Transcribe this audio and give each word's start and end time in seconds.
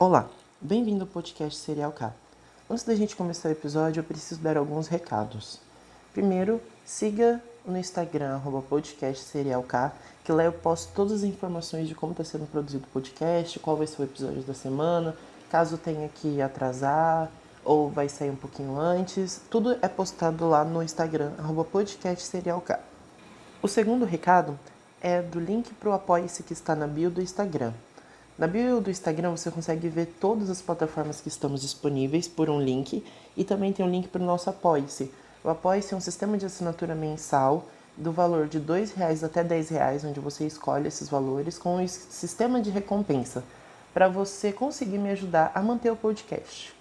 Olá, 0.00 0.28
bem-vindo 0.60 1.02
ao 1.02 1.08
podcast 1.08 1.58
Serial 1.58 1.90
K. 1.90 2.14
Antes 2.70 2.84
da 2.84 2.94
gente 2.94 3.16
começar 3.16 3.48
o 3.48 3.50
episódio, 3.50 3.98
eu 3.98 4.04
preciso 4.04 4.40
dar 4.40 4.56
alguns 4.56 4.86
recados. 4.86 5.58
Primeiro, 6.12 6.60
siga 6.84 7.42
no 7.66 7.76
Instagram, 7.76 8.36
arroba 8.36 8.62
podcast 8.62 9.24
Serial 9.24 9.60
K, 9.64 9.92
que 10.22 10.30
lá 10.30 10.44
eu 10.44 10.52
posto 10.52 10.92
todas 10.94 11.14
as 11.14 11.22
informações 11.24 11.88
de 11.88 11.96
como 11.96 12.12
está 12.12 12.22
sendo 12.22 12.46
produzido 12.46 12.84
o 12.84 12.92
podcast, 12.92 13.58
qual 13.58 13.76
vai 13.76 13.88
ser 13.88 14.00
o 14.00 14.04
episódio 14.04 14.42
da 14.42 14.54
semana, 14.54 15.16
caso 15.50 15.76
tenha 15.76 16.08
que 16.08 16.40
atrasar 16.40 17.28
ou 17.64 17.90
vai 17.90 18.08
sair 18.08 18.30
um 18.30 18.36
pouquinho 18.36 18.78
antes. 18.78 19.40
Tudo 19.50 19.76
é 19.82 19.88
postado 19.88 20.48
lá 20.48 20.64
no 20.64 20.80
Instagram, 20.80 21.32
arroba 21.38 21.64
podcast 21.64 22.24
Serial 22.24 22.60
K. 22.60 22.78
O 23.60 23.66
segundo 23.66 24.04
recado 24.04 24.56
é 25.00 25.20
do 25.20 25.40
link 25.40 25.74
para 25.74 25.88
o 25.88 25.92
Apoia-se 25.92 26.44
que 26.44 26.52
está 26.52 26.76
na 26.76 26.86
bio 26.86 27.10
do 27.10 27.20
Instagram. 27.20 27.72
Na 28.38 28.46
bio 28.46 28.80
do 28.80 28.88
Instagram 28.88 29.32
você 29.32 29.50
consegue 29.50 29.88
ver 29.88 30.06
todas 30.20 30.48
as 30.48 30.62
plataformas 30.62 31.20
que 31.20 31.26
estamos 31.26 31.60
disponíveis 31.60 32.28
por 32.28 32.48
um 32.48 32.60
link 32.60 33.04
e 33.36 33.42
também 33.42 33.72
tem 33.72 33.84
um 33.84 33.90
link 33.90 34.06
para 34.06 34.22
o 34.22 34.24
nosso 34.24 34.48
Apoie-se. 34.48 35.12
O 35.42 35.50
Apoie-se 35.50 35.92
é 35.92 35.96
um 35.96 36.00
sistema 36.00 36.38
de 36.38 36.46
assinatura 36.46 36.94
mensal 36.94 37.66
do 37.96 38.12
valor 38.12 38.46
de 38.46 38.58
R$ 38.58 38.92
reais 38.96 39.24
até 39.24 39.42
R$ 39.42 39.60
reais, 39.68 40.04
onde 40.04 40.20
você 40.20 40.46
escolhe 40.46 40.86
esses 40.86 41.08
valores 41.08 41.58
com 41.58 41.82
um 41.82 41.88
sistema 41.88 42.62
de 42.62 42.70
recompensa 42.70 43.42
para 43.92 44.06
você 44.06 44.52
conseguir 44.52 44.98
me 44.98 45.10
ajudar 45.10 45.50
a 45.52 45.60
manter 45.60 45.90
o 45.90 45.96
podcast. 45.96 46.77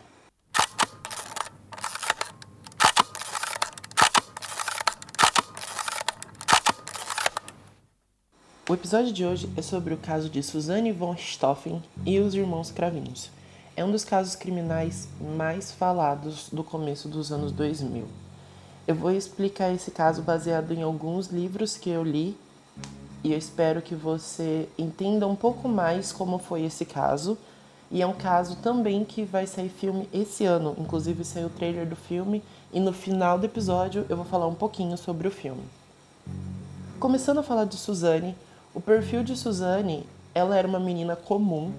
O 8.70 8.74
episódio 8.74 9.14
de 9.14 9.26
hoje 9.26 9.50
é 9.56 9.62
sobre 9.62 9.94
o 9.94 9.98
caso 9.98 10.30
de 10.30 10.44
Suzanne 10.44 10.92
von 10.92 11.16
Stoffen 11.16 11.82
e 12.06 12.20
os 12.20 12.34
irmãos 12.34 12.70
Cravinhos. 12.70 13.32
É 13.78 13.86
um 13.86 13.92
dos 13.92 14.04
casos 14.04 14.36
criminais 14.36 15.08
mais 15.38 15.72
falados 15.72 16.50
do 16.52 16.66
começo 16.66 17.08
dos 17.08 17.32
anos 17.32 17.54
2000. 17.54 18.04
Eu 18.86 18.94
vou 18.94 19.10
explicar 19.10 19.74
esse 19.74 19.90
caso 19.90 20.22
baseado 20.22 20.74
em 20.74 20.84
alguns 20.84 21.28
livros 21.28 21.78
que 21.78 21.90
eu 21.90 22.04
li 22.04 22.36
e 23.24 23.32
eu 23.32 23.38
espero 23.38 23.82
que 23.82 23.96
você 23.96 24.68
entenda 24.78 25.26
um 25.26 25.36
pouco 25.36 25.70
mais 25.70 26.12
como 26.12 26.38
foi 26.38 26.64
esse 26.64 26.84
caso. 26.84 27.38
E 27.90 28.02
é 28.02 28.06
um 28.06 28.16
caso 28.16 28.58
também 28.58 29.06
que 29.06 29.24
vai 29.24 29.48
sair 29.48 29.70
filme 29.70 30.10
esse 30.12 30.44
ano, 30.44 30.76
inclusive 30.78 31.24
saiu 31.24 31.48
o 31.48 31.52
trailer 31.52 31.88
do 31.88 31.96
filme 31.96 32.44
e 32.74 32.82
no 32.82 32.92
final 32.92 33.40
do 33.40 33.46
episódio 33.46 34.06
eu 34.10 34.18
vou 34.18 34.26
falar 34.26 34.46
um 34.46 34.56
pouquinho 34.56 34.98
sobre 34.98 35.26
o 35.26 35.32
filme. 35.32 35.64
Começando 37.00 37.38
a 37.38 37.44
falar 37.44 37.64
de 37.64 37.78
Suzanne, 37.78 38.36
o 38.78 38.80
perfil 38.80 39.24
de 39.24 39.36
Suzane, 39.36 40.06
ela 40.36 40.56
era 40.56 40.68
uma 40.68 40.80
menina 40.80 41.16
comum, 41.16 41.74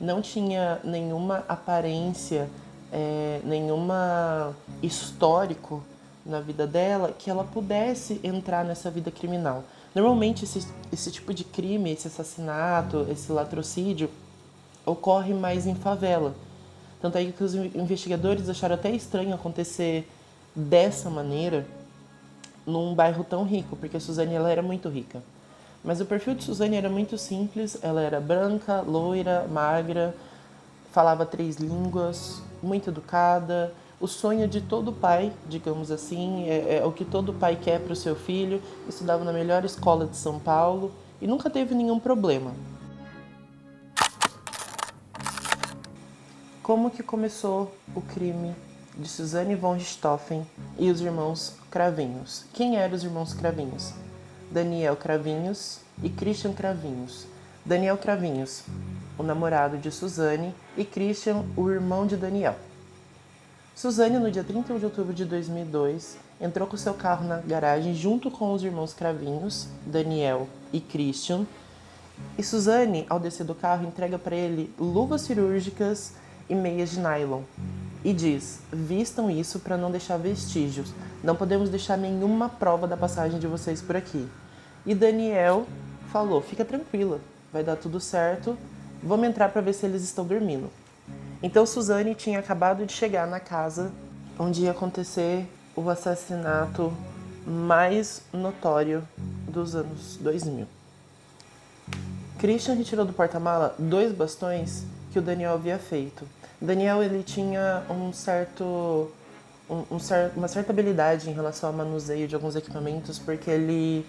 não 0.00 0.22
tinha 0.22 0.78
nenhuma 0.84 1.44
aparência, 1.48 2.48
é, 2.92 3.40
nenhuma 3.42 4.54
histórico 4.80 5.82
na 6.24 6.40
vida 6.40 6.64
dela 6.64 7.12
que 7.18 7.28
ela 7.28 7.42
pudesse 7.42 8.20
entrar 8.22 8.64
nessa 8.64 8.88
vida 8.88 9.10
criminal. 9.10 9.64
Normalmente 9.92 10.44
esse, 10.44 10.64
esse 10.92 11.10
tipo 11.10 11.34
de 11.34 11.42
crime, 11.42 11.90
esse 11.90 12.06
assassinato, 12.06 13.04
esse 13.10 13.32
latrocídio 13.32 14.08
ocorre 14.86 15.34
mais 15.34 15.66
em 15.66 15.74
favela. 15.74 16.36
Tanto 17.02 17.18
é 17.18 17.24
que 17.24 17.42
os 17.42 17.56
investigadores 17.56 18.48
acharam 18.48 18.76
até 18.76 18.92
estranho 18.92 19.34
acontecer 19.34 20.08
dessa 20.54 21.10
maneira 21.10 21.66
num 22.64 22.94
bairro 22.94 23.24
tão 23.24 23.42
rico, 23.42 23.74
porque 23.74 23.96
a 23.96 24.00
Suzane 24.00 24.34
ela 24.34 24.48
era 24.48 24.62
muito 24.62 24.88
rica. 24.88 25.20
Mas 25.84 26.00
o 26.00 26.04
perfil 26.04 26.34
de 26.34 26.44
Suzane 26.44 26.76
era 26.76 26.88
muito 26.88 27.16
simples, 27.16 27.78
ela 27.82 28.02
era 28.02 28.20
branca, 28.20 28.80
loira, 28.80 29.46
magra, 29.48 30.14
falava 30.92 31.24
três 31.24 31.56
línguas, 31.56 32.42
muito 32.62 32.90
educada. 32.90 33.72
O 34.00 34.06
sonho 34.06 34.46
de 34.46 34.60
todo 34.60 34.92
pai, 34.92 35.32
digamos 35.48 35.90
assim, 35.90 36.48
é, 36.48 36.78
é 36.78 36.84
o 36.84 36.92
que 36.92 37.04
todo 37.04 37.32
pai 37.32 37.56
quer 37.56 37.80
para 37.80 37.92
o 37.92 37.96
seu 37.96 38.14
filho. 38.14 38.62
Estudava 38.88 39.24
na 39.24 39.32
melhor 39.32 39.64
escola 39.64 40.06
de 40.06 40.16
São 40.16 40.38
Paulo 40.38 40.92
e 41.20 41.26
nunca 41.26 41.50
teve 41.50 41.74
nenhum 41.74 41.98
problema. 41.98 42.52
Como 46.62 46.90
que 46.90 47.02
começou 47.02 47.72
o 47.94 48.00
crime 48.00 48.54
de 48.94 49.08
Suzane 49.08 49.54
von 49.54 49.74
Richthofen 49.74 50.46
e 50.78 50.90
os 50.90 51.00
irmãos 51.00 51.54
Cravinhos? 51.70 52.44
Quem 52.52 52.76
eram 52.76 52.94
os 52.94 53.02
irmãos 53.02 53.32
Cravinhos? 53.32 53.94
Daniel 54.50 54.96
Cravinhos 54.96 55.80
e 56.02 56.08
Christian 56.08 56.52
Cravinhos. 56.52 57.26
Daniel 57.64 57.98
Cravinhos, 57.98 58.62
o 59.18 59.22
namorado 59.22 59.76
de 59.76 59.90
Suzane, 59.90 60.54
e 60.76 60.84
Christian, 60.84 61.44
o 61.56 61.70
irmão 61.70 62.06
de 62.06 62.16
Daniel. 62.16 62.56
Suzane, 63.74 64.18
no 64.18 64.30
dia 64.30 64.42
31 64.42 64.78
de 64.78 64.84
outubro 64.86 65.12
de 65.12 65.24
2002, 65.24 66.16
entrou 66.40 66.66
com 66.66 66.76
seu 66.76 66.94
carro 66.94 67.26
na 67.26 67.36
garagem 67.36 67.94
junto 67.94 68.30
com 68.30 68.52
os 68.52 68.62
irmãos 68.62 68.94
Cravinhos, 68.94 69.68
Daniel 69.86 70.48
e 70.72 70.80
Christian. 70.80 71.46
E 72.36 72.42
Suzane, 72.42 73.06
ao 73.08 73.20
descer 73.20 73.44
do 73.44 73.54
carro, 73.54 73.86
entrega 73.86 74.18
para 74.18 74.34
ele 74.34 74.72
luvas 74.78 75.20
cirúrgicas 75.22 76.14
e 76.48 76.54
meias 76.54 76.90
de 76.90 77.00
nylon. 77.00 77.42
E 78.04 78.12
diz: 78.12 78.60
vistam 78.72 79.30
isso 79.30 79.58
para 79.60 79.76
não 79.76 79.90
deixar 79.90 80.16
vestígios. 80.16 80.92
Não 81.22 81.34
podemos 81.34 81.68
deixar 81.68 81.96
nenhuma 81.96 82.48
prova 82.48 82.86
da 82.86 82.96
passagem 82.96 83.38
de 83.38 83.46
vocês 83.46 83.82
por 83.82 83.96
aqui. 83.96 84.28
E 84.86 84.94
Daniel 84.94 85.66
falou: 86.12 86.40
fica 86.40 86.64
tranquila, 86.64 87.20
vai 87.52 87.62
dar 87.62 87.76
tudo 87.76 88.00
certo. 88.00 88.56
Vamos 89.02 89.28
entrar 89.28 89.48
para 89.50 89.62
ver 89.62 89.72
se 89.72 89.86
eles 89.86 90.02
estão 90.02 90.24
dormindo. 90.24 90.70
Então 91.42 91.64
Suzane 91.64 92.14
tinha 92.14 92.38
acabado 92.38 92.84
de 92.84 92.92
chegar 92.92 93.26
na 93.26 93.38
casa 93.38 93.92
onde 94.38 94.62
ia 94.62 94.72
acontecer 94.72 95.46
o 95.74 95.88
assassinato 95.88 96.92
mais 97.46 98.22
notório 98.32 99.06
dos 99.48 99.74
anos 99.74 100.16
2000. 100.20 100.66
Christian 102.38 102.74
retirou 102.74 103.04
do 103.04 103.12
porta-mala 103.12 103.74
dois 103.78 104.12
bastões 104.12 104.84
que 105.12 105.18
o 105.18 105.22
Daniel 105.22 105.54
havia 105.54 105.78
feito. 105.78 106.24
Daniel 106.60 107.02
ele 107.02 107.22
tinha 107.22 107.84
um 107.88 108.12
certo, 108.12 109.10
um, 109.70 109.84
um 109.90 109.98
uma 110.36 110.48
certa 110.48 110.72
habilidade 110.72 111.30
em 111.30 111.32
relação 111.32 111.70
ao 111.70 111.76
manuseio 111.76 112.26
de 112.26 112.34
alguns 112.34 112.56
equipamentos, 112.56 113.18
porque 113.18 113.50
ele 113.50 114.04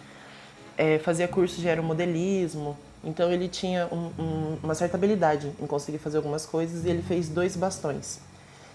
é, 0.77 0.97
fazia 0.99 1.27
curso 1.27 1.61
de 1.61 1.69
aeromodelismo, 1.69 2.75
então 3.03 3.31
ele 3.31 3.47
tinha 3.47 3.87
um, 3.91 4.11
um, 4.21 4.57
uma 4.63 4.73
certa 4.73 4.97
habilidade 4.97 5.51
em 5.61 5.67
conseguir 5.67 5.99
fazer 5.99 6.17
algumas 6.17 6.45
coisas 6.45 6.85
e 6.85 6.89
ele 6.89 7.01
fez 7.01 7.29
dois 7.29 7.55
bastões. 7.55 8.19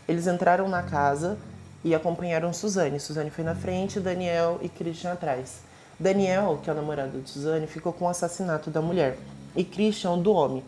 Eles 0.09 0.27
entraram 0.27 0.69
na 0.69 0.83
casa 0.83 1.37
e 1.83 1.95
acompanharam 1.95 2.53
Suzane. 2.53 3.01
Suzane 3.01 3.31
foi 3.31 3.45
na 3.45 3.55
frente, 3.55 4.01
Daniel 4.01 4.59
e 4.63 4.69
Christian 4.69 5.13
atrás. 5.13 5.61
Daniel, 5.99 6.59
que 6.63 6.71
é 6.71 6.73
o 6.73 6.77
namorado 6.77 7.21
de 7.21 7.29
Suzane, 7.29 7.67
ficou 7.67 7.93
com 7.93 8.07
o 8.07 8.09
assassinato 8.09 8.71
da 8.71 8.81
mulher 8.81 9.17
e 9.55 9.65
Christian 9.65 10.19
do 10.19 10.33
homem. 10.33 10.63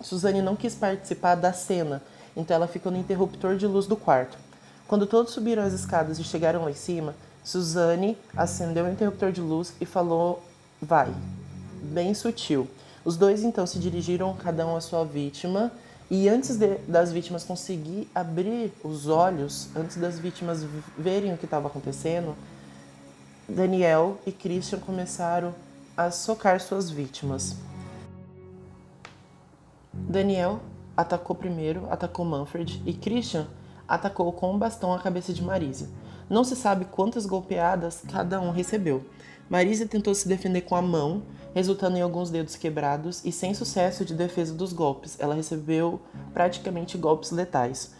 Suzane 0.00 0.42
não 0.42 0.56
quis 0.56 0.74
participar 0.74 1.36
da 1.36 1.52
cena 1.52 2.02
então 2.36 2.54
ela 2.54 2.66
ficou 2.66 2.90
no 2.90 2.98
interruptor 2.98 3.56
de 3.56 3.66
luz 3.66 3.86
do 3.86 3.96
quarto. 3.96 4.38
Quando 4.86 5.06
todos 5.06 5.32
subiram 5.32 5.62
as 5.62 5.72
escadas 5.72 6.18
e 6.18 6.24
chegaram 6.24 6.64
lá 6.64 6.70
em 6.70 6.74
cima, 6.74 7.14
Suzane 7.44 8.16
acendeu 8.36 8.84
o 8.84 8.90
interruptor 8.90 9.32
de 9.32 9.40
luz 9.40 9.74
e 9.80 9.86
falou: 9.86 10.42
Vai. 10.80 11.12
Bem 11.82 12.14
sutil. 12.14 12.68
Os 13.04 13.16
dois 13.16 13.42
então 13.42 13.66
se 13.66 13.78
dirigiram 13.78 14.34
cada 14.36 14.66
um 14.66 14.76
à 14.76 14.80
sua 14.80 15.04
vítima 15.04 15.72
e 16.10 16.28
antes 16.28 16.56
de, 16.56 16.76
das 16.86 17.10
vítimas 17.10 17.42
conseguir 17.42 18.08
abrir 18.14 18.72
os 18.84 19.08
olhos, 19.08 19.68
antes 19.74 19.96
das 19.96 20.18
vítimas 20.18 20.64
verem 20.96 21.32
o 21.32 21.38
que 21.38 21.46
estava 21.46 21.68
acontecendo, 21.68 22.36
Daniel 23.48 24.18
e 24.26 24.30
Christian 24.30 24.78
começaram 24.78 25.54
a 25.96 26.10
socar 26.10 26.60
suas 26.60 26.90
vítimas. 26.90 27.56
Daniel 29.92 30.60
atacou 30.96 31.34
primeiro, 31.36 31.86
atacou 31.90 32.24
Manfred 32.24 32.82
e 32.84 32.92
Christian 32.92 33.46
atacou 33.92 34.32
com 34.32 34.54
um 34.54 34.58
bastão 34.58 34.94
a 34.94 34.98
cabeça 34.98 35.32
de 35.32 35.42
Marisa. 35.42 35.90
Não 36.28 36.44
se 36.44 36.56
sabe 36.56 36.86
quantas 36.86 37.26
golpeadas 37.26 38.02
cada 38.10 38.40
um 38.40 38.50
recebeu. 38.50 39.04
Marisa 39.50 39.86
tentou 39.86 40.14
se 40.14 40.26
defender 40.26 40.62
com 40.62 40.74
a 40.74 40.80
mão, 40.80 41.22
resultando 41.54 41.98
em 41.98 42.00
alguns 42.00 42.30
dedos 42.30 42.56
quebrados 42.56 43.22
e 43.22 43.30
sem 43.30 43.52
sucesso 43.52 44.04
de 44.04 44.14
defesa 44.14 44.54
dos 44.54 44.72
golpes. 44.72 45.18
Ela 45.20 45.34
recebeu 45.34 46.00
praticamente 46.32 46.96
golpes 46.96 47.32
letais. 47.32 47.94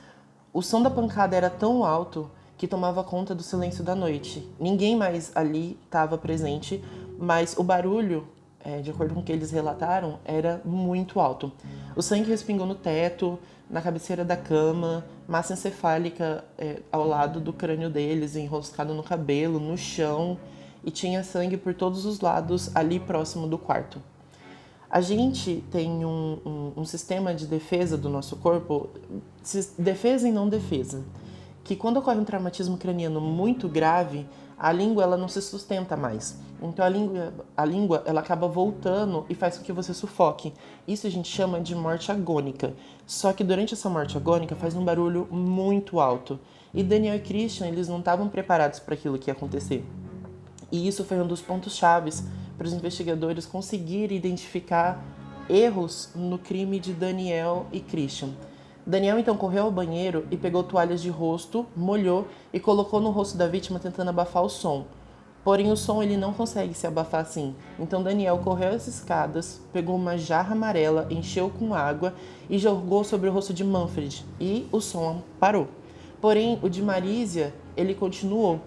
O 0.50 0.62
som 0.62 0.82
da 0.82 0.88
pancada 0.88 1.36
era 1.36 1.50
tão 1.50 1.84
alto 1.84 2.30
que 2.56 2.66
tomava 2.66 3.04
conta 3.04 3.34
do 3.34 3.42
silêncio 3.42 3.84
da 3.84 3.94
noite. 3.94 4.48
Ninguém 4.58 4.96
mais 4.96 5.30
ali 5.34 5.78
estava 5.84 6.16
presente, 6.16 6.82
mas 7.18 7.54
o 7.58 7.62
barulho 7.62 8.26
é, 8.64 8.80
de 8.80 8.90
acordo 8.90 9.14
com 9.14 9.20
o 9.20 9.22
que 9.22 9.32
eles 9.32 9.50
relataram, 9.50 10.18
era 10.24 10.60
muito 10.64 11.20
alto. 11.20 11.52
O 11.96 12.02
sangue 12.02 12.28
respingou 12.28 12.66
no 12.66 12.74
teto, 12.74 13.38
na 13.68 13.80
cabeceira 13.80 14.24
da 14.24 14.36
cama, 14.36 15.04
massa 15.26 15.54
encefálica 15.54 16.44
é, 16.58 16.80
ao 16.90 17.06
lado 17.06 17.40
do 17.40 17.52
crânio 17.52 17.88
deles, 17.88 18.36
enroscado 18.36 18.94
no 18.94 19.02
cabelo, 19.02 19.58
no 19.58 19.76
chão, 19.76 20.38
e 20.84 20.90
tinha 20.90 21.22
sangue 21.24 21.56
por 21.56 21.74
todos 21.74 22.04
os 22.04 22.20
lados 22.20 22.74
ali 22.74 23.00
próximo 23.00 23.46
do 23.46 23.56
quarto. 23.56 24.00
A 24.90 25.00
gente 25.00 25.64
tem 25.70 26.04
um, 26.04 26.38
um, 26.44 26.72
um 26.82 26.84
sistema 26.84 27.34
de 27.34 27.46
defesa 27.46 27.96
do 27.96 28.10
nosso 28.10 28.36
corpo, 28.36 28.90
defesa 29.78 30.28
e 30.28 30.32
não 30.32 30.48
defesa, 30.48 31.02
que 31.64 31.76
quando 31.76 31.98
ocorre 31.98 32.18
um 32.18 32.24
traumatismo 32.24 32.76
craniano 32.76 33.20
muito 33.20 33.68
grave, 33.68 34.26
a 34.58 34.70
língua 34.70 35.02
ela 35.02 35.16
não 35.16 35.28
se 35.28 35.42
sustenta 35.42 35.96
mais. 35.96 36.38
Então 36.62 36.84
a 36.84 36.88
língua, 36.88 37.32
a 37.56 37.64
língua 37.64 38.02
ela 38.06 38.20
acaba 38.20 38.46
voltando 38.46 39.26
e 39.28 39.34
faz 39.34 39.58
com 39.58 39.64
que 39.64 39.72
você 39.72 39.92
sufoque. 39.92 40.52
Isso 40.86 41.06
a 41.06 41.10
gente 41.10 41.28
chama 41.28 41.60
de 41.60 41.74
morte 41.74 42.12
agônica. 42.12 42.74
Só 43.06 43.32
que 43.32 43.42
durante 43.42 43.74
essa 43.74 43.88
morte 43.88 44.16
agônica 44.16 44.54
faz 44.54 44.76
um 44.76 44.84
barulho 44.84 45.26
muito 45.30 45.98
alto. 45.98 46.38
E 46.72 46.82
Daniel 46.82 47.16
e 47.16 47.20
Christian, 47.20 47.66
eles 47.66 47.88
não 47.88 47.98
estavam 47.98 48.28
preparados 48.28 48.78
para 48.78 48.94
aquilo 48.94 49.18
que 49.18 49.28
ia 49.28 49.34
acontecer. 49.34 49.84
E 50.70 50.86
isso 50.86 51.04
foi 51.04 51.20
um 51.20 51.26
dos 51.26 51.42
pontos 51.42 51.76
chaves 51.76 52.24
para 52.56 52.66
os 52.66 52.72
investigadores 52.72 53.44
conseguirem 53.44 54.16
identificar 54.16 55.04
erros 55.48 56.10
no 56.14 56.38
crime 56.38 56.78
de 56.78 56.92
Daniel 56.92 57.66
e 57.72 57.80
Christian. 57.80 58.30
Daniel 58.84 59.18
então 59.18 59.36
correu 59.36 59.64
ao 59.64 59.70
banheiro 59.70 60.26
e 60.30 60.36
pegou 60.36 60.64
toalhas 60.64 61.00
de 61.00 61.08
rosto, 61.08 61.66
molhou 61.76 62.26
e 62.52 62.58
colocou 62.58 63.00
no 63.00 63.10
rosto 63.10 63.38
da 63.38 63.46
vítima 63.46 63.78
tentando 63.78 64.08
abafar 64.08 64.42
o 64.42 64.48
som. 64.48 64.86
Porém, 65.44 65.72
o 65.72 65.76
som 65.76 66.02
ele 66.02 66.16
não 66.16 66.32
consegue 66.32 66.72
se 66.72 66.86
abafar 66.86 67.22
assim. 67.22 67.54
Então 67.78 68.02
Daniel 68.02 68.38
correu 68.38 68.74
as 68.74 68.86
escadas, 68.86 69.60
pegou 69.72 69.96
uma 69.96 70.16
jarra 70.16 70.52
amarela, 70.52 71.06
encheu 71.10 71.50
com 71.50 71.74
água 71.74 72.14
e 72.48 72.58
jogou 72.58 73.02
sobre 73.02 73.28
o 73.28 73.32
rosto 73.32 73.52
de 73.52 73.64
Manfred. 73.64 74.24
E 74.40 74.68
o 74.70 74.80
som 74.80 75.22
parou. 75.40 75.68
Porém, 76.20 76.60
o 76.62 76.68
de 76.68 76.80
Marísia, 76.80 77.52
ele 77.76 77.94
continuou. 77.94 78.60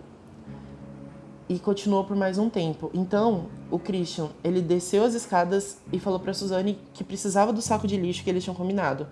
E 1.48 1.60
continuou 1.60 2.04
por 2.04 2.18
mais 2.18 2.38
um 2.38 2.50
tempo. 2.50 2.90
Então, 2.94 3.46
o 3.72 3.80
Christian, 3.80 4.30
ele 4.44 4.62
desceu 4.62 5.06
as 5.06 5.14
escadas 5.14 5.78
e 5.94 6.00
falou 6.00 6.20
para 6.20 6.34
Suzane 6.34 6.78
que 6.94 7.04
precisava 7.04 7.54
do 7.54 7.62
saco 7.62 7.88
de 7.88 7.96
lixo 7.96 8.24
que 8.24 8.30
eles 8.30 8.44
tinham 8.44 8.56
combinado. 8.56 9.08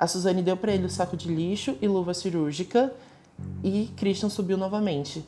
A 0.00 0.06
Suzane 0.06 0.40
deu 0.42 0.56
para 0.56 0.72
ele 0.72 0.86
o 0.86 0.88
saco 0.88 1.14
de 1.14 1.28
lixo 1.28 1.76
e 1.78 1.86
luva 1.86 2.14
cirúrgica 2.14 2.90
e 3.62 3.90
Christian 3.98 4.30
subiu 4.30 4.56
novamente. 4.56 5.22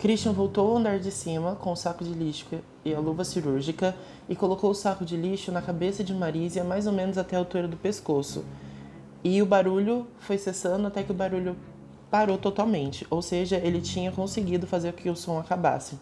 Christian 0.00 0.32
voltou 0.32 0.68
ao 0.68 0.78
andar 0.78 0.98
de 0.98 1.12
cima 1.12 1.54
com 1.54 1.70
o 1.70 1.76
saco 1.76 2.02
de 2.02 2.12
lixo 2.12 2.46
e 2.84 2.92
a 2.92 2.98
luva 2.98 3.22
cirúrgica 3.22 3.94
e 4.28 4.34
colocou 4.34 4.72
o 4.72 4.74
saco 4.74 5.04
de 5.04 5.16
lixo 5.16 5.52
na 5.52 5.62
cabeça 5.62 6.02
de 6.02 6.12
Marísia 6.12 6.64
mais 6.64 6.88
ou 6.88 6.92
menos 6.92 7.18
até 7.18 7.36
a 7.36 7.38
altura 7.38 7.68
do 7.68 7.76
pescoço. 7.76 8.44
E 9.22 9.40
o 9.40 9.46
barulho 9.46 10.08
foi 10.18 10.38
cessando 10.38 10.88
até 10.88 11.04
que 11.04 11.12
o 11.12 11.14
barulho 11.14 11.56
parou 12.10 12.36
totalmente, 12.36 13.06
ou 13.08 13.22
seja, 13.22 13.58
ele 13.58 13.80
tinha 13.80 14.10
conseguido 14.10 14.66
fazer 14.66 14.92
com 14.92 15.02
que 15.02 15.08
o 15.08 15.14
som 15.14 15.38
acabasse. 15.38 15.96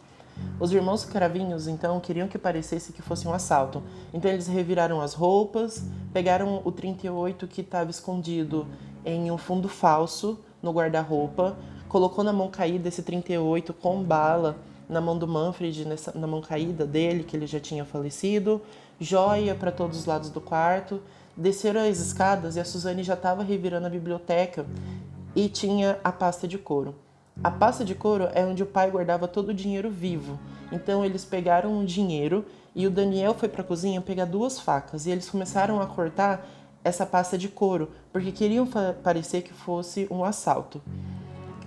Os 0.61 0.73
irmãos 0.73 1.05
cravinhos 1.05 1.69
então 1.69 2.01
queriam 2.01 2.29
que 2.29 2.39
parecesse 2.39 2.93
que 2.93 3.03
fosse 3.03 3.29
um 3.29 3.33
assalto. 3.33 3.83
Então 4.13 4.31
eles 4.31 4.47
reviraram 4.47 5.01
as 5.01 5.15
roupas, 5.15 5.85
pegaram 6.13 6.61
o 6.65 6.73
38 6.73 7.47
que 7.47 7.61
estava 7.61 7.91
escondido 7.91 8.67
em 9.05 9.31
um 9.31 9.39
fundo 9.39 9.69
falso 9.69 10.39
no 10.63 10.73
guarda-roupa, 10.73 11.57
colocou 11.89 12.25
na 12.25 12.33
mão 12.33 12.49
caída 12.49 12.89
esse 12.89 13.03
38 13.03 13.73
com 13.73 14.03
bala 14.03 14.57
na 14.89 15.01
mão 15.01 15.19
do 15.19 15.29
Manfred, 15.29 15.85
nessa, 15.85 16.19
na 16.19 16.27
mão 16.27 16.41
caída 16.41 16.87
dele, 16.87 17.23
que 17.23 17.37
ele 17.37 17.47
já 17.47 17.61
tinha 17.61 17.85
falecido, 17.85 18.63
joia 18.99 19.55
para 19.55 19.71
todos 19.71 19.99
os 19.99 20.07
lados 20.07 20.31
do 20.31 20.41
quarto. 20.41 21.01
Desceram 21.37 21.83
as 21.83 22.01
escadas 22.01 22.57
e 22.57 22.61
a 22.61 22.65
Suzane 22.65 23.03
já 23.03 23.15
estava 23.15 23.45
revirando 23.45 23.87
a 23.87 23.91
biblioteca 23.91 24.67
e 25.37 25.49
tinha 25.49 25.99
a 26.03 26.11
pasta 26.11 26.49
de 26.49 26.59
couro. 26.59 26.95
A 27.43 27.53
pasta 27.53 27.85
de 27.85 27.95
couro 27.95 28.29
é 28.35 28.45
onde 28.45 28.65
o 28.65 28.67
pai 28.67 28.91
guardava 28.91 29.29
todo 29.29 29.51
o 29.51 29.55
dinheiro 29.55 29.89
vivo. 29.89 30.41
Então 30.73 31.05
eles 31.05 31.25
pegaram 31.25 31.79
o 31.79 31.87
dinheiro 31.87 32.45
e 32.75 32.85
o 32.85 32.91
Daniel 32.91 33.33
foi 33.33 33.49
para 33.49 33.63
a 33.63 33.65
cozinha 33.65 34.01
pegar 34.01 34.25
duas 34.25 34.59
facas 34.59 35.07
e 35.07 35.11
eles 35.11 35.31
começaram 35.31 35.81
a 35.81 35.87
cortar 35.87 36.45
essa 36.83 37.07
pasta 37.07 37.39
de 37.39 37.49
couro 37.49 37.91
porque 38.13 38.33
queriam 38.33 38.69
parecer 39.05 39.43
que 39.43 39.53
fosse 39.53 40.09
um 40.11 40.25
assalto. 40.25 40.83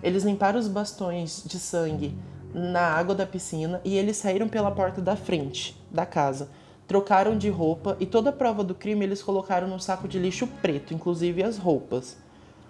Eles 0.03 0.23
limparam 0.23 0.59
os 0.59 0.68
bastões 0.68 1.41
de 1.45 1.57
sangue 1.57 2.18
na 2.53 2.81
água 2.81 3.15
da 3.15 3.25
piscina 3.25 3.79
e 3.85 3.97
eles 3.97 4.18
saíram 4.18 4.50
pela 4.50 4.71
porta 4.71 5.01
da 5.01 5.15
frente 5.15 5.81
da 5.89 6.06
casa. 6.06 6.50
Trocaram 6.85 7.38
de 7.38 7.50
roupa 7.50 7.95
e 7.97 8.06
toda 8.06 8.29
a 8.29 8.33
prova 8.33 8.62
do 8.62 8.75
crime 8.75 9.06
eles 9.06 9.23
colocaram 9.23 9.69
num 9.69 9.79
saco 9.79 10.06
de 10.06 10.19
lixo 10.19 10.47
preto, 10.62 10.94
inclusive 10.94 11.41
as 11.41 11.57
roupas 11.57 12.18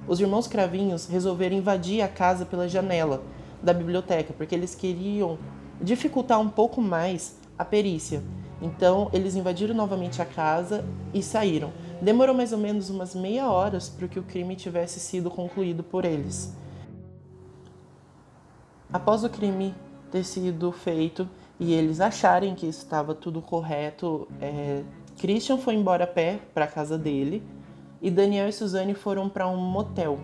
os 0.08 0.20
irmãos 0.20 0.48
Cravinhos 0.48 1.06
resolveram 1.08 1.56
invadir 1.56 2.02
a 2.02 2.08
casa 2.08 2.46
pela 2.46 2.68
janela 2.68 3.24
da 3.62 3.74
biblioteca, 3.74 4.34
porque 4.34 4.56
eles 4.56 4.74
queriam 4.74 5.38
dificultar 5.80 6.40
um 6.40 6.50
pouco 6.50 6.82
mais 6.82 7.38
a 7.58 7.64
perícia. 7.64 8.24
Então, 8.62 9.10
eles 9.12 9.36
invadiram 9.36 9.74
novamente 9.74 10.22
a 10.22 10.26
casa 10.26 10.86
e 11.14 11.24
saíram. 11.24 11.72
Demorou 12.02 12.36
mais 12.36 12.52
ou 12.52 12.60
menos 12.60 12.90
umas 12.90 13.16
meia 13.16 13.50
horas 13.50 13.90
para 13.90 14.08
que 14.08 14.20
o 14.20 14.24
crime 14.24 14.56
tivesse 14.56 15.00
sido 15.00 15.32
concluído 15.32 15.84
por 15.84 16.06
eles. 16.06 16.56
Após 18.94 19.24
o 19.24 19.30
crime 19.30 19.74
ter 20.12 20.24
sido 20.24 20.72
feito 20.72 21.28
e 21.60 21.74
eles 21.74 22.02
acharem 22.02 22.54
que 22.54 22.68
estava 22.68 23.16
tudo 23.16 23.42
correto, 23.42 24.28
é, 24.40 24.84
Christian 25.18 25.58
foi 25.58 25.76
embora 25.76 26.04
a 26.04 26.08
pé 26.08 26.40
para 26.54 26.66
a 26.66 26.68
casa 26.68 26.98
dele 26.98 27.42
e 28.02 28.10
Daniel 28.10 28.50
e 28.50 28.54
Suzane 28.54 28.94
foram 28.94 29.30
para 29.30 29.48
um 29.48 29.58
motel. 29.58 30.20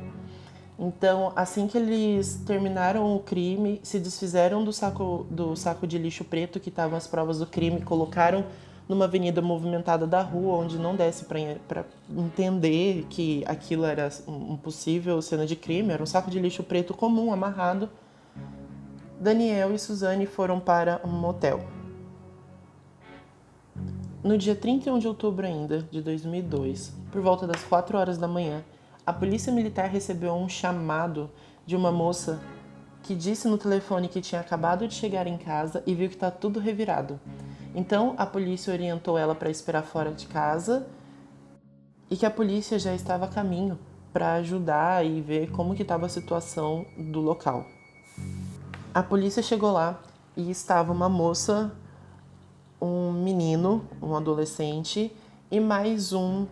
Então, 0.80 1.34
assim 1.36 1.68
que 1.68 1.78
eles 1.78 2.42
terminaram 2.46 3.16
o 3.16 3.20
crime, 3.20 3.80
se 3.84 4.00
desfizeram 4.00 4.64
do 4.64 4.72
saco, 4.72 5.26
do 5.30 5.56
saco 5.56 5.88
de 5.88 5.98
lixo 5.98 6.24
preto 6.24 6.60
que 6.60 6.70
estavam 6.70 6.98
as 6.98 7.08
provas 7.08 7.40
do 7.40 7.48
crime, 7.48 7.82
colocaram 7.82 8.46
numa 8.88 9.06
avenida 9.06 9.42
movimentada 9.42 10.08
da 10.08 10.22
rua, 10.22 10.56
onde 10.58 10.78
não 10.78 10.96
desse 10.96 11.26
para 11.26 11.84
entender 12.10 13.06
que 13.10 13.44
aquilo 13.46 13.86
era 13.86 14.10
um 14.28 14.56
possível 14.56 15.22
cena 15.22 15.46
de 15.46 15.56
crime, 15.56 15.92
era 15.92 16.02
um 16.02 16.06
saco 16.06 16.30
de 16.30 16.40
lixo 16.40 16.64
preto 16.64 16.94
comum, 16.94 17.34
amarrado. 17.34 17.90
Daniel 19.20 19.74
e 19.74 19.80
Suzane 19.80 20.26
foram 20.28 20.60
para 20.60 21.02
um 21.04 21.10
motel. 21.10 21.77
No 24.28 24.38
dia 24.38 24.54
31 24.54 25.00
de 25.00 25.08
outubro 25.08 25.46
ainda, 25.46 25.84
de 25.84 26.02
2002, 26.02 26.92
por 27.14 27.22
volta 27.22 27.48
das 27.48 27.64
4 27.64 27.98
horas 27.98 28.18
da 28.18 28.28
manhã, 28.28 28.62
a 29.06 29.14
polícia 29.14 29.54
militar 29.54 29.88
recebeu 29.88 30.34
um 30.34 30.50
chamado 30.50 31.30
de 31.66 31.78
uma 31.78 31.94
moça 31.94 32.38
que 33.04 33.16
disse 33.16 33.48
no 33.48 33.58
telefone 33.58 34.10
que 34.10 34.20
tinha 34.20 34.42
acabado 34.42 34.86
de 34.86 34.96
chegar 34.96 35.28
em 35.28 35.38
casa 35.38 35.82
e 35.88 35.96
viu 35.96 36.10
que 36.10 36.16
está 36.16 36.30
tudo 36.30 36.60
revirado. 36.60 37.18
Então 37.74 38.16
a 38.18 38.26
polícia 38.26 38.74
orientou 38.74 39.18
ela 39.18 39.34
para 39.34 39.50
esperar 39.50 39.84
fora 39.84 40.12
de 40.12 40.28
casa 40.28 40.86
e 42.12 42.18
que 42.18 42.26
a 42.26 42.30
polícia 42.30 42.78
já 42.78 42.94
estava 42.94 43.24
a 43.24 43.30
caminho 43.30 43.80
para 44.12 44.34
ajudar 44.34 45.06
e 45.06 45.22
ver 45.22 45.52
como 45.52 45.74
que 45.74 45.84
estava 45.84 46.06
a 46.06 46.10
situação 46.10 46.86
do 46.98 47.22
local. 47.22 47.66
A 48.94 49.02
polícia 49.02 49.42
chegou 49.42 49.72
lá 49.72 50.02
e 50.36 50.52
estava 50.52 50.92
uma 50.92 51.08
moça 51.08 51.72
um 52.82 53.12
menino, 53.12 53.84
um 54.02 54.16
adolescente 54.16 55.12
e 55.50 55.60
mais 55.60 56.14
um 56.14 56.46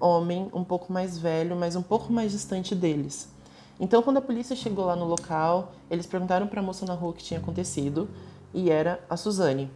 homem 0.00 0.48
um 0.52 0.64
pouco 0.64 0.92
mais 0.92 1.18
velho, 1.18 1.54
mas 1.54 1.76
um 1.76 1.82
pouco 1.82 2.12
mais 2.12 2.32
distante 2.32 2.74
deles. 2.74 3.28
Então, 3.78 4.02
quando 4.02 4.18
a 4.18 4.22
polícia 4.22 4.54
chegou 4.54 4.84
lá 4.84 4.96
no 4.96 5.06
local, 5.06 5.72
eles 5.90 6.06
perguntaram 6.06 6.46
para 6.46 6.60
a 6.60 6.62
moça 6.62 6.84
na 6.84 6.94
rua 6.94 7.10
o 7.10 7.14
que 7.14 7.22
tinha 7.22 7.40
acontecido 7.40 8.08
e 8.52 8.70
era 8.70 9.00
a 9.08 9.16
Suzane. 9.16 9.70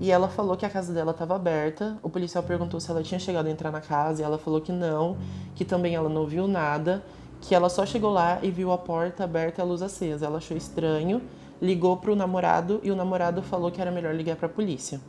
E 0.00 0.10
ela 0.10 0.28
falou 0.28 0.56
que 0.56 0.66
a 0.66 0.70
casa 0.70 0.92
dela 0.92 1.12
estava 1.12 1.34
aberta. 1.34 1.98
O 2.02 2.08
policial 2.08 2.42
perguntou 2.42 2.78
se 2.80 2.90
ela 2.90 3.02
tinha 3.02 3.18
chegado 3.18 3.46
a 3.46 3.50
entrar 3.50 3.70
na 3.70 3.80
casa 3.80 4.20
e 4.20 4.24
ela 4.24 4.38
falou 4.38 4.60
que 4.60 4.72
não, 4.72 5.16
que 5.54 5.64
também 5.64 5.94
ela 5.94 6.08
não 6.08 6.26
viu 6.26 6.46
nada, 6.46 7.02
que 7.40 7.54
ela 7.54 7.68
só 7.68 7.84
chegou 7.84 8.10
lá 8.10 8.38
e 8.42 8.50
viu 8.50 8.72
a 8.72 8.78
porta 8.78 9.24
aberta 9.24 9.60
e 9.60 9.62
a 9.62 9.64
luz 9.64 9.82
acesa. 9.82 10.26
Ela 10.26 10.38
achou 10.38 10.56
estranho, 10.56 11.22
ligou 11.60 11.96
para 11.96 12.12
o 12.12 12.16
namorado 12.16 12.80
e 12.82 12.90
o 12.90 12.96
namorado 12.96 13.42
falou 13.42 13.70
que 13.70 13.80
era 13.80 13.90
melhor 13.90 14.14
ligar 14.14 14.36
para 14.36 14.46
a 14.46 14.50
polícia. 14.50 15.00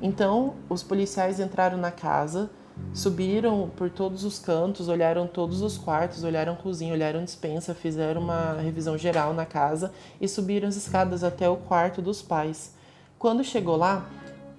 Então, 0.00 0.54
os 0.68 0.82
policiais 0.82 1.40
entraram 1.40 1.78
na 1.78 1.90
casa, 1.90 2.50
subiram 2.92 3.70
por 3.74 3.90
todos 3.90 4.24
os 4.24 4.38
cantos, 4.38 4.88
olharam 4.88 5.26
todos 5.26 5.62
os 5.62 5.78
quartos, 5.78 6.22
olharam 6.22 6.54
cozinha, 6.54 6.92
olharam 6.92 7.24
dispensa, 7.24 7.74
fizeram 7.74 8.20
uma 8.20 8.54
revisão 8.54 8.98
geral 8.98 9.32
na 9.32 9.46
casa 9.46 9.92
e 10.20 10.28
subiram 10.28 10.68
as 10.68 10.76
escadas 10.76 11.24
até 11.24 11.48
o 11.48 11.56
quarto 11.56 12.02
dos 12.02 12.20
pais. 12.20 12.74
Quando 13.18 13.42
chegou 13.42 13.76
lá, 13.76 14.06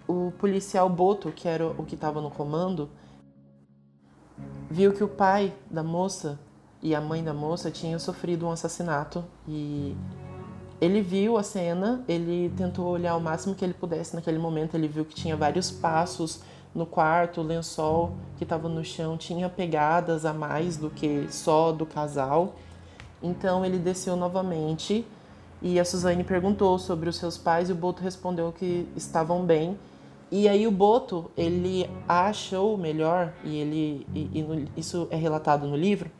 o 0.07 0.31
policial 0.39 0.89
Boto, 0.89 1.31
que 1.31 1.47
era 1.47 1.67
o 1.67 1.83
que 1.83 1.95
estava 1.95 2.21
no 2.21 2.31
comando, 2.31 2.89
viu 4.69 4.93
que 4.93 5.03
o 5.03 5.07
pai 5.07 5.53
da 5.69 5.83
moça 5.83 6.39
e 6.81 6.95
a 6.95 7.01
mãe 7.01 7.23
da 7.23 7.33
moça 7.33 7.69
tinham 7.69 7.99
sofrido 7.99 8.47
um 8.47 8.51
assassinato 8.51 9.23
e 9.47 9.95
ele 10.79 11.01
viu 11.01 11.37
a 11.37 11.43
cena, 11.43 12.03
ele 12.07 12.53
tentou 12.55 12.87
olhar 12.87 13.15
o 13.15 13.21
máximo 13.21 13.55
que 13.55 13.65
ele 13.65 13.73
pudesse 13.73 14.15
naquele 14.15 14.37
momento. 14.37 14.75
Ele 14.75 14.87
viu 14.87 15.03
que 15.03 15.15
tinha 15.15 15.35
vários 15.35 15.71
passos 15.71 16.41
no 16.73 16.85
quarto, 16.85 17.41
o 17.41 17.43
lençol 17.43 18.13
que 18.37 18.43
estava 18.43 18.69
no 18.69 18.83
chão 18.83 19.17
tinha 19.17 19.49
pegadas 19.49 20.25
a 20.25 20.33
mais 20.33 20.77
do 20.77 20.89
que 20.89 21.27
só 21.31 21.71
do 21.71 21.85
casal. 21.85 22.55
Então 23.21 23.65
ele 23.65 23.79
desceu 23.79 24.15
novamente 24.15 25.03
e 25.61 25.79
a 25.79 25.85
Suzane 25.85 26.23
perguntou 26.23 26.77
sobre 26.77 27.09
os 27.09 27.15
seus 27.15 27.35
pais 27.35 27.69
e 27.69 27.71
o 27.71 27.75
Boto 27.75 28.03
respondeu 28.03 28.51
que 28.51 28.87
estavam 28.95 29.43
bem 29.43 29.75
E 30.31 30.47
aí 30.47 30.67
o 30.67 30.71
Boto, 30.71 31.31
ele 31.35 31.89
achou 32.07 32.77
melhor, 32.77 33.33
e 33.43 33.55
ele 33.55 34.07
e, 34.13 34.29
e 34.33 34.43
no, 34.43 34.67
isso 34.75 35.07
é 35.09 35.15
relatado 35.15 35.65
no 35.65 35.75
livro, 35.75 36.11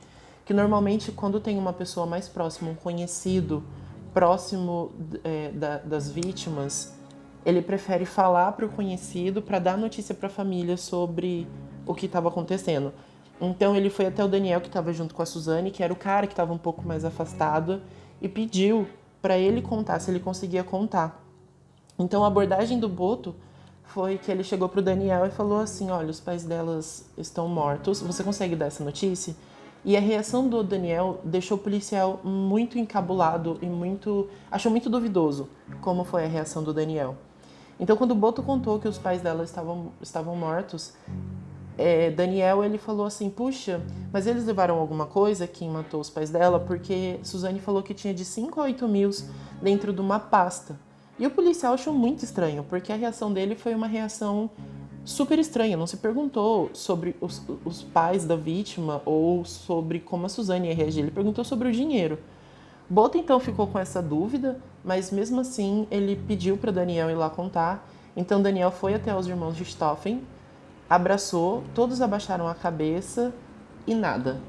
que 0.46 0.54
normalmente 0.54 1.12
quando 1.12 1.40
tem 1.40 1.58
uma 1.58 1.74
pessoa 1.74 2.08
mais 2.08 2.28
próxima, 2.28 2.72
um 2.72 2.76
conhecido 2.76 3.64
próximo 4.18 4.94
é, 5.24 5.52
da, 5.52 5.78
das 5.78 6.10
vítimas, 6.10 6.98
ele 7.46 7.62
prefere 7.62 8.04
falar 8.04 8.52
para 8.54 8.66
o 8.66 8.70
conhecido 8.70 9.44
para 9.44 9.60
dar 9.60 9.78
notícia 9.78 10.16
para 10.16 10.26
a 10.26 10.30
família 10.30 10.76
sobre 10.76 11.48
o 11.86 11.94
que 11.94 12.08
estava 12.08 12.28
acontecendo. 12.28 12.92
Então 13.40 13.76
ele 13.76 13.92
foi 13.92 14.08
até 14.08 14.24
o 14.24 14.28
Daniel 14.28 14.60
que 14.60 14.66
estava 14.66 14.92
junto 14.92 15.14
com 15.14 15.22
a 15.22 15.26
Suzane, 15.26 15.70
que 15.70 15.84
era 15.84 15.94
o 15.94 15.96
cara 15.96 16.26
que 16.26 16.34
estava 16.34 16.52
um 16.52 16.58
pouco 16.58 16.82
mais 16.82 17.06
afastado, 17.06 17.80
e 18.20 18.28
pediu 18.28 18.88
para 19.22 19.38
ele 19.38 19.62
contar 19.62 20.00
se 20.00 20.10
ele 20.10 20.20
conseguia 20.20 20.64
contar. 20.64 21.24
Então 22.00 22.24
a 22.24 22.28
abordagem 22.28 22.80
do 22.80 22.90
Boto 22.90 23.36
foi 23.84 24.18
que 24.18 24.32
ele 24.32 24.44
chegou 24.44 24.68
pro 24.68 24.82
Daniel 24.82 25.28
e 25.28 25.30
falou 25.30 25.60
assim: 25.60 25.92
Olha, 25.92 26.10
os 26.10 26.20
pais 26.20 26.44
delas 26.44 27.08
estão 27.16 27.48
mortos, 27.48 28.02
você 28.02 28.24
consegue 28.24 28.56
dar 28.56 28.66
essa 28.66 28.84
notícia? 28.84 29.36
E 29.86 29.96
a 29.96 30.00
reação 30.00 30.48
do 30.50 30.64
Daniel 30.64 31.22
deixou 31.24 31.58
o 31.58 31.60
policial 31.60 32.20
muito 32.24 32.78
encabulado 32.78 33.58
e 33.62 33.66
muito. 33.68 34.28
achou 34.52 34.72
muito 34.72 34.90
duvidoso 34.90 35.48
como 35.82 36.04
foi 36.04 36.26
a 36.26 36.28
reação 36.28 36.64
do 36.64 36.74
Daniel. 36.74 37.16
Então, 37.80 37.96
quando 37.96 38.12
o 38.12 38.16
Boto 38.16 38.42
contou 38.42 38.80
que 38.80 38.88
os 38.88 38.98
pais 38.98 39.22
dela 39.22 39.44
estavam, 39.44 39.92
estavam 40.02 40.36
mortos, 40.36 40.94
é, 41.78 42.10
Daniel 42.10 42.64
ele 42.64 42.78
falou 42.78 43.06
assim: 43.06 43.30
Puxa, 43.30 43.82
mas 44.12 44.26
eles 44.26 44.46
levaram 44.46 44.78
alguma 44.80 45.06
coisa 45.06 45.46
quem 45.46 45.70
matou 45.70 46.02
os 46.02 46.10
pais 46.10 46.30
dela? 46.30 46.60
Porque 46.60 47.20
Suzane 47.24 47.60
falou 47.60 47.84
que 47.84 47.94
tinha 47.94 48.14
de 48.14 48.26
5 48.26 48.60
a 48.60 48.64
8 48.64 48.88
mil 48.88 49.12
dentro 49.62 49.94
de 49.94 50.02
uma 50.02 50.20
pasta. 50.20 50.78
E 51.20 51.26
o 51.26 51.32
policial 51.32 51.74
achou 51.74 51.94
muito 51.94 52.24
estranho, 52.24 52.64
porque 52.64 52.92
a 52.92 52.96
reação 52.96 53.32
dele 53.32 53.56
foi 53.56 53.74
uma 53.74 53.88
reação 53.88 54.50
super 55.08 55.40
estranha. 55.40 55.78
Não 55.78 55.88
se 55.88 55.98
perguntou 55.98 56.70
sobre 56.74 57.16
os, 57.22 57.42
os 57.64 57.82
pais 57.82 58.26
da 58.26 58.36
vítima 58.36 59.02
ou 59.06 59.46
sobre 59.46 60.00
como 60.00 60.26
a 60.26 60.30
Suzane 60.30 60.68
ia 60.68 60.76
reagir. 60.76 61.02
Ele 61.04 61.12
perguntou 61.12 61.44
sobre 61.46 61.70
o 61.70 61.72
dinheiro. 61.72 62.20
Boto 62.90 63.18
então 63.18 63.40
ficou 63.40 63.68
com 63.68 63.80
essa 63.80 64.02
dúvida, 64.02 64.60
mas 64.84 65.10
mesmo 65.12 65.40
assim 65.40 65.88
ele 65.90 66.16
pediu 66.28 66.58
para 66.58 66.72
Daniel 66.72 67.10
ir 67.10 67.16
lá 67.16 67.30
contar. 67.30 67.90
Então 68.16 68.42
Daniel 68.42 68.72
foi 68.72 68.94
até 68.94 69.16
os 69.16 69.28
irmãos 69.28 69.56
de 69.56 69.64
Stoffen, 69.64 70.22
abraçou, 70.90 71.64
todos 71.74 72.02
abaixaram 72.02 72.48
a 72.48 72.56
cabeça 72.56 73.34
e 73.86 73.94
nada. 73.94 74.42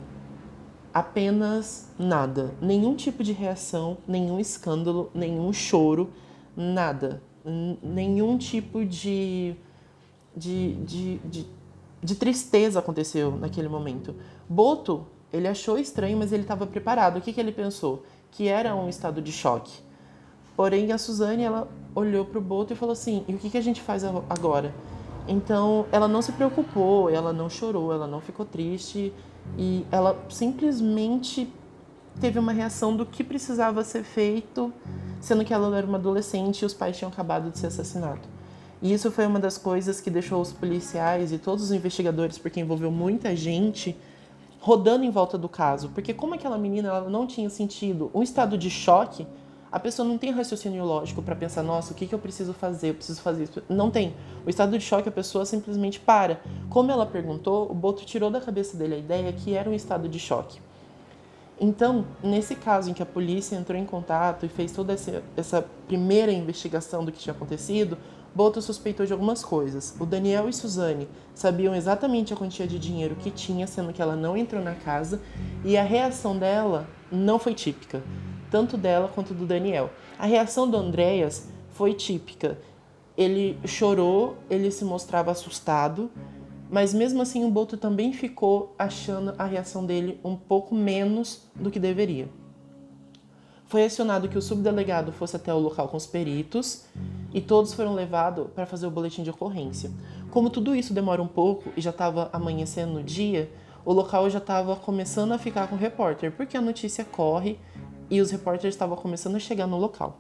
Apenas 0.93 1.93
nada. 1.99 2.55
Nenhum 2.61 2.95
tipo 2.95 3.23
de 3.23 3.33
reação, 3.33 3.99
nenhum 4.07 4.41
escândalo, 4.41 5.11
nenhum 5.15 5.53
choro 5.53 6.11
nada, 6.57 7.23
nenhum 7.83 8.37
tipo 8.37 8.85
de, 8.85 9.55
de, 10.39 10.75
de, 10.75 11.19
de, 11.19 11.47
de 12.03 12.15
tristeza 12.15 12.79
aconteceu 12.79 13.33
naquele 13.33 13.69
momento. 13.69 14.15
Boto, 14.49 15.07
ele 15.33 15.49
achou 15.49 15.79
estranho, 15.79 16.17
mas 16.17 16.33
ele 16.33 16.43
estava 16.43 16.67
preparado. 16.67 17.19
O 17.19 17.21
que, 17.21 17.33
que 17.33 17.41
ele 17.41 17.53
pensou? 17.53 18.05
Que 18.31 18.49
era 18.49 18.75
um 18.75 18.89
estado 18.89 19.21
de 19.21 19.33
choque. 19.33 19.81
Porém, 20.57 20.93
a 20.93 20.99
Suzane, 20.99 21.43
ela 21.43 21.69
olhou 21.95 22.25
para 22.25 22.39
o 22.39 22.43
Boto 22.43 22.73
e 22.73 22.77
falou 22.77 22.93
assim: 22.93 23.25
e 23.29 23.35
o 23.35 23.39
que, 23.39 23.51
que 23.51 23.59
a 23.59 23.63
gente 23.63 23.81
faz 23.81 24.05
agora? 24.05 24.75
Então, 25.27 25.87
ela 25.93 26.09
não 26.09 26.23
se 26.23 26.33
preocupou, 26.33 27.11
ela 27.11 27.33
não 27.33 27.51
chorou, 27.51 27.93
ela 27.93 28.07
não 28.07 28.21
ficou 28.21 28.47
triste 28.47 29.13
e 29.59 29.85
ela 29.91 30.19
simplesmente 30.31 31.53
teve 32.19 32.39
uma 32.39 32.53
reação 32.53 32.97
do 32.97 33.05
que 33.05 33.23
precisava 33.23 33.85
ser 33.85 34.03
feito 34.03 34.73
sendo 35.21 35.45
que 35.45 35.53
ela 35.53 35.77
era 35.77 35.87
uma 35.87 35.99
adolescente 35.99 36.63
e 36.63 36.65
os 36.65 36.75
pais 36.75 36.97
tinham 36.97 37.11
acabado 37.11 37.51
de 37.51 37.59
ser 37.59 37.69
assassinados. 37.69 38.38
E 38.81 38.93
isso 38.93 39.11
foi 39.11 39.27
uma 39.27 39.41
das 39.41 39.59
coisas 39.59 40.01
que 40.01 40.11
deixou 40.11 40.41
os 40.41 40.53
policiais 40.53 41.33
e 41.33 41.39
todos 41.39 41.65
os 41.65 41.73
investigadores, 41.73 42.39
porque 42.39 42.61
envolveu 42.61 42.91
muita 42.91 43.35
gente, 43.35 43.97
rodando 44.61 45.05
em 45.05 45.11
volta 45.11 45.37
do 45.37 45.49
caso. 45.49 45.89
Porque 45.91 46.15
como 46.15 46.35
aquela 46.35 46.57
menina 46.57 46.89
ela 46.89 47.11
não 47.11 47.27
tinha 47.27 47.51
sentido 47.51 48.11
um 48.15 48.23
estado 48.23 48.57
de 48.57 48.71
choque, 48.71 49.27
a 49.71 49.79
pessoa 49.79 50.09
não 50.09 50.17
tem 50.17 50.31
raciocínio 50.31 50.85
lógico 50.85 51.21
para 51.21 51.37
pensar, 51.37 51.63
nossa, 51.63 51.93
o 51.93 51.97
que, 51.97 52.07
que 52.07 52.15
eu 52.15 52.19
preciso 52.19 52.55
fazer? 52.55 52.91
Eu 52.91 52.95
preciso 52.95 53.21
fazer 53.21 53.45
isso. 53.45 53.63
Não 53.69 53.91
tem. 53.91 54.15
O 54.47 54.51
estado 54.51 54.77
de 54.79 54.83
choque, 54.83 55.09
a 55.09 55.13
pessoa 55.13 55.45
simplesmente 55.45 56.01
para. 56.01 56.41
Como 56.71 56.91
ela 56.91 57.05
perguntou, 57.05 57.71
o 57.71 57.75
Boto 57.75 58.05
tirou 58.07 58.31
da 58.31 58.41
cabeça 58.41 58.77
dele 58.77 58.95
a 58.95 58.99
ideia 58.99 59.33
que 59.33 59.55
era 59.55 59.69
um 59.69 59.75
estado 59.75 60.09
de 60.09 60.19
choque. 60.19 60.59
Então, 61.61 62.07
nesse 62.23 62.55
caso 62.55 62.91
em 62.91 62.95
que 62.95 63.03
a 63.03 63.07
polícia 63.07 63.57
entrou 63.57 63.79
em 63.79 63.85
contato 63.85 64.47
e 64.47 64.49
fez 64.49 64.73
toda 64.73 64.93
essa, 64.93 65.23
essa 65.37 65.67
primeira 65.87 66.33
investigação 66.33 67.05
do 67.05 67.11
que 67.11 67.19
tinha 67.19 67.35
acontecido, 67.35 67.99
Boto 68.35 68.63
suspeitou 68.63 69.05
de 69.05 69.13
algumas 69.13 69.43
coisas. 69.43 69.97
O 69.99 70.07
Daniel 70.07 70.49
e 70.49 70.53
Suzane 70.53 71.09
sabiam 71.35 71.75
exatamente 71.75 72.33
a 72.33 72.37
quantia 72.37 72.67
de 72.67 72.79
dinheiro 72.79 73.17
que 73.17 73.31
tinha, 73.31 73.67
sendo 73.67 73.93
que 73.93 74.03
ela 74.03 74.15
não 74.15 74.37
entrou 74.37 74.63
na 74.63 74.75
casa, 74.75 75.21
e 75.65 75.77
a 75.77 75.83
reação 75.83 76.39
dela 76.39 76.89
não 77.11 77.39
foi 77.39 77.55
típica, 77.55 78.03
tanto 78.51 78.77
dela 78.77 79.09
quanto 79.09 79.35
do 79.35 79.47
Daniel. 79.47 79.91
A 80.19 80.27
reação 80.27 80.69
do 80.69 80.77
Andréas 80.77 81.49
foi 81.71 81.95
típica. 81.95 82.59
Ele 83.17 83.59
chorou, 83.65 84.37
ele 84.49 84.71
se 84.71 84.85
mostrava 84.85 85.31
assustado, 85.31 86.11
mas 86.71 86.93
mesmo 86.93 87.23
assim 87.23 87.45
o 87.45 87.51
Boto 87.51 87.77
também 87.77 88.13
ficou 88.13 88.75
achando 88.79 89.35
a 89.39 89.45
reação 89.45 89.85
dele 89.85 90.21
um 90.23 90.37
pouco 90.37 90.75
menos 90.75 91.43
do 91.55 91.71
que 91.71 91.81
deveria. 91.81 92.29
Foi 93.69 93.85
acionado 93.85 94.31
que 94.31 94.39
o 94.39 94.41
subdelegado 94.41 95.13
fosse 95.13 95.37
até 95.37 95.53
o 95.53 95.59
local 95.59 95.89
com 95.89 95.97
os 95.99 96.07
peritos 96.07 96.87
e 97.35 97.39
todos 97.39 97.75
foram 97.75 97.95
levados 97.95 98.47
para 98.55 98.65
fazer 98.65 98.87
o 98.87 98.91
boletim 98.91 99.23
de 99.23 99.29
ocorrência. 99.29 99.91
Como 100.31 100.49
tudo 100.49 100.75
isso 100.75 100.95
demora 100.95 101.23
um 101.23 101.29
pouco 101.29 101.71
e 101.77 101.81
já 101.83 101.91
estava 101.91 102.31
amanhecendo 102.33 102.95
no 102.95 103.03
dia, 103.03 103.53
o 103.85 103.93
local 103.93 104.31
já 104.31 104.39
estava 104.39 104.75
começando 104.75 105.33
a 105.33 105.39
ficar 105.39 105.69
com 105.69 105.75
o 105.75 105.79
repórter, 105.79 106.33
porque 106.33 106.57
a 106.57 106.63
notícia 106.63 107.05
corre 107.05 107.61
e 108.09 108.23
os 108.23 108.31
repórteres 108.31 108.75
estavam 108.75 108.97
começando 108.97 109.37
a 109.37 109.39
chegar 109.39 109.67
no 109.67 109.77
local. 109.77 110.19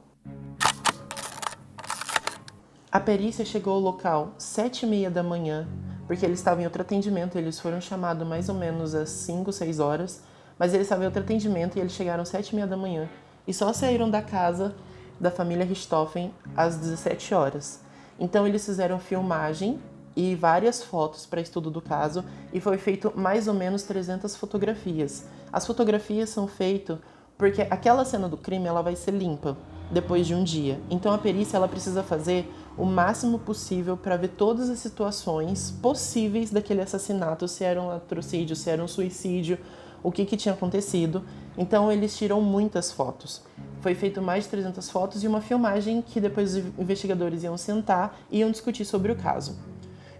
A 2.92 3.00
perícia 3.00 3.46
chegou 3.46 3.72
ao 3.72 3.80
local 3.80 4.34
sete 4.36 4.84
e 4.84 4.86
meia 4.86 5.10
da 5.10 5.22
manhã 5.22 5.66
porque 6.06 6.24
eles 6.26 6.38
estavam 6.38 6.60
em 6.60 6.66
outro 6.66 6.82
atendimento, 6.82 7.38
eles 7.38 7.58
foram 7.58 7.80
chamados 7.80 8.28
mais 8.28 8.50
ou 8.50 8.54
menos 8.54 8.94
às 8.94 9.08
5, 9.08 9.50
6 9.52 9.80
horas, 9.80 10.22
mas 10.58 10.74
eles 10.74 10.84
estavam 10.84 11.04
em 11.04 11.06
outro 11.06 11.22
atendimento 11.22 11.78
e 11.78 11.80
eles 11.80 11.92
chegaram 11.92 12.26
7 12.26 12.50
e 12.50 12.54
meia 12.54 12.66
da 12.66 12.76
manhã 12.76 13.08
e 13.48 13.54
só 13.54 13.72
saíram 13.72 14.10
da 14.10 14.20
casa 14.20 14.74
da 15.18 15.30
família 15.30 15.64
Richthofen 15.64 16.32
às 16.54 16.76
17 16.76 17.34
horas. 17.34 17.80
Então 18.20 18.46
eles 18.46 18.64
fizeram 18.64 19.00
filmagem 19.00 19.80
e 20.14 20.34
várias 20.34 20.82
fotos 20.82 21.24
para 21.24 21.40
estudo 21.40 21.70
do 21.70 21.80
caso 21.80 22.24
e 22.52 22.60
foi 22.60 22.76
feito 22.76 23.12
mais 23.16 23.48
ou 23.48 23.54
menos 23.54 23.82
300 23.84 24.36
fotografias. 24.36 25.24
As 25.50 25.66
fotografias 25.66 26.28
são 26.28 26.46
feitas 26.46 26.98
porque 27.38 27.62
aquela 27.62 28.04
cena 28.04 28.28
do 28.28 28.36
crime 28.36 28.66
ela 28.66 28.82
vai 28.82 28.94
ser 28.94 29.12
limpa 29.12 29.56
depois 29.90 30.26
de 30.26 30.34
um 30.34 30.44
dia. 30.44 30.78
Então 30.90 31.12
a 31.12 31.18
perícia 31.18 31.56
ela 31.56 31.68
precisa 31.68 32.02
fazer 32.02 32.52
o 32.76 32.84
máximo 32.84 33.38
possível 33.38 33.96
para 33.96 34.16
ver 34.16 34.28
todas 34.28 34.68
as 34.68 34.78
situações 34.78 35.70
possíveis 35.80 36.50
daquele 36.50 36.82
assassinato, 36.82 37.48
se 37.48 37.64
era 37.64 37.80
um 37.80 37.88
latrocídio, 37.88 38.54
se 38.54 38.68
era 38.68 38.82
um 38.82 38.88
suicídio, 38.88 39.58
o 40.02 40.10
que, 40.10 40.24
que 40.24 40.36
tinha 40.36 40.54
acontecido. 40.54 41.24
Então 41.56 41.90
eles 41.90 42.16
tiram 42.16 42.40
muitas 42.40 42.92
fotos. 42.92 43.42
Foi 43.80 43.94
feito 43.94 44.20
mais 44.20 44.44
de 44.44 44.50
300 44.50 44.90
fotos 44.90 45.22
e 45.22 45.28
uma 45.28 45.40
filmagem 45.40 46.02
que 46.02 46.20
depois 46.20 46.54
os 46.54 46.64
investigadores 46.78 47.42
iam 47.42 47.56
sentar 47.56 48.18
e 48.30 48.40
iam 48.40 48.50
discutir 48.50 48.84
sobre 48.84 49.12
o 49.12 49.16
caso. 49.16 49.56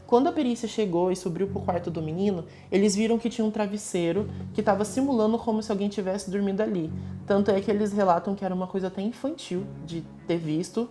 Quando 0.09 0.29
a 0.29 0.33
perícia 0.33 0.67
chegou 0.67 1.13
e 1.13 1.17
subiu 1.17 1.47
para 1.49 1.59
o 1.59 1.63
quarto 1.63 1.91
do 1.91 2.01
menino, 2.01 2.47
eles 2.73 2.97
viram 2.97 3.19
que 3.19 3.29
tinha 3.29 3.45
um 3.45 3.51
travesseiro 3.51 4.27
que 4.55 4.61
estava 4.61 4.83
simulando 4.83 5.37
como 5.37 5.63
se 5.63 5.71
alguém 5.71 5.91
tivesse 5.91 6.31
dormido 6.31 6.63
ali. 6.63 6.91
Tanto 7.27 7.51
é 7.51 7.61
que 7.61 7.71
eles 7.71 7.93
relatam 7.93 8.35
que 8.35 8.43
era 8.43 8.55
uma 8.55 8.67
coisa 8.67 8.87
até 8.87 9.03
infantil 9.03 9.67
de 9.85 10.03
ter 10.27 10.39
visto, 10.39 10.89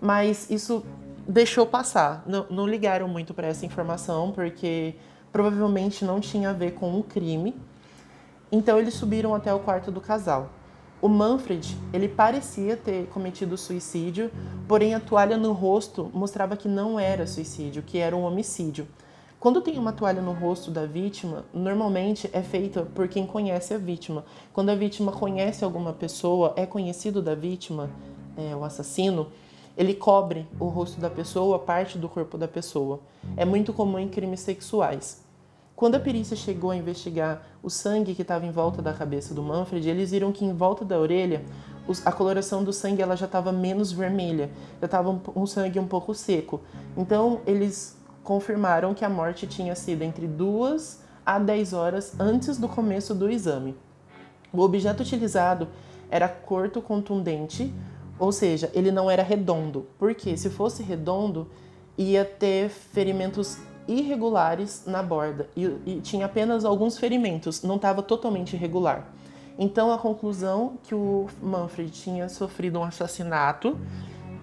mas 0.00 0.50
isso 0.50 0.82
deixou 1.28 1.66
passar. 1.66 2.24
Não, 2.26 2.46
não 2.48 2.66
ligaram 2.66 3.06
muito 3.06 3.34
para 3.34 3.48
essa 3.48 3.66
informação, 3.66 4.32
porque 4.32 4.94
provavelmente 5.30 6.02
não 6.02 6.18
tinha 6.18 6.48
a 6.48 6.52
ver 6.54 6.72
com 6.72 6.90
um 6.90 7.02
crime. 7.02 7.54
Então 8.54 8.78
eles 8.78 8.94
subiram 8.94 9.34
até 9.34 9.52
o 9.52 9.58
quarto 9.58 9.90
do 9.90 10.00
casal. 10.00 10.48
O 11.02 11.08
Manfred, 11.08 11.76
ele 11.92 12.06
parecia 12.06 12.76
ter 12.76 13.08
cometido 13.08 13.58
suicídio, 13.58 14.30
porém 14.68 14.94
a 14.94 15.00
toalha 15.00 15.36
no 15.36 15.50
rosto 15.50 16.08
mostrava 16.14 16.56
que 16.56 16.68
não 16.68 16.96
era 16.96 17.26
suicídio, 17.26 17.82
que 17.82 17.98
era 17.98 18.14
um 18.14 18.22
homicídio. 18.22 18.86
Quando 19.40 19.60
tem 19.60 19.76
uma 19.76 19.92
toalha 19.92 20.22
no 20.22 20.30
rosto 20.30 20.70
da 20.70 20.86
vítima, 20.86 21.44
normalmente 21.52 22.30
é 22.32 22.42
feita 22.42 22.84
por 22.94 23.08
quem 23.08 23.26
conhece 23.26 23.74
a 23.74 23.76
vítima. 23.76 24.24
Quando 24.52 24.70
a 24.70 24.76
vítima 24.76 25.10
conhece 25.10 25.64
alguma 25.64 25.92
pessoa, 25.92 26.52
é 26.54 26.64
conhecido 26.64 27.20
da 27.20 27.34
vítima, 27.34 27.90
é, 28.36 28.54
o 28.54 28.62
assassino, 28.62 29.26
ele 29.76 29.94
cobre 29.94 30.46
o 30.60 30.66
rosto 30.66 31.00
da 31.00 31.10
pessoa, 31.10 31.58
parte 31.58 31.98
do 31.98 32.08
corpo 32.08 32.38
da 32.38 32.46
pessoa. 32.46 33.00
É 33.36 33.44
muito 33.44 33.72
comum 33.72 33.98
em 33.98 34.08
crimes 34.08 34.38
sexuais. 34.38 35.23
Quando 35.76 35.96
a 35.96 36.00
perícia 36.00 36.36
chegou 36.36 36.70
a 36.70 36.76
investigar 36.76 37.42
o 37.60 37.68
sangue 37.68 38.14
que 38.14 38.22
estava 38.22 38.46
em 38.46 38.52
volta 38.52 38.80
da 38.80 38.92
cabeça 38.92 39.34
do 39.34 39.42
Manfred, 39.42 39.88
eles 39.88 40.12
viram 40.12 40.30
que 40.30 40.44
em 40.44 40.52
volta 40.52 40.84
da 40.84 40.98
orelha 40.98 41.44
a 42.04 42.12
coloração 42.12 42.62
do 42.62 42.72
sangue 42.72 43.02
ela 43.02 43.16
já 43.16 43.26
estava 43.26 43.50
menos 43.50 43.90
vermelha, 43.90 44.50
já 44.80 44.86
estava 44.86 45.20
um, 45.34 45.46
sangue 45.46 45.80
um 45.80 45.86
pouco 45.86 46.14
seco. 46.14 46.60
Então 46.96 47.40
eles 47.44 47.98
confirmaram 48.22 48.94
que 48.94 49.04
a 49.04 49.08
morte 49.08 49.48
tinha 49.48 49.74
sido 49.74 50.02
entre 50.02 50.28
duas 50.28 51.02
a 51.26 51.40
10 51.40 51.72
horas 51.72 52.18
antes 52.20 52.56
do 52.56 52.68
começo 52.68 53.12
do 53.12 53.28
exame. 53.28 53.76
O 54.52 54.60
objeto 54.60 55.02
utilizado 55.02 55.66
era 56.08 56.28
curto 56.28 56.80
contundente, 56.80 57.74
ou 58.16 58.30
seja, 58.30 58.70
ele 58.72 58.92
não 58.92 59.10
era 59.10 59.24
redondo, 59.24 59.88
porque 59.98 60.36
se 60.36 60.48
fosse 60.48 60.84
redondo, 60.84 61.50
ia 61.98 62.24
ter 62.24 62.68
ferimentos 62.68 63.58
irregulares 63.86 64.84
na 64.86 65.02
borda 65.02 65.48
e, 65.56 65.64
e 65.86 66.00
tinha 66.00 66.26
apenas 66.26 66.64
alguns 66.64 66.98
ferimentos, 66.98 67.62
não 67.62 67.76
estava 67.76 68.02
totalmente 68.02 68.54
irregular. 68.54 69.06
Então 69.58 69.92
a 69.92 69.98
conclusão 69.98 70.78
que 70.82 70.94
o 70.94 71.26
Manfred 71.42 71.90
tinha 71.90 72.28
sofrido 72.28 72.78
um 72.78 72.84
assassinato, 72.84 73.78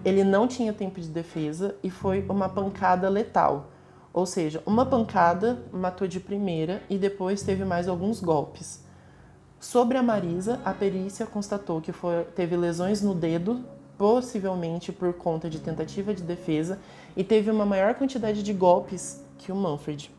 ele 0.04 0.24
não 0.24 0.48
tinha 0.48 0.72
tempo 0.72 1.00
de 1.00 1.08
defesa 1.08 1.76
e 1.82 1.90
foi 1.90 2.24
uma 2.28 2.48
pancada 2.48 3.08
letal. 3.08 3.68
Ou 4.12 4.26
seja, 4.26 4.62
uma 4.66 4.84
pancada 4.84 5.62
matou 5.72 6.06
de 6.06 6.20
primeira 6.20 6.82
e 6.88 6.98
depois 6.98 7.42
teve 7.42 7.64
mais 7.64 7.88
alguns 7.88 8.20
golpes. 8.20 8.84
Sobre 9.58 9.96
a 9.96 10.02
Marisa, 10.02 10.60
a 10.64 10.72
perícia 10.72 11.24
constatou 11.24 11.80
que 11.80 11.92
foi, 11.92 12.24
teve 12.34 12.56
lesões 12.56 13.00
no 13.00 13.14
dedo, 13.14 13.64
possivelmente 13.96 14.92
por 14.92 15.12
conta 15.14 15.48
de 15.48 15.60
tentativa 15.60 16.12
de 16.12 16.22
defesa, 16.22 16.78
e 17.16 17.22
teve 17.22 17.50
uma 17.50 17.64
maior 17.64 17.94
quantidade 17.94 18.42
de 18.42 18.52
golpes 18.52 19.24
que 19.42 19.50
o 19.50 19.56
Manfred. 19.56 20.10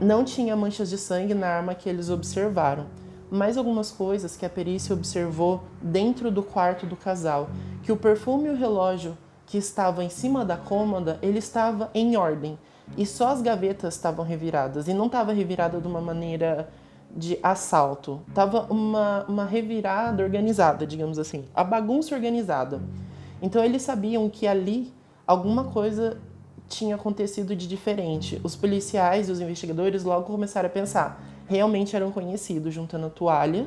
Não 0.00 0.22
tinha 0.24 0.54
manchas 0.54 0.90
de 0.90 0.98
sangue 0.98 1.34
na 1.34 1.48
arma 1.48 1.74
que 1.74 1.88
eles 1.88 2.10
observaram. 2.10 2.86
Mais 3.30 3.56
algumas 3.56 3.90
coisas 3.90 4.36
que 4.36 4.46
a 4.46 4.50
perícia 4.50 4.94
observou 4.94 5.62
dentro 5.82 6.30
do 6.30 6.42
quarto 6.42 6.86
do 6.86 6.96
casal, 6.96 7.48
que 7.82 7.90
o 7.90 7.96
perfume 7.96 8.48
e 8.48 8.50
o 8.50 8.56
relógio 8.56 9.16
que 9.46 9.58
estava 9.58 10.04
em 10.04 10.10
cima 10.10 10.44
da 10.44 10.56
cômoda, 10.56 11.18
ele 11.22 11.38
estava 11.38 11.90
em 11.94 12.16
ordem. 12.16 12.58
E 12.96 13.04
só 13.06 13.28
as 13.28 13.42
gavetas 13.42 13.94
estavam 13.94 14.24
reviradas. 14.24 14.86
E 14.88 14.94
não 14.94 15.06
estava 15.06 15.32
revirada 15.32 15.80
de 15.80 15.86
uma 15.86 16.00
maneira 16.00 16.68
de 17.14 17.38
assalto. 17.42 18.20
Tava 18.34 18.66
uma, 18.70 19.24
uma 19.26 19.44
revirada 19.44 20.22
organizada, 20.22 20.86
digamos 20.86 21.18
assim. 21.18 21.44
A 21.54 21.64
bagunça 21.64 22.14
organizada. 22.14 22.80
Então 23.40 23.64
eles 23.64 23.82
sabiam 23.82 24.28
que 24.28 24.46
ali 24.46 24.92
alguma 25.26 25.64
coisa 25.64 26.18
tinha 26.68 26.94
acontecido 26.94 27.56
de 27.56 27.66
diferente. 27.66 28.40
Os 28.44 28.54
policiais 28.54 29.28
e 29.28 29.32
os 29.32 29.40
investigadores 29.40 30.04
logo 30.04 30.26
começaram 30.26 30.68
a 30.68 30.70
pensar. 30.70 31.22
Realmente 31.46 31.96
eram 31.96 32.12
conhecidos, 32.12 32.74
juntando 32.74 33.06
a 33.06 33.10
toalha 33.10 33.66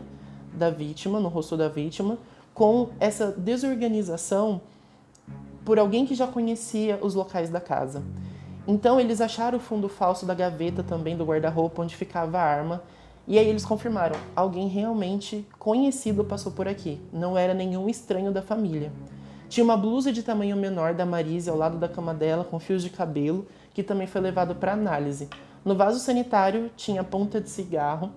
da 0.53 0.69
vítima, 0.69 1.19
no 1.19 1.29
rosto 1.29 1.57
da 1.57 1.67
vítima, 1.67 2.17
com 2.53 2.89
essa 2.99 3.31
desorganização 3.31 4.61
por 5.65 5.79
alguém 5.79 6.05
que 6.05 6.15
já 6.15 6.27
conhecia 6.27 6.99
os 7.01 7.15
locais 7.15 7.49
da 7.49 7.59
casa. 7.59 8.03
Então 8.67 8.99
eles 8.99 9.21
acharam 9.21 9.57
o 9.57 9.61
fundo 9.61 9.89
falso 9.89 10.25
da 10.25 10.33
gaveta 10.33 10.83
também 10.83 11.17
do 11.17 11.25
guarda-roupa 11.25 11.81
onde 11.81 11.95
ficava 11.95 12.37
a 12.37 12.43
arma. 12.43 12.83
E 13.27 13.37
aí 13.37 13.47
eles 13.47 13.63
confirmaram, 13.63 14.19
alguém 14.35 14.67
realmente 14.67 15.47
conhecido 15.57 16.23
passou 16.23 16.51
por 16.51 16.67
aqui, 16.67 16.99
não 17.13 17.37
era 17.37 17.53
nenhum 17.53 17.87
estranho 17.87 18.31
da 18.31 18.41
família. 18.41 18.91
Tinha 19.51 19.65
uma 19.65 19.75
blusa 19.75 20.13
de 20.13 20.23
tamanho 20.23 20.55
menor 20.55 20.93
da 20.93 21.05
Marise 21.05 21.49
ao 21.49 21.57
lado 21.57 21.77
da 21.77 21.89
cama 21.89 22.13
dela, 22.13 22.45
com 22.45 22.57
fios 22.57 22.81
de 22.81 22.89
cabelo, 22.89 23.45
que 23.73 23.83
também 23.83 24.07
foi 24.07 24.21
levado 24.21 24.55
para 24.55 24.71
análise. 24.71 25.27
No 25.65 25.75
vaso 25.75 25.99
sanitário 25.99 26.71
tinha 26.77 27.03
ponta 27.03 27.41
de 27.41 27.49
cigarro. 27.49 28.13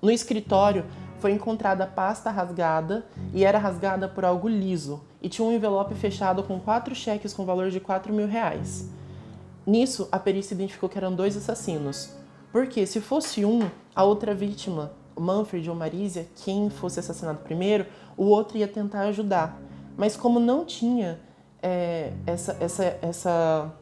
No 0.00 0.10
escritório 0.10 0.86
foi 1.18 1.32
encontrada 1.32 1.86
pasta 1.86 2.30
rasgada 2.30 3.04
e 3.34 3.44
era 3.44 3.58
rasgada 3.58 4.08
por 4.08 4.24
algo 4.24 4.48
liso, 4.48 5.02
e 5.20 5.28
tinha 5.28 5.46
um 5.46 5.52
envelope 5.52 5.94
fechado 5.94 6.42
com 6.42 6.58
quatro 6.58 6.94
cheques 6.94 7.34
com 7.34 7.44
valor 7.44 7.68
de 7.68 7.78
4 7.78 8.10
mil 8.10 8.26
reais. 8.26 8.88
Nisso, 9.66 10.08
a 10.10 10.18
perícia 10.18 10.54
identificou 10.54 10.88
que 10.88 10.96
eram 10.96 11.14
dois 11.14 11.36
assassinos, 11.36 12.14
porque 12.50 12.86
se 12.86 12.98
fosse 12.98 13.44
um, 13.44 13.68
a 13.94 14.04
outra 14.04 14.34
vítima, 14.34 14.90
Manfred 15.18 15.68
ou 15.68 15.76
Marisa, 15.76 16.24
quem 16.34 16.70
fosse 16.70 16.98
assassinado 16.98 17.40
primeiro, 17.40 17.84
o 18.16 18.24
outro 18.24 18.56
ia 18.56 18.66
tentar 18.66 19.02
ajudar. 19.02 19.68
Mas 19.96 20.16
como 20.16 20.40
não 20.40 20.64
tinha 20.64 21.20
é, 21.62 22.12
essa, 22.26 22.56
essa, 22.60 22.98
essa, 23.02 23.72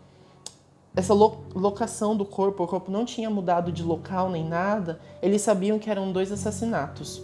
essa 0.94 1.14
locação 1.14 2.16
do 2.16 2.24
corpo, 2.24 2.64
o 2.64 2.66
corpo 2.66 2.90
não 2.90 3.04
tinha 3.04 3.30
mudado 3.30 3.70
de 3.70 3.82
local 3.82 4.30
nem 4.30 4.46
nada, 4.46 5.00
eles 5.22 5.42
sabiam 5.42 5.78
que 5.78 5.90
eram 5.90 6.12
dois 6.12 6.32
assassinatos. 6.32 7.22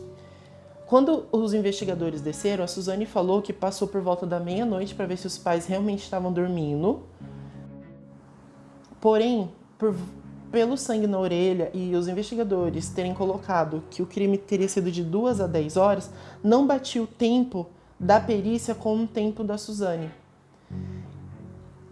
Quando 0.86 1.26
os 1.32 1.54
investigadores 1.54 2.20
desceram, 2.20 2.62
a 2.62 2.66
Suzane 2.66 3.06
falou 3.06 3.40
que 3.40 3.52
passou 3.52 3.88
por 3.88 4.00
volta 4.00 4.26
da 4.26 4.38
meia-noite 4.38 4.94
para 4.94 5.06
ver 5.06 5.16
se 5.16 5.26
os 5.26 5.38
pais 5.38 5.66
realmente 5.66 6.02
estavam 6.02 6.32
dormindo. 6.32 7.02
Porém, 9.00 9.50
por, 9.78 9.94
pelo 10.52 10.76
sangue 10.76 11.06
na 11.06 11.18
orelha 11.18 11.70
e 11.72 11.96
os 11.96 12.06
investigadores 12.06 12.90
terem 12.90 13.14
colocado 13.14 13.82
que 13.90 14.02
o 14.02 14.06
crime 14.06 14.36
teria 14.36 14.68
sido 14.68 14.90
de 14.90 15.02
duas 15.02 15.40
a 15.40 15.46
dez 15.46 15.76
horas, 15.76 16.10
não 16.42 16.66
batia 16.66 17.02
o 17.02 17.06
tempo 17.06 17.66
da 17.98 18.20
perícia 18.20 18.74
com 18.74 19.02
o 19.02 19.06
tempo 19.06 19.44
da 19.44 19.56
Suzane. 19.56 20.10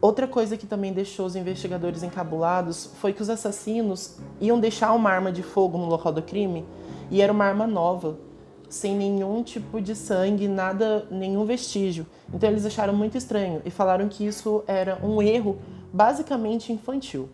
Outra 0.01 0.27
coisa 0.27 0.57
que 0.57 0.67
também 0.67 0.93
deixou 0.93 1.27
os 1.27 1.37
investigadores 1.37 2.03
encabulados 2.03 2.91
foi 3.01 3.13
que 3.13 3.23
os 3.23 3.31
assassinos 3.31 4.19
iam 4.41 4.59
deixar 4.59 4.93
uma 4.93 5.11
arma 5.11 5.31
de 5.31 5.43
fogo 5.43 5.79
no 5.79 5.87
local 5.87 6.13
do 6.13 6.21
crime 6.21 6.65
e 7.11 7.23
era 7.23 7.33
uma 7.33 7.45
arma 7.45 7.67
nova 7.67 8.19
sem 8.69 8.97
nenhum 8.97 9.43
tipo 9.43 9.81
de 9.83 9.95
sangue, 9.95 10.49
nada, 10.49 11.07
nenhum 11.11 11.45
vestígio. 11.45 12.07
Então 12.33 12.49
eles 12.49 12.65
acharam 12.65 12.95
muito 12.95 13.19
estranho 13.19 13.61
e 13.67 13.71
falaram 13.71 14.09
que 14.09 14.27
isso 14.27 14.65
era 14.67 14.99
um 15.05 15.21
erro 15.21 15.59
basicamente 15.93 16.73
infantil. 16.73 17.29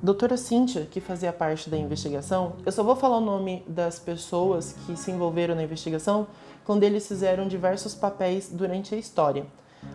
Doutora 0.00 0.36
Cíntia, 0.36 0.86
que 0.88 1.00
fazia 1.00 1.32
parte 1.32 1.68
da 1.68 1.76
investigação, 1.76 2.52
eu 2.64 2.70
só 2.70 2.84
vou 2.84 2.94
falar 2.94 3.16
o 3.16 3.20
nome 3.20 3.64
das 3.66 3.98
pessoas 3.98 4.76
que 4.86 4.96
se 4.96 5.10
envolveram 5.10 5.56
na 5.56 5.64
investigação 5.64 6.28
quando 6.66 6.82
eles 6.82 7.06
fizeram 7.06 7.46
diversos 7.46 7.94
papéis 7.94 8.50
durante 8.52 8.92
a 8.92 8.98
história. 8.98 9.46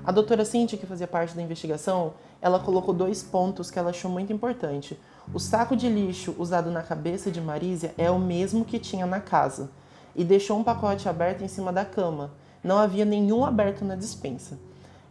A 0.05 0.11
doutora 0.11 0.45
Cíntia, 0.45 0.77
que 0.77 0.85
fazia 0.85 1.05
parte 1.05 1.35
da 1.35 1.41
investigação, 1.41 2.13
ela 2.41 2.59
colocou 2.59 2.93
dois 2.93 3.21
pontos 3.21 3.69
que 3.69 3.77
ela 3.77 3.89
achou 3.89 4.09
muito 4.09 4.31
importante. 4.31 4.97
O 5.33 5.39
saco 5.39 5.75
de 5.75 5.89
lixo 5.89 6.33
usado 6.39 6.71
na 6.71 6.81
cabeça 6.81 7.29
de 7.29 7.41
Marísia 7.41 7.93
é 7.97 8.09
o 8.09 8.17
mesmo 8.17 8.63
que 8.63 8.79
tinha 8.79 9.05
na 9.05 9.19
casa 9.19 9.69
e 10.15 10.23
deixou 10.23 10.57
um 10.57 10.63
pacote 10.63 11.09
aberto 11.09 11.43
em 11.43 11.47
cima 11.49 11.73
da 11.73 11.83
cama. 11.83 12.31
Não 12.63 12.77
havia 12.77 13.03
nenhum 13.03 13.43
aberto 13.43 13.83
na 13.83 13.95
dispensa. 13.95 14.57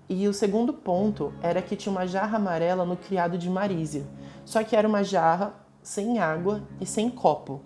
E 0.09 0.27
o 0.27 0.33
segundo 0.33 0.73
ponto 0.73 1.31
era 1.43 1.61
que 1.61 1.77
tinha 1.77 1.93
uma 1.93 2.07
jarra 2.07 2.37
amarela 2.37 2.87
no 2.87 2.97
criado 2.97 3.37
de 3.37 3.51
Marísia, 3.51 4.05
só 4.47 4.65
que 4.65 4.75
era 4.75 4.89
uma 4.89 5.05
jarra 5.05 5.55
sem 5.83 6.19
água 6.19 6.63
e 6.81 6.87
sem 6.87 7.11
copo. 7.11 7.61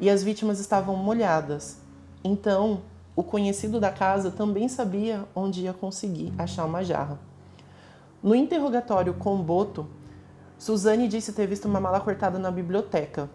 E 0.00 0.08
as 0.08 0.22
vítimas 0.22 0.58
estavam 0.58 0.96
molhadas. 0.96 1.78
Então, 2.24 2.80
o 3.18 3.22
conhecido 3.24 3.80
da 3.80 3.90
casa 3.90 4.30
também 4.30 4.68
sabia 4.68 5.24
onde 5.34 5.62
ia 5.62 5.72
conseguir 5.72 6.32
achar 6.38 6.64
uma 6.64 6.84
jarra. 6.84 7.18
No 8.22 8.32
interrogatório 8.32 9.12
com 9.12 9.42
Boto, 9.42 9.88
Suzane 10.56 11.08
disse 11.08 11.32
ter 11.32 11.48
visto 11.48 11.64
uma 11.64 11.80
mala 11.80 11.98
cortada 11.98 12.38
na 12.38 12.48
biblioteca, 12.48 13.28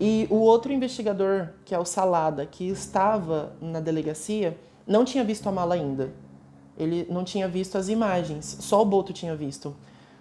e 0.00 0.26
o 0.28 0.34
outro 0.34 0.72
investigador, 0.72 1.50
que 1.64 1.72
é 1.72 1.78
o 1.78 1.84
Salada, 1.84 2.44
que 2.44 2.68
estava 2.68 3.52
na 3.60 3.78
delegacia, 3.78 4.58
não 4.84 5.04
tinha 5.04 5.22
visto 5.22 5.48
a 5.48 5.52
mala 5.52 5.76
ainda. 5.76 6.12
Ele 6.76 7.06
não 7.08 7.22
tinha 7.22 7.46
visto 7.46 7.78
as 7.78 7.88
imagens, 7.88 8.56
só 8.62 8.82
o 8.82 8.84
Boto 8.84 9.12
tinha 9.12 9.36
visto. 9.36 9.76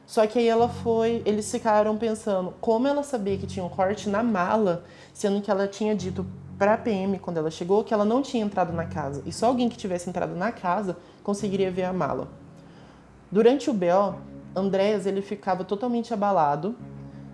Só 0.05 0.27
que 0.27 0.37
aí 0.37 0.47
ela 0.47 0.69
foi, 0.69 1.23
eles 1.25 1.49
ficaram 1.49 1.97
pensando 1.97 2.53
como 2.61 2.87
ela 2.87 3.01
sabia 3.01 3.39
que 3.39 3.47
tinha 3.47 3.65
um 3.65 3.69
corte 3.69 4.07
na 4.07 4.21
mala, 4.21 4.83
sendo 5.15 5.41
que 5.41 5.49
ela 5.49 5.67
tinha 5.67 5.95
dito 5.95 6.23
para 6.61 6.75
a 6.75 6.77
PM 6.77 7.17
quando 7.17 7.37
ela 7.37 7.49
chegou 7.49 7.83
que 7.83 7.91
ela 7.91 8.05
não 8.05 8.21
tinha 8.21 8.45
entrado 8.45 8.71
na 8.71 8.85
casa 8.85 9.23
e 9.25 9.33
só 9.33 9.47
alguém 9.47 9.67
que 9.67 9.75
tivesse 9.75 10.07
entrado 10.07 10.35
na 10.35 10.51
casa 10.51 10.95
conseguiria 11.23 11.71
ver 11.71 11.85
a 11.85 11.91
mala. 11.91 12.27
Durante 13.31 13.67
o 13.71 13.73
BO, 13.73 14.13
Andréas 14.55 15.07
ele 15.07 15.23
ficava 15.23 15.63
totalmente 15.63 16.13
abalado 16.13 16.75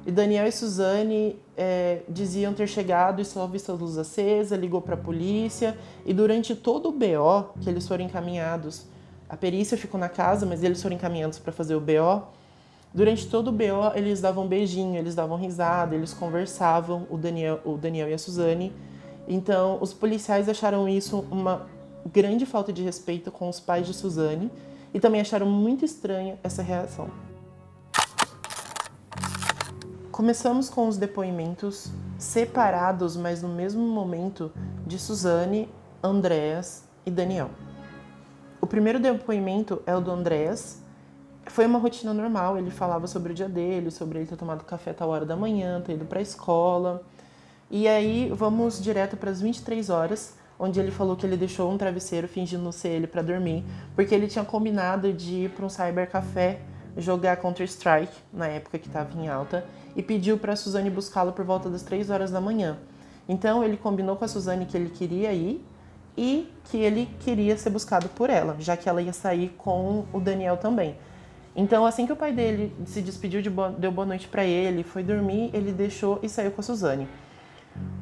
e 0.05 0.13
Daniel 0.13 0.47
e 0.47 0.51
Suzane 0.53 1.37
é, 1.57 2.03
diziam 2.07 2.53
ter 2.53 2.67
chegado 2.67 3.21
e 3.21 3.25
só 3.25 3.45
visto 3.45 3.69
a 3.69 3.75
luz 3.75 3.97
acesa, 3.97 4.55
ligou 4.55 4.81
para 4.81 4.93
a 4.93 4.97
polícia. 4.97 5.77
E 6.05 6.13
durante 6.13 6.55
todo 6.55 6.87
o 6.87 6.93
BO 6.93 7.49
que 7.59 7.69
eles 7.69 7.85
foram 7.85 8.05
encaminhados, 8.05 8.85
a 9.27 9.35
perícia 9.35 9.77
ficou 9.77 9.99
na 9.99 10.07
casa, 10.07 10.45
mas 10.45 10.63
eles 10.63 10.81
foram 10.81 10.95
encaminhados 10.95 11.37
para 11.37 11.51
fazer 11.51 11.75
o 11.75 11.81
BO. 11.81 12.27
Durante 12.93 13.27
todo 13.27 13.49
o 13.49 13.51
BO, 13.51 13.91
eles 13.93 14.21
davam 14.21 14.47
beijinho, 14.47 14.95
eles 14.95 15.15
davam 15.15 15.37
risada, 15.37 15.95
eles 15.95 16.13
conversavam, 16.13 17.05
o 17.09 17.17
Daniel, 17.17 17.59
o 17.65 17.75
Daniel 17.75 18.07
e 18.07 18.13
a 18.13 18.17
Suzane. 18.17 18.73
Então, 19.27 19.77
os 19.81 19.93
policiais 19.93 20.47
acharam 20.47 20.87
isso 20.87 21.25
uma 21.29 21.67
grande 22.11 22.45
falta 22.45 22.71
de 22.71 22.81
respeito 22.81 23.31
com 23.31 23.49
os 23.49 23.59
pais 23.59 23.85
de 23.85 23.93
Suzane 23.93 24.49
e 24.93 24.99
também 24.99 25.19
acharam 25.19 25.45
muito 25.45 25.83
estranha 25.83 26.39
essa 26.43 26.61
reação. 26.61 27.09
Começamos 30.11 30.69
com 30.69 30.87
os 30.87 30.97
depoimentos 30.97 31.91
separados, 32.17 33.15
mas 33.15 33.43
no 33.43 33.49
mesmo 33.49 33.85
momento, 33.85 34.51
de 34.85 34.97
Suzane, 34.97 35.69
Andréas 36.01 36.85
e 37.05 37.11
Daniel. 37.11 37.51
O 38.59 38.65
primeiro 38.65 38.99
depoimento 38.99 39.81
é 39.85 39.95
o 39.95 40.01
do 40.01 40.09
Andréas. 40.09 40.81
Foi 41.45 41.65
uma 41.65 41.77
rotina 41.77 42.13
normal, 42.13 42.57
ele 42.57 42.71
falava 42.71 43.05
sobre 43.05 43.31
o 43.31 43.35
dia 43.35 43.47
dele, 43.47 43.91
sobre 43.91 44.19
ele 44.19 44.27
ter 44.27 44.35
tomado 44.35 44.63
café 44.63 44.91
a 44.91 44.93
tal 44.93 45.09
hora 45.09 45.25
da 45.25 45.35
manhã, 45.35 45.81
ter 45.81 45.93
ido 45.93 46.05
para 46.05 46.19
a 46.19 46.21
escola. 46.21 47.03
E 47.69 47.87
aí 47.87 48.31
vamos 48.33 48.81
direto 48.81 49.17
para 49.17 49.29
as 49.29 49.41
23 49.41 49.89
horas, 49.89 50.35
onde 50.57 50.79
ele 50.79 50.89
falou 50.91 51.15
que 51.15 51.25
ele 51.25 51.35
deixou 51.35 51.71
um 51.71 51.77
travesseiro 51.77 52.27
fingindo 52.27 52.71
ser 52.71 52.89
ele 52.89 53.07
para 53.07 53.21
dormir, 53.21 53.63
porque 53.95 54.15
ele 54.15 54.27
tinha 54.27 54.45
combinado 54.45 55.11
de 55.11 55.43
ir 55.43 55.49
para 55.49 55.65
um 55.65 55.69
cybercafé 55.69 56.61
jogar 56.97 57.37
Counter-Strike, 57.37 58.15
na 58.33 58.47
época 58.47 58.79
que 58.79 58.87
estava 58.87 59.15
em 59.19 59.27
alta, 59.27 59.65
e 59.95 60.01
pediu 60.01 60.37
para 60.37 60.53
a 60.53 60.55
Suzane 60.55 60.89
buscá-lo 60.89 61.31
por 61.31 61.45
volta 61.45 61.69
das 61.69 61.83
3 61.83 62.09
horas 62.09 62.31
da 62.31 62.41
manhã. 62.41 62.77
Então 63.27 63.63
ele 63.63 63.77
combinou 63.77 64.15
com 64.15 64.25
a 64.25 64.27
Suzane 64.27 64.65
que 64.65 64.75
ele 64.75 64.89
queria 64.89 65.33
ir 65.33 65.63
e 66.17 66.51
que 66.65 66.77
ele 66.77 67.07
queria 67.19 67.55
ser 67.57 67.69
buscado 67.69 68.09
por 68.09 68.29
ela, 68.29 68.55
já 68.59 68.75
que 68.75 68.89
ela 68.89 69.01
ia 69.01 69.13
sair 69.13 69.49
com 69.57 70.05
o 70.11 70.19
Daniel 70.19 70.57
também. 70.57 70.95
Então, 71.55 71.85
assim 71.85 72.05
que 72.05 72.13
o 72.13 72.15
pai 72.15 72.31
dele 72.31 72.73
se 72.85 73.01
despediu, 73.01 73.41
de 73.41 73.49
boa, 73.49 73.69
deu 73.69 73.91
boa 73.91 74.05
noite 74.05 74.27
para 74.27 74.45
ele, 74.45 74.83
foi 74.83 75.03
dormir, 75.03 75.49
ele 75.53 75.71
deixou 75.71 76.19
e 76.21 76.29
saiu 76.29 76.51
com 76.51 76.61
a 76.61 76.63
Suzane. 76.63 77.07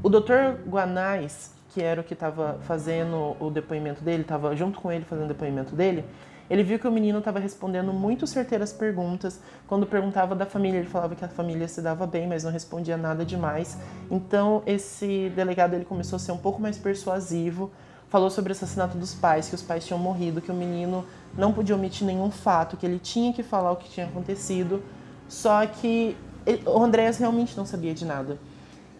O 0.04 0.10
Dr. 0.10 0.68
Guanais, 0.68 1.54
que 1.70 1.82
era 1.82 2.02
o 2.02 2.04
que 2.04 2.14
estava 2.14 2.60
fazendo 2.62 3.36
o 3.40 3.50
depoimento 3.50 4.04
dele, 4.04 4.22
estava 4.22 4.56
junto 4.56 4.80
com 4.80 4.92
ele 4.92 5.04
fazendo 5.04 5.26
o 5.26 5.28
depoimento 5.30 5.76
dele, 5.76 6.06
ele 6.50 6.64
viu 6.64 6.78
que 6.78 6.88
o 6.88 6.92
menino 6.92 7.20
estava 7.20 7.40
respondendo 7.40 7.92
muito 7.92 8.28
certeiras 8.28 8.72
perguntas. 8.72 9.42
Quando 9.68 9.86
perguntava 9.88 10.36
da 10.36 10.46
família, 10.46 10.78
ele 10.78 10.88
falava 10.88 11.16
que 11.16 11.26
a 11.26 11.28
família 11.28 11.68
se 11.68 11.82
dava 11.82 12.06
bem, 12.06 12.28
mas 12.28 12.44
não 12.44 12.52
respondia 12.52 12.96
nada 12.96 13.26
demais. 13.26 13.80
Então, 14.12 14.62
esse 14.66 15.32
delegado 15.36 15.74
ele 15.74 15.86
começou 15.86 16.18
a 16.18 16.20
ser 16.20 16.32
um 16.32 16.38
pouco 16.38 16.62
mais 16.62 16.78
persuasivo. 16.78 17.72
Falou 18.10 18.30
sobre 18.30 18.52
o 18.52 18.54
assassinato 18.54 18.96
dos 18.96 19.16
pais, 19.16 19.50
que 19.50 19.56
os 19.56 19.64
pais 19.64 19.88
tinham 19.88 20.00
morrido, 20.00 20.40
que 20.40 20.52
o 20.52 20.54
menino 20.54 21.04
não 21.36 21.52
podia 21.52 21.76
omitir 21.76 22.06
nenhum 22.06 22.30
fato, 22.30 22.78
que 22.78 22.86
ele 22.86 23.00
tinha 23.00 23.34
que 23.34 23.42
falar 23.42 23.72
o 23.72 23.76
que 23.76 23.90
tinha 23.90 24.06
acontecido. 24.06 24.84
Só 25.28 25.66
que 25.66 26.16
o 26.64 26.84
Andréas 26.84 27.18
realmente 27.18 27.58
não 27.58 27.66
sabia 27.66 27.96
de 27.96 28.06
nada. 28.06 28.38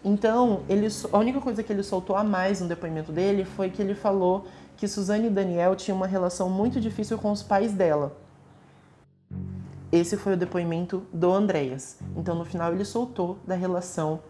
Então, 0.08 0.60
ele, 0.68 0.86
a 1.12 1.18
única 1.18 1.40
coisa 1.40 1.64
que 1.64 1.72
ele 1.72 1.82
soltou 1.82 2.14
a 2.14 2.22
mais 2.22 2.60
no 2.60 2.68
depoimento 2.68 3.10
dele 3.10 3.44
foi 3.44 3.70
que 3.70 3.82
ele 3.82 3.92
falou 3.92 4.46
que 4.76 4.86
Suzane 4.86 5.26
e 5.26 5.30
Daniel 5.30 5.74
tinham 5.74 5.96
uma 5.96 6.06
relação 6.06 6.48
muito 6.48 6.80
difícil 6.80 7.18
com 7.18 7.32
os 7.32 7.42
pais 7.42 7.72
dela. 7.72 8.16
Esse 9.90 10.16
foi 10.16 10.34
o 10.34 10.36
depoimento 10.36 11.02
do 11.12 11.32
Andréas. 11.32 11.98
Então, 12.16 12.36
no 12.36 12.44
final, 12.44 12.72
ele 12.72 12.84
soltou 12.84 13.40
da 13.44 13.56
relação 13.56 14.20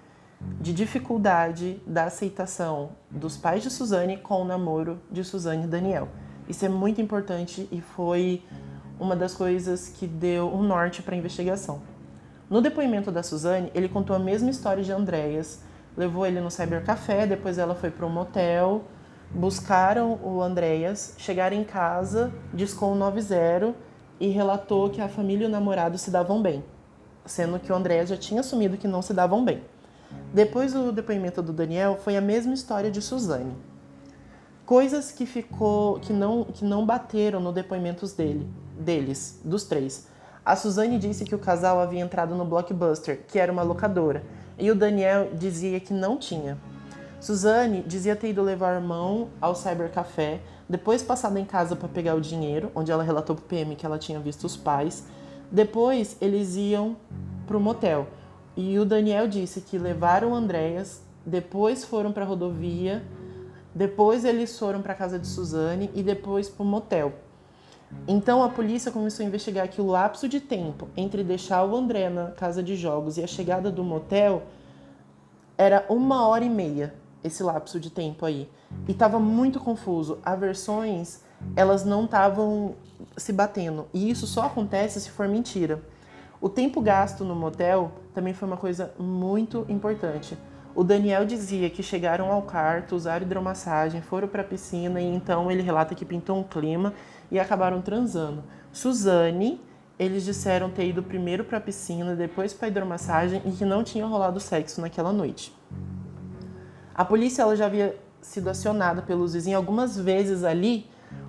de 0.59 0.73
dificuldade 0.73 1.79
da 1.87 2.05
aceitação 2.05 2.93
dos 3.11 3.37
pais 3.37 3.63
de 3.63 3.69
Suzane 3.69 4.17
com 4.17 4.41
o 4.41 4.45
namoro 4.47 4.99
de 5.13 5.23
Suzane 5.23 5.65
e 5.65 5.67
Daniel. 5.67 6.09
Isso 6.49 6.65
é 6.65 6.71
muito 6.71 7.03
importante 7.03 7.69
e 7.71 7.83
foi 7.83 8.43
uma 8.99 9.15
das 9.15 9.35
coisas 9.35 9.91
que 9.91 10.07
deu 10.07 10.49
um 10.49 10.63
norte 10.63 11.03
para 11.03 11.15
a 11.15 11.19
investigação. 11.19 11.83
No 12.49 12.63
depoimento 12.63 13.11
da 13.11 13.23
Suzane, 13.23 13.71
ele 13.75 13.91
contou 13.91 14.17
a 14.17 14.19
mesma 14.19 14.49
história 14.49 14.83
de 14.83 14.91
Andréas, 14.91 15.66
levou 15.97 16.27
ele 16.27 16.41
no 16.41 16.51
cybercafé, 16.51 17.27
depois 17.27 17.59
ela 17.59 17.75
foi 17.75 17.91
para 17.91 18.05
um 18.05 18.11
motel, 18.11 18.85
buscaram 19.31 20.19
o 20.23 20.43
Andréas, 20.43 21.15
chegaram 21.19 21.57
em 21.57 21.65
casa, 21.65 22.33
discou 22.53 22.93
o 22.93 22.95
90 22.95 23.75
e 24.21 24.29
relatou 24.29 24.91
que 24.91 25.01
a 25.01 25.09
família 25.09 25.45
e 25.45 25.49
o 25.49 25.51
namorado 25.51 25.99
se 25.99 26.11
davam 26.11 26.41
bem, 26.43 26.65
sendo 27.25 27.59
que 27.59 27.73
o 27.73 27.75
Andréas 27.75 28.09
já 28.09 28.17
tinha 28.17 28.41
assumido 28.41 28.77
que 28.77 28.89
não 28.89 29.03
se 29.03 29.13
davam 29.13 29.45
bem. 29.45 29.63
Depois 30.33 30.73
do 30.73 30.93
depoimento 30.93 31.43
do 31.43 31.53
Daniel, 31.53 31.99
foi 32.03 32.17
a 32.17 32.21
mesma 32.21 32.55
história 32.55 32.91
de 32.91 33.03
Suzane. 33.03 33.57
Coisas 34.65 35.13
que 35.13 35.27
ficou 35.27 36.01
que 36.01 36.13
não 36.13 36.45
que 36.45 36.65
não 36.65 36.85
bateram 36.85 37.41
no 37.41 37.53
depoimentos 37.53 38.13
dele, 38.13 38.49
deles, 38.79 39.41
dos 39.45 39.65
três. 39.65 40.09
A 40.45 40.55
Suzane 40.55 40.99
disse 40.99 41.25
que 41.25 41.35
o 41.35 41.39
casal 41.39 41.81
havia 41.81 42.01
entrado 42.01 42.35
no 42.35 42.45
Blockbuster, 42.45 43.25
que 43.27 43.39
era 43.39 43.51
uma 43.51 43.63
locadora, 43.63 44.25
e 44.59 44.71
o 44.71 44.75
Daniel 44.75 45.31
dizia 45.35 45.79
que 45.81 45.93
não 45.93 46.17
tinha. 46.17 46.59
Suzane 47.21 47.83
dizia 47.83 48.15
ter 48.15 48.31
ido 48.31 48.43
levar 48.43 48.75
o 48.75 48.77
irmão 48.77 49.29
ao 49.41 49.55
cybercafé, 49.55 50.41
depois 50.69 51.03
passado 51.03 51.37
em 51.39 51.45
casa 51.45 51.75
para 51.75 51.89
pegar 51.89 52.15
o 52.15 52.21
dinheiro, 52.21 52.71
onde 52.75 52.91
ela 52.91 53.03
relatou 53.03 53.35
para 53.35 53.43
o 53.43 53.47
PM 53.47 53.77
que 53.77 53.87
ela 53.87 53.99
tinha 53.99 54.21
visto 54.21 54.45
os 54.45 54.57
pais. 54.57 55.05
Depois 55.51 56.17
eles 56.21 56.57
iam 56.57 56.97
para 57.47 57.57
o 57.57 57.61
motel. 57.61 58.07
E 58.57 58.79
o 58.79 58.85
Daniel 58.85 59.29
disse 59.29 59.61
que 59.61 59.79
levaram 59.79 60.33
o 60.33 60.35
Andréas, 60.35 61.03
depois 61.25 61.85
foram 61.85 62.13
para 62.13 62.25
a 62.25 62.27
rodovia, 62.27 63.03
depois 63.75 64.25
eles 64.25 64.59
foram 64.59 64.81
para 64.81 64.95
casa 64.95 65.19
de 65.19 65.27
Suzane 65.27 65.91
e 65.95 66.03
depois 66.03 66.49
para 66.49 66.63
o 66.63 66.67
motel. 66.67 67.13
Então 68.07 68.43
a 68.43 68.49
polícia 68.49 68.91
começou 68.91 69.25
a 69.25 69.29
investigar 69.29 69.69
que 69.69 69.81
o 69.81 69.87
lapso 69.87 70.29
de 70.29 70.41
tempo 70.41 70.89
entre 70.97 71.23
deixar 71.23 71.65
o 71.65 71.77
André 71.77 72.09
na 72.09 72.31
casa 72.33 72.63
de 72.63 72.77
jogos 72.77 73.17
e 73.17 73.23
a 73.23 73.27
chegada 73.27 73.71
do 73.71 73.85
motel 73.85 74.43
era 75.57 75.85
uma 75.89 76.27
hora 76.27 76.45
e 76.45 76.51
meia 76.51 76.95
esse 77.25 77.43
lapso 77.43 77.81
de 77.81 77.91
tempo 77.91 78.25
aí. 78.25 78.49
E 78.87 78.93
estava 78.93 79.19
muito 79.19 79.59
confuso. 79.59 80.19
As 80.25 80.39
versões, 80.39 81.21
elas 81.55 81.85
não 81.85 82.05
estavam 82.05 82.75
se 83.17 83.33
batendo. 83.33 83.87
E 83.93 84.11
isso 84.11 84.27
só 84.27 84.43
acontece 84.43 85.01
se 85.01 85.11
for 85.11 85.29
mentira. 85.29 85.83
O 86.41 86.49
tempo 86.49 86.81
gasto 86.81 87.25
no 87.25 87.35
motel 87.35 87.93
também 88.15 88.35
foi 88.35 88.47
uma 88.47 88.57
coisa 88.57 88.93
muito 88.99 89.65
importante. 89.69 90.37
O 90.75 90.85
Daniel 90.85 91.25
dizia 91.25 91.71
que 91.71 91.83
chegaram 91.83 92.31
ao 92.31 92.43
quarto, 92.43 92.95
usaram 92.95 93.25
hidromassagem, 93.25 94.03
foram 94.03 94.29
para 94.29 94.43
a 94.43 94.45
piscina 94.45 95.01
e 95.01 95.07
então 95.07 95.51
ele 95.51 95.63
relata 95.63 95.95
que 95.95 96.05
pintou 96.05 96.39
um 96.39 96.43
clima 96.43 96.93
e 97.31 97.39
acabaram 97.39 97.81
transando. 97.83 98.43
Suzane, 98.73 99.61
eles 99.99 100.25
disseram 100.25 100.71
ter 100.71 100.89
ido 100.89 101.03
primeiro 101.03 101.45
para 101.45 101.59
a 101.59 101.61
piscina, 101.61 102.15
depois 102.15 102.53
para 102.53 102.67
a 102.67 102.71
hidromassagem 102.71 103.43
e 103.45 103.53
que 103.53 103.65
não 103.65 103.83
tinha 103.83 104.07
rolado 104.07 104.39
sexo 104.39 104.81
naquela 104.81 105.13
noite. 105.13 105.55
A 106.95 107.05
polícia 107.05 107.43
ela 107.43 107.57
já 107.57 107.67
havia 107.67 107.99
sido 108.21 108.49
acionada 108.49 109.03
pelos 109.03 109.35
vizinhos 109.35 109.57
algumas 109.57 109.99
vezes 109.99 110.45
ali, 110.45 110.87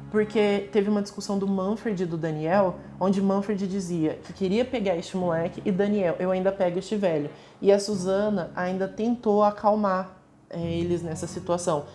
porque 0.10 0.70
teve 0.72 0.90
uma 0.90 1.02
discussão 1.02 1.38
do 1.38 1.48
Manfred 1.48 2.04
e 2.04 2.06
do 2.06 2.18
Daniel, 2.18 2.76
onde 3.00 3.22
Manfred 3.22 3.68
dizia 3.68 4.20
que 4.24 4.34
queria 4.34 4.64
pegar 4.64 4.96
este 4.96 5.16
moleque 5.18 5.62
e 5.66 5.72
Daniel, 5.72 6.16
eu 6.20 6.32
ainda 6.32 6.52
pego 6.52 6.80
este 6.80 6.96
velho. 6.96 7.30
E 7.62 7.72
a 7.72 7.80
Susana 7.80 8.52
ainda 8.56 8.88
tentou 8.88 9.44
acalmar 9.44 10.18
é, 10.50 10.60
eles 10.60 11.02
nessa 11.02 11.28
situação. 11.28 11.86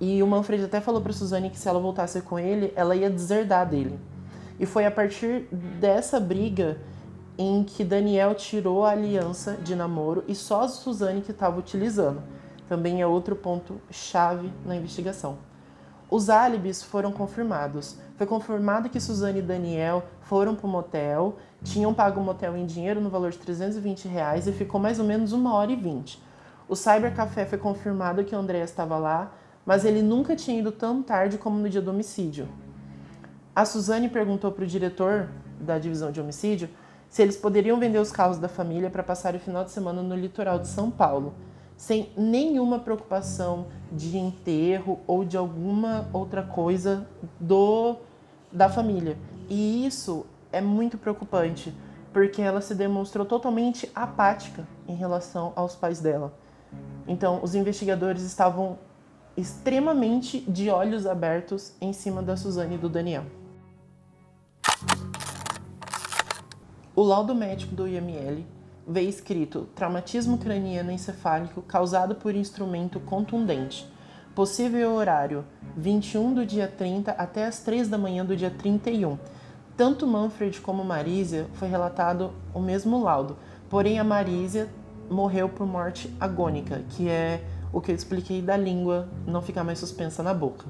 E 0.00 0.22
o 0.22 0.26
Manfred 0.26 0.64
até 0.64 0.80
falou 0.80 1.00
para 1.00 1.12
Suzane 1.12 1.50
que 1.50 1.58
se 1.58 1.68
ela 1.68 1.78
voltasse 1.78 2.20
com 2.22 2.38
ele, 2.38 2.72
ela 2.74 2.96
ia 2.96 3.10
deserdar 3.10 3.68
dele. 3.68 3.98
E 4.58 4.64
foi 4.64 4.86
a 4.86 4.90
partir 4.90 5.46
dessa 5.52 6.18
briga 6.18 6.78
em 7.36 7.62
que 7.64 7.84
Daniel 7.84 8.34
tirou 8.34 8.84
a 8.84 8.90
aliança 8.90 9.56
de 9.56 9.74
namoro 9.74 10.24
e 10.26 10.34
só 10.34 10.62
a 10.62 10.68
Suzane 10.68 11.20
que 11.20 11.30
estava 11.30 11.58
utilizando 11.58 12.22
também 12.70 13.02
é 13.02 13.06
outro 13.06 13.34
ponto 13.34 13.80
chave 13.90 14.52
na 14.64 14.76
investigação. 14.76 15.38
Os 16.08 16.30
álibis 16.30 16.84
foram 16.84 17.10
confirmados. 17.10 17.98
Foi 18.16 18.28
confirmado 18.28 18.88
que 18.88 19.00
Suzane 19.00 19.40
e 19.40 19.42
Daniel 19.42 20.04
foram 20.20 20.54
para 20.54 20.68
o 20.68 20.70
motel, 20.70 21.36
tinham 21.64 21.92
pago 21.92 22.20
o 22.20 22.22
motel 22.22 22.56
em 22.56 22.64
dinheiro 22.64 23.00
no 23.00 23.10
valor 23.10 23.32
de 23.32 23.38
320 23.38 24.06
reais 24.06 24.46
e 24.46 24.52
ficou 24.52 24.80
mais 24.80 25.00
ou 25.00 25.04
menos 25.04 25.32
uma 25.32 25.52
hora 25.52 25.72
e 25.72 25.74
vinte. 25.74 26.22
O 26.68 26.76
cybercafé 26.76 27.44
foi 27.44 27.58
confirmado 27.58 28.22
que 28.22 28.36
o 28.36 28.38
André 28.38 28.60
estava 28.60 28.96
lá, 28.96 29.32
mas 29.64 29.84
ele 29.84 30.02
nunca 30.02 30.34
tinha 30.36 30.58
ido 30.58 30.72
tão 30.72 31.02
tarde 31.02 31.38
como 31.38 31.58
no 31.58 31.68
dia 31.68 31.80
do 31.80 31.90
homicídio. 31.90 32.48
A 33.54 33.64
Suzane 33.64 34.08
perguntou 34.08 34.52
para 34.52 34.64
o 34.64 34.66
diretor 34.66 35.28
da 35.60 35.78
divisão 35.78 36.10
de 36.10 36.20
homicídio 36.20 36.68
se 37.08 37.22
eles 37.22 37.36
poderiam 37.36 37.78
vender 37.78 37.98
os 37.98 38.12
carros 38.12 38.38
da 38.38 38.48
família 38.48 38.88
para 38.88 39.02
passar 39.02 39.34
o 39.34 39.38
final 39.38 39.64
de 39.64 39.70
semana 39.70 40.02
no 40.02 40.14
litoral 40.14 40.58
de 40.58 40.68
São 40.68 40.90
Paulo 40.90 41.34
sem 41.80 42.12
nenhuma 42.14 42.78
preocupação 42.78 43.68
de 43.90 44.18
enterro 44.18 45.00
ou 45.06 45.24
de 45.24 45.34
alguma 45.34 46.10
outra 46.12 46.42
coisa 46.42 47.06
do 47.40 47.96
da 48.52 48.68
família. 48.68 49.16
E 49.48 49.86
isso 49.86 50.26
é 50.52 50.60
muito 50.60 50.98
preocupante, 50.98 51.74
porque 52.12 52.42
ela 52.42 52.60
se 52.60 52.74
demonstrou 52.74 53.24
totalmente 53.24 53.90
apática 53.94 54.68
em 54.86 54.94
relação 54.94 55.54
aos 55.56 55.74
pais 55.74 56.00
dela. 56.00 56.34
Então, 57.08 57.40
os 57.42 57.54
investigadores 57.54 58.24
estavam 58.24 58.78
extremamente 59.36 60.40
de 60.40 60.70
olhos 60.70 61.06
abertos 61.06 61.72
em 61.80 61.92
cima 61.92 62.22
da 62.22 62.36
Suzane 62.36 62.74
e 62.74 62.78
do 62.78 62.88
Daniel. 62.88 63.24
O 66.94 67.02
laudo 67.02 67.34
médico 67.34 67.74
do 67.74 67.88
IML 67.88 68.44
vê 68.86 69.02
escrito 69.02 69.68
traumatismo 69.74 70.36
craniano 70.36 70.90
encefálico 70.90 71.62
causado 71.62 72.14
por 72.14 72.34
instrumento 72.34 72.98
contundente. 73.00 73.90
Possível 74.34 74.92
horário 74.92 75.44
21 75.76 76.34
do 76.34 76.46
dia 76.46 76.66
30 76.68 77.12
até 77.12 77.46
as 77.46 77.60
3 77.60 77.88
da 77.88 77.96
manhã 77.96 78.24
do 78.24 78.36
dia 78.36 78.50
31. 78.50 79.18
Tanto 79.76 80.06
Manfred 80.06 80.60
como 80.60 80.84
Marísia 80.84 81.46
foi 81.54 81.68
relatado 81.68 82.32
o 82.52 82.60
mesmo 82.60 83.02
laudo, 83.02 83.36
porém 83.68 83.98
a 83.98 84.04
Marísia 84.04 84.68
morreu 85.08 85.48
por 85.48 85.66
morte 85.66 86.14
agônica, 86.20 86.82
que 86.90 87.08
é 87.08 87.42
o 87.72 87.80
que 87.80 87.90
eu 87.90 87.94
expliquei 87.94 88.42
da 88.42 88.56
língua 88.56 89.08
não 89.26 89.42
ficar 89.42 89.64
mais 89.64 89.78
suspensa 89.78 90.22
na 90.22 90.34
boca. 90.34 90.66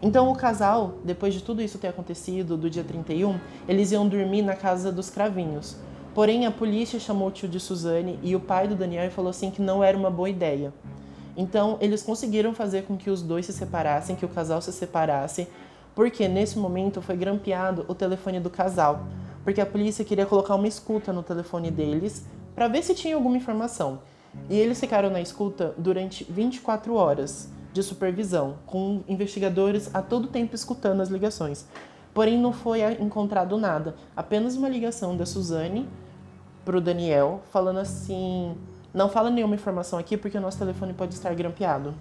Então 0.00 0.30
o 0.30 0.34
casal, 0.34 0.94
depois 1.04 1.32
de 1.32 1.42
tudo 1.42 1.62
isso 1.62 1.78
ter 1.78 1.88
acontecido, 1.88 2.56
do 2.56 2.68
dia 2.68 2.82
31, 2.82 3.38
eles 3.68 3.92
iam 3.92 4.08
dormir 4.08 4.42
na 4.42 4.56
casa 4.56 4.90
dos 4.90 5.08
cravinhos. 5.08 5.76
Porém, 6.14 6.44
a 6.44 6.50
polícia 6.50 6.98
chamou 6.98 7.28
o 7.28 7.30
tio 7.30 7.48
de 7.48 7.58
Suzane 7.60 8.18
e 8.22 8.34
o 8.34 8.40
pai 8.40 8.68
do 8.68 8.74
Daniel 8.74 9.06
e 9.06 9.10
falou 9.10 9.30
assim 9.30 9.50
que 9.50 9.62
não 9.62 9.82
era 9.82 9.96
uma 9.96 10.10
boa 10.10 10.28
ideia. 10.28 10.72
Então, 11.36 11.78
eles 11.80 12.02
conseguiram 12.02 12.52
fazer 12.52 12.82
com 12.82 12.96
que 12.96 13.08
os 13.08 13.22
dois 13.22 13.46
se 13.46 13.52
separassem, 13.52 14.16
que 14.16 14.24
o 14.24 14.28
casal 14.28 14.60
se 14.60 14.72
separasse, 14.72 15.48
porque 15.94 16.28
nesse 16.28 16.58
momento 16.58 17.00
foi 17.00 17.16
grampeado 17.16 17.86
o 17.88 17.94
telefone 17.94 18.40
do 18.40 18.50
casal, 18.50 19.06
porque 19.44 19.60
a 19.60 19.66
polícia 19.66 20.04
queria 20.04 20.26
colocar 20.26 20.54
uma 20.54 20.68
escuta 20.68 21.12
no 21.12 21.22
telefone 21.22 21.70
deles 21.70 22.26
para 22.54 22.68
ver 22.68 22.82
se 22.82 22.94
tinha 22.94 23.14
alguma 23.14 23.36
informação. 23.36 24.00
E 24.48 24.56
eles 24.56 24.80
ficaram 24.80 25.10
na 25.10 25.20
escuta 25.20 25.74
durante 25.76 26.24
24 26.24 26.94
horas 26.94 27.50
de 27.72 27.82
supervisão, 27.82 28.56
com 28.66 29.02
investigadores 29.08 29.94
a 29.94 30.02
todo 30.02 30.28
tempo 30.28 30.54
escutando 30.54 31.00
as 31.00 31.08
ligações. 31.08 31.66
Porém, 32.12 32.38
não 32.38 32.52
foi 32.52 32.82
encontrado 33.00 33.56
nada, 33.56 33.94
apenas 34.14 34.56
uma 34.56 34.68
ligação 34.68 35.16
da 35.16 35.24
Suzane 35.24 35.88
para 36.64 36.76
o 36.76 36.80
Daniel, 36.80 37.40
falando 37.50 37.78
assim: 37.78 38.54
não 38.92 39.08
fala 39.08 39.30
nenhuma 39.30 39.54
informação 39.54 39.98
aqui 39.98 40.16
porque 40.16 40.36
o 40.36 40.40
nosso 40.40 40.58
telefone 40.58 40.92
pode 40.92 41.14
estar 41.14 41.34
grampeado. 41.34 41.94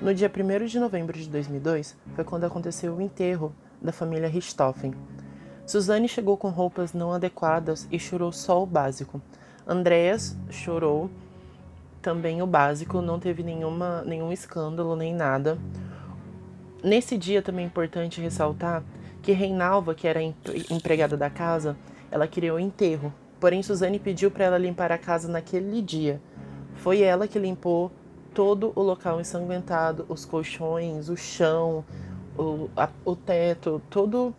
No 0.00 0.12
dia 0.12 0.30
1 0.30 0.66
de 0.66 0.78
novembro 0.78 1.18
de 1.18 1.28
2002 1.30 1.96
foi 2.14 2.24
quando 2.24 2.44
aconteceu 2.44 2.94
o 2.94 3.00
enterro 3.00 3.54
da 3.80 3.92
família 3.92 4.28
Richthofen. 4.28 4.92
Suzane 5.66 6.08
chegou 6.08 6.36
com 6.36 6.50
roupas 6.50 6.92
não 6.92 7.12
adequadas 7.12 7.88
e 7.90 7.98
chorou 7.98 8.30
só 8.32 8.62
o 8.62 8.66
básico. 8.66 9.20
Andreas 9.66 10.36
chorou 10.50 11.10
também 12.02 12.42
o 12.42 12.46
básico, 12.46 13.00
não 13.00 13.18
teve 13.18 13.42
nenhuma, 13.42 14.02
nenhum 14.02 14.30
escândalo 14.30 14.94
nem 14.94 15.14
nada. 15.14 15.58
Nesse 16.82 17.16
dia 17.16 17.40
também 17.40 17.64
é 17.64 17.68
importante 17.68 18.20
ressaltar 18.20 18.82
que 19.22 19.32
Reinalva, 19.32 19.94
que 19.94 20.06
era 20.06 20.22
empregada 20.70 21.16
da 21.16 21.30
casa, 21.30 21.74
ela 22.10 22.28
queria 22.28 22.54
o 22.54 22.60
enterro. 22.60 23.10
Porém, 23.40 23.62
Suzane 23.62 23.98
pediu 23.98 24.30
para 24.30 24.44
ela 24.44 24.58
limpar 24.58 24.92
a 24.92 24.98
casa 24.98 25.28
naquele 25.28 25.80
dia. 25.80 26.20
Foi 26.74 27.00
ela 27.00 27.26
que 27.26 27.38
limpou 27.38 27.90
todo 28.34 28.70
o 28.76 28.82
local 28.82 29.18
ensanguentado, 29.18 30.04
os 30.10 30.26
colchões, 30.26 31.08
o 31.08 31.16
chão, 31.16 31.82
o, 32.36 32.68
a, 32.76 32.90
o 33.02 33.16
teto, 33.16 33.80
todo 33.88 34.34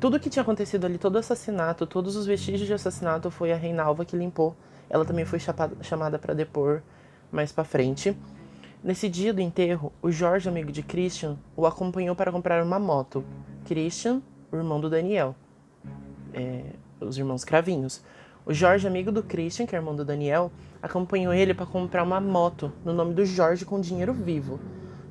tudo 0.00 0.18
que 0.18 0.30
tinha 0.30 0.42
acontecido 0.42 0.86
ali, 0.86 0.96
todo 0.96 1.18
assassinato, 1.18 1.86
todos 1.86 2.16
os 2.16 2.24
vestígios 2.24 2.66
de 2.66 2.72
assassinato 2.72 3.30
foi 3.30 3.52
a 3.52 3.56
Reinalva 3.56 4.04
que 4.04 4.16
limpou. 4.16 4.56
Ela 4.88 5.04
também 5.04 5.26
foi 5.26 5.38
chamada 5.82 6.18
para 6.18 6.32
depor 6.32 6.82
mais 7.30 7.52
para 7.52 7.64
frente. 7.64 8.16
Nesse 8.82 9.10
dia 9.10 9.32
do 9.32 9.42
enterro, 9.42 9.92
o 10.00 10.10
Jorge, 10.10 10.48
amigo 10.48 10.72
de 10.72 10.82
Christian, 10.82 11.36
o 11.54 11.66
acompanhou 11.66 12.16
para 12.16 12.32
comprar 12.32 12.64
uma 12.64 12.78
moto. 12.78 13.22
Christian, 13.66 14.22
o 14.50 14.56
irmão 14.56 14.80
do 14.80 14.88
Daniel, 14.88 15.36
é, 16.32 16.64
os 16.98 17.18
irmãos 17.18 17.44
cravinhos. 17.44 18.02
O 18.46 18.54
Jorge, 18.54 18.86
amigo 18.86 19.12
do 19.12 19.22
Christian, 19.22 19.66
que 19.66 19.76
é 19.76 19.78
irmão 19.78 19.94
do 19.94 20.02
Daniel, 20.02 20.50
acompanhou 20.82 21.34
ele 21.34 21.52
para 21.52 21.66
comprar 21.66 22.02
uma 22.02 22.18
moto 22.18 22.72
no 22.82 22.94
nome 22.94 23.12
do 23.12 23.26
Jorge 23.26 23.66
com 23.66 23.78
dinheiro 23.78 24.14
vivo. 24.14 24.58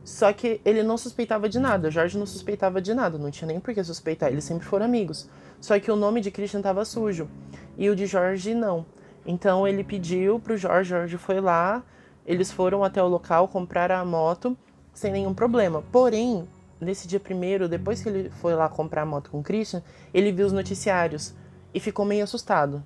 Só 0.03 0.31
que 0.33 0.59
ele 0.65 0.81
não 0.81 0.97
suspeitava 0.97 1.47
de 1.47 1.59
nada, 1.59 1.91
Jorge 1.91 2.17
não 2.17 2.25
suspeitava 2.25 2.81
de 2.81 2.93
nada, 2.93 3.17
não 3.17 3.29
tinha 3.29 3.47
nem 3.47 3.59
por 3.59 3.73
que 3.73 3.83
suspeitar, 3.83 4.31
eles 4.31 4.43
sempre 4.43 4.65
foram 4.65 4.85
amigos. 4.85 5.29
Só 5.61 5.79
que 5.79 5.91
o 5.91 5.95
nome 5.95 6.21
de 6.21 6.31
Christian 6.31 6.59
estava 6.59 6.83
sujo 6.85 7.29
e 7.77 7.89
o 7.89 7.95
de 7.95 8.05
Jorge 8.05 8.53
não. 8.53 8.85
Então 9.25 9.67
ele 9.67 9.83
pediu 9.83 10.39
pro 10.39 10.57
Jorge, 10.57 10.89
Jorge 10.89 11.17
foi 11.17 11.39
lá, 11.39 11.83
eles 12.25 12.51
foram 12.51 12.83
até 12.83 13.01
o 13.01 13.07
local, 13.07 13.47
compraram 13.47 13.95
a 13.95 14.05
moto 14.05 14.57
sem 14.93 15.11
nenhum 15.11 15.33
problema. 15.33 15.83
Porém, 15.91 16.47
nesse 16.79 17.07
dia 17.07 17.19
primeiro, 17.19 17.67
depois 17.67 18.01
que 18.01 18.09
ele 18.09 18.29
foi 18.29 18.53
lá 18.55 18.67
comprar 18.69 19.03
a 19.03 19.05
moto 19.05 19.29
com 19.29 19.39
o 19.39 19.43
Christian, 19.43 19.83
ele 20.13 20.31
viu 20.31 20.45
os 20.45 20.53
noticiários 20.53 21.33
e 21.73 21.79
ficou 21.79 22.05
meio 22.05 22.23
assustado. 22.23 22.83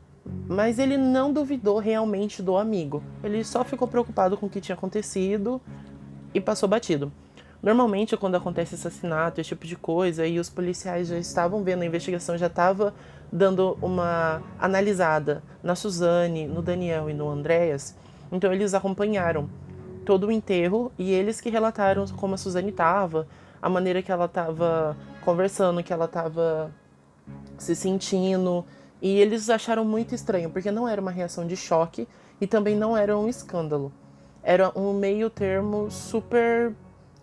Mas 0.48 0.80
ele 0.80 0.98
não 0.98 1.34
duvidou 1.34 1.80
realmente 1.80 2.42
do 2.42 2.58
amigo. 2.58 3.04
Ele 3.24 3.44
só 3.44 3.64
ficou 3.64 3.88
preocupado 3.88 4.38
com 4.38 4.46
o 4.46 4.50
que 4.50 4.62
tinha 4.62 4.76
acontecido 4.76 5.62
e 6.34 6.42
passou 6.42 6.68
batido. 6.68 7.12
Normalmente, 7.64 8.18
quando 8.18 8.36
acontece 8.36 8.76
assassinato, 8.76 9.40
esse 9.40 9.50
tipo 9.50 9.66
de 9.66 9.78
coisa, 9.78 10.28
e 10.28 10.38
os 10.38 10.50
policiais 10.50 11.08
já 11.08 11.18
estavam 11.18 11.64
vendo 11.64 11.84
a 11.84 11.86
investigação, 11.86 12.38
já 12.38 12.48
estava 12.48 12.94
dando 13.32 13.78
uma 13.82 14.44
analisada 14.60 15.42
na 15.64 15.74
Suzane, 15.74 16.46
no 16.46 16.62
Daniel 16.62 17.10
e 17.10 17.14
no 17.14 17.30
Andréas, 17.30 17.96
então 18.32 18.52
eles 18.52 18.74
acompanharam 18.74 19.50
todo 20.06 20.28
o 20.28 20.32
enterro 20.32 20.92
e 21.00 21.12
eles 21.12 21.40
que 21.40 21.50
relataram 21.50 22.06
como 22.18 22.36
a 22.36 22.38
Suzane 22.38 22.70
estava, 22.70 23.26
a 23.62 23.70
maneira 23.70 24.02
que 24.02 24.12
ela 24.12 24.26
estava 24.26 24.98
conversando, 25.24 25.82
que 25.82 25.94
ela 25.94 26.06
estava 26.06 26.70
se 27.58 27.76
sentindo, 27.78 28.66
e 29.02 29.20
eles 29.20 29.50
acharam 29.50 29.86
muito 29.86 30.14
estranho, 30.14 30.50
porque 30.50 30.70
não 30.70 30.86
era 30.86 31.00
uma 31.00 31.12
reação 31.12 31.48
de 31.48 31.56
choque 31.56 32.08
e 32.42 32.46
também 32.46 32.76
não 32.76 32.96
era 32.98 33.18
um 33.18 33.30
escândalo 33.30 33.90
era 34.44 34.72
um 34.78 34.94
meio 34.94 35.30
termo 35.30 35.90
super 35.90 36.74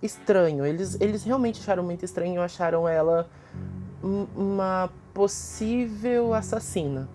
estranho. 0.02 0.64
Eles, 0.64 0.98
eles 1.00 1.22
realmente 1.22 1.60
acharam 1.60 1.82
muito 1.82 2.04
estranho, 2.04 2.40
acharam 2.40 2.88
ela 2.88 3.28
uma 4.02 4.90
possível 5.12 6.32
assassina. 6.32 7.08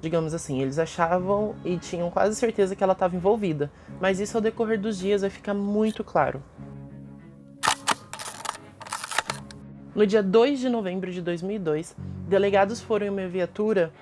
Digamos 0.00 0.34
assim, 0.34 0.60
eles 0.60 0.78
achavam 0.78 1.54
e 1.64 1.76
tinham 1.76 2.10
quase 2.10 2.34
certeza 2.36 2.74
que 2.74 2.82
ela 2.82 2.92
estava 2.92 3.14
envolvida, 3.16 3.70
mas 4.00 4.20
isso 4.20 4.36
ao 4.36 4.40
decorrer 4.40 4.80
dos 4.80 4.98
dias 4.98 5.20
vai 5.20 5.30
ficar 5.30 5.54
muito 5.54 6.02
claro. 6.02 6.42
No 9.94 10.06
dia 10.06 10.22
2 10.22 10.58
de 10.58 10.68
novembro 10.68 11.12
de 11.12 11.22
2002, 11.22 11.94
delegados 12.28 12.80
foram 12.80 13.06
em 13.06 13.10
uma 13.10 13.28
viatura 13.28 13.92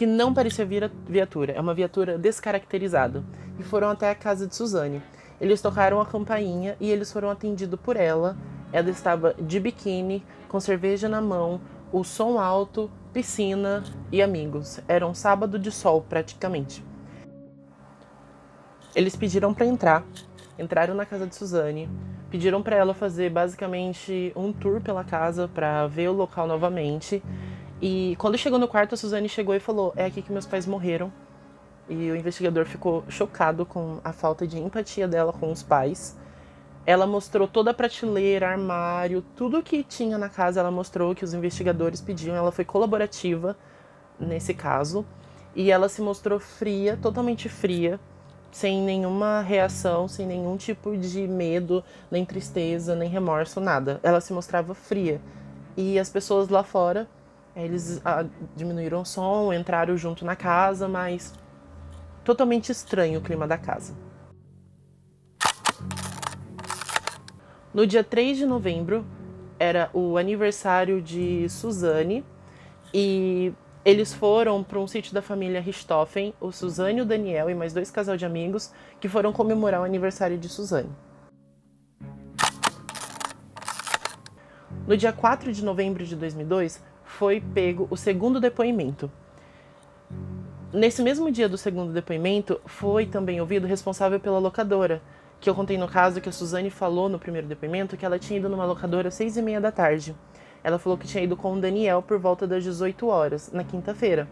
que 0.00 0.06
não 0.06 0.32
parecia 0.32 0.66
viatura, 1.06 1.52
é 1.52 1.60
uma 1.60 1.74
viatura 1.74 2.16
descaracterizada, 2.16 3.22
e 3.58 3.62
foram 3.62 3.90
até 3.90 4.08
a 4.08 4.14
casa 4.14 4.46
de 4.46 4.56
Suzane. 4.56 5.02
Eles 5.38 5.60
tocaram 5.60 6.00
a 6.00 6.06
campainha 6.06 6.74
e 6.80 6.90
eles 6.90 7.12
foram 7.12 7.28
atendidos 7.28 7.78
por 7.78 7.96
ela. 7.96 8.34
Ela 8.72 8.88
estava 8.88 9.34
de 9.34 9.60
biquíni, 9.60 10.24
com 10.48 10.58
cerveja 10.58 11.06
na 11.06 11.20
mão, 11.20 11.60
o 11.92 12.02
som 12.02 12.38
alto, 12.38 12.90
piscina 13.12 13.84
e 14.10 14.22
amigos. 14.22 14.80
Era 14.88 15.06
um 15.06 15.12
sábado 15.12 15.58
de 15.58 15.70
sol 15.70 16.02
praticamente. 16.08 16.82
Eles 18.94 19.14
pediram 19.14 19.52
para 19.52 19.66
entrar, 19.66 20.02
entraram 20.58 20.94
na 20.94 21.04
casa 21.04 21.26
de 21.26 21.36
Suzane, 21.36 21.90
pediram 22.30 22.62
para 22.62 22.76
ela 22.76 22.94
fazer 22.94 23.28
basicamente 23.28 24.32
um 24.34 24.50
tour 24.50 24.80
pela 24.80 25.04
casa 25.04 25.46
para 25.46 25.86
ver 25.88 26.08
o 26.08 26.14
local 26.14 26.46
novamente 26.46 27.22
e 27.80 28.14
quando 28.18 28.36
chegou 28.36 28.58
no 28.58 28.68
quarto, 28.68 28.94
a 28.94 28.98
Suzane 28.98 29.28
chegou 29.28 29.54
e 29.54 29.60
falou: 29.60 29.92
É 29.96 30.04
aqui 30.04 30.20
que 30.20 30.32
meus 30.32 30.46
pais 30.46 30.66
morreram. 30.66 31.10
E 31.88 32.10
o 32.10 32.16
investigador 32.16 32.66
ficou 32.66 33.02
chocado 33.08 33.64
com 33.64 33.98
a 34.04 34.12
falta 34.12 34.46
de 34.46 34.58
empatia 34.58 35.08
dela 35.08 35.32
com 35.32 35.50
os 35.50 35.62
pais. 35.62 36.16
Ela 36.86 37.06
mostrou 37.06 37.48
toda 37.48 37.72
a 37.72 37.74
prateleira, 37.74 38.48
armário, 38.48 39.24
tudo 39.34 39.62
que 39.62 39.82
tinha 39.82 40.16
na 40.16 40.28
casa, 40.28 40.60
ela 40.60 40.70
mostrou 40.70 41.14
que 41.14 41.24
os 41.24 41.34
investigadores 41.34 42.00
pediam. 42.00 42.36
Ela 42.36 42.52
foi 42.52 42.64
colaborativa 42.64 43.56
nesse 44.18 44.54
caso. 44.54 45.04
E 45.54 45.70
ela 45.70 45.88
se 45.88 46.00
mostrou 46.00 46.38
fria, 46.38 46.96
totalmente 47.00 47.48
fria, 47.48 47.98
sem 48.52 48.80
nenhuma 48.82 49.40
reação, 49.40 50.06
sem 50.06 50.26
nenhum 50.26 50.56
tipo 50.56 50.96
de 50.96 51.26
medo, 51.26 51.82
nem 52.10 52.24
tristeza, 52.24 52.94
nem 52.94 53.08
remorso, 53.08 53.60
nada. 53.60 53.98
Ela 54.02 54.20
se 54.20 54.32
mostrava 54.32 54.74
fria. 54.74 55.20
E 55.76 55.98
as 55.98 56.08
pessoas 56.08 56.48
lá 56.48 56.62
fora 56.62 57.08
eles 57.64 58.00
ah, 58.04 58.24
diminuíram 58.56 59.02
o 59.02 59.04
som, 59.04 59.52
entraram 59.52 59.96
junto 59.96 60.24
na 60.24 60.36
casa, 60.36 60.88
mas 60.88 61.34
totalmente 62.24 62.70
estranho 62.70 63.20
o 63.20 63.22
clima 63.22 63.46
da 63.46 63.58
casa. 63.58 63.94
No 67.72 67.86
dia 67.86 68.02
3 68.02 68.38
de 68.38 68.46
novembro 68.46 69.06
era 69.58 69.90
o 69.92 70.16
aniversário 70.16 71.00
de 71.00 71.48
Suzane 71.48 72.24
e 72.92 73.52
eles 73.84 74.12
foram 74.12 74.62
para 74.62 74.78
um 74.78 74.86
sítio 74.86 75.14
da 75.14 75.22
família 75.22 75.60
Richthofen, 75.60 76.34
o 76.40 76.50
Suzane, 76.50 77.00
o 77.00 77.04
Daniel 77.04 77.48
e 77.48 77.54
mais 77.54 77.72
dois 77.72 77.90
casal 77.90 78.16
de 78.16 78.26
amigos 78.26 78.72
que 78.98 79.08
foram 79.08 79.32
comemorar 79.32 79.80
o 79.80 79.84
aniversário 79.84 80.36
de 80.36 80.48
Suzane. 80.48 80.90
No 84.86 84.96
dia 84.96 85.12
4 85.12 85.52
de 85.52 85.64
novembro 85.64 86.04
de 86.04 86.16
2002, 86.16 86.82
foi 87.10 87.40
pego 87.40 87.88
o 87.90 87.96
segundo 87.96 88.40
depoimento. 88.40 89.10
Nesse 90.72 91.02
mesmo 91.02 91.30
dia 91.30 91.48
do 91.48 91.58
segundo 91.58 91.92
depoimento, 91.92 92.60
foi 92.64 93.04
também 93.04 93.40
ouvido 93.40 93.64
o 93.64 93.66
responsável 93.66 94.20
pela 94.20 94.38
locadora, 94.38 95.02
que 95.40 95.50
eu 95.50 95.54
contei 95.54 95.76
no 95.76 95.88
caso 95.88 96.20
que 96.20 96.28
a 96.28 96.32
Suzane 96.32 96.70
falou 96.70 97.08
no 97.08 97.18
primeiro 97.18 97.48
depoimento 97.48 97.96
que 97.96 98.06
ela 98.06 98.18
tinha 98.18 98.38
ido 98.38 98.48
numa 98.48 98.64
locadora 98.64 99.08
às 99.08 99.14
seis 99.14 99.36
e 99.36 99.42
meia 99.42 99.60
da 99.60 99.72
tarde. 99.72 100.14
Ela 100.62 100.78
falou 100.78 100.96
que 100.96 101.06
tinha 101.06 101.24
ido 101.24 101.36
com 101.36 101.52
o 101.52 101.60
Daniel 101.60 102.00
por 102.00 102.18
volta 102.18 102.46
das 102.46 102.62
18 102.62 103.06
horas, 103.08 103.50
na 103.52 103.64
quinta-feira. 103.64 104.28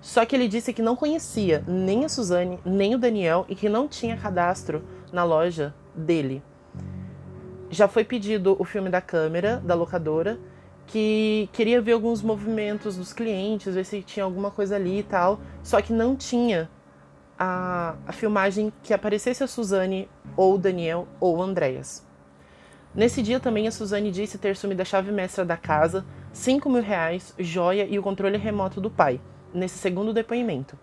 Só 0.00 0.24
que 0.24 0.36
ele 0.36 0.48
disse 0.48 0.72
que 0.72 0.82
não 0.82 0.94
conhecia 0.94 1.64
nem 1.66 2.04
a 2.04 2.08
Suzane, 2.08 2.60
nem 2.64 2.94
o 2.94 2.98
Daniel 2.98 3.44
e 3.48 3.54
que 3.54 3.68
não 3.68 3.88
tinha 3.88 4.16
cadastro 4.16 4.84
na 5.12 5.24
loja 5.24 5.74
dele. 5.94 6.42
Já 7.70 7.88
foi 7.88 8.04
pedido 8.04 8.56
o 8.58 8.64
filme 8.64 8.88
da 8.88 9.00
câmera, 9.00 9.60
da 9.64 9.74
locadora, 9.74 10.38
que 10.86 11.48
queria 11.52 11.80
ver 11.80 11.92
alguns 11.92 12.22
movimentos 12.22 12.96
dos 12.96 13.12
clientes, 13.12 13.74
ver 13.74 13.84
se 13.84 14.02
tinha 14.02 14.24
alguma 14.24 14.50
coisa 14.50 14.76
ali 14.76 15.00
e 15.00 15.02
tal. 15.02 15.40
Só 15.62 15.80
que 15.80 15.92
não 15.92 16.16
tinha 16.16 16.68
a, 17.38 17.94
a 18.06 18.12
filmagem 18.12 18.72
que 18.82 18.94
aparecesse 18.94 19.42
a 19.42 19.46
Suzane, 19.46 20.08
ou 20.36 20.54
o 20.54 20.58
Daniel, 20.58 21.08
ou 21.20 21.38
o 21.38 21.42
Andréas. 21.42 22.04
Nesse 22.94 23.22
dia 23.22 23.40
também 23.40 23.66
a 23.66 23.72
Suzane 23.72 24.10
disse 24.10 24.38
ter 24.38 24.56
sumido 24.56 24.82
a 24.82 24.84
chave 24.84 25.10
mestra 25.10 25.44
da 25.44 25.56
casa, 25.56 26.04
5 26.32 26.70
mil 26.70 26.82
reais, 26.82 27.34
joia 27.38 27.86
e 27.86 27.98
o 27.98 28.02
controle 28.02 28.38
remoto 28.38 28.80
do 28.80 28.90
pai, 28.90 29.20
nesse 29.52 29.78
segundo 29.78 30.12
depoimento. 30.12 30.78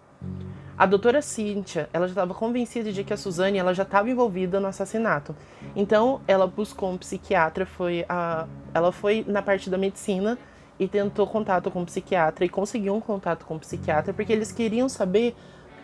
A 0.81 0.87
doutora 0.87 1.21
Cíntia, 1.21 1.87
ela 1.93 2.07
já 2.07 2.13
estava 2.13 2.33
convencida 2.33 2.91
de 2.91 3.03
que 3.03 3.13
a 3.13 3.17
Suzane 3.17 3.59
ela 3.59 3.71
já 3.71 3.83
estava 3.83 4.09
envolvida 4.09 4.59
no 4.59 4.65
assassinato. 4.65 5.35
Então, 5.75 6.21
ela 6.27 6.47
buscou 6.47 6.89
um 6.89 6.97
psiquiatra, 6.97 7.67
foi 7.67 8.03
a, 8.09 8.47
ela 8.73 8.91
foi 8.91 9.23
na 9.27 9.43
parte 9.43 9.69
da 9.69 9.77
medicina 9.77 10.39
e 10.79 10.87
tentou 10.87 11.27
contato 11.27 11.69
com 11.69 11.83
o 11.83 11.85
psiquiatra 11.85 12.45
e 12.45 12.49
conseguiu 12.49 12.95
um 12.95 12.99
contato 12.99 13.45
com 13.45 13.57
o 13.57 13.59
psiquiatra 13.59 14.11
porque 14.11 14.33
eles 14.33 14.51
queriam 14.51 14.89
saber 14.89 15.35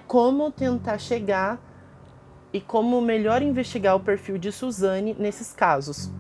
como 0.08 0.52
tentar 0.52 0.98
chegar 0.98 1.60
e 2.52 2.60
como 2.60 3.00
melhor 3.00 3.44
investigar 3.44 3.96
o 3.96 4.00
perfil 4.00 4.40
de 4.40 4.52
Suzane 4.52 5.16
nesses 5.20 5.54
casos. 5.54 6.12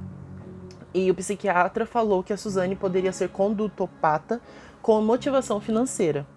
E 0.94 1.10
o 1.10 1.16
psiquiatra 1.16 1.84
falou 1.84 2.22
que 2.22 2.32
a 2.32 2.38
Suzane 2.38 2.76
poderia 2.76 3.12
ser 3.12 3.30
condutopata 3.30 4.40
com 4.84 5.02
motivação 5.02 5.60
financeira. 5.60 6.28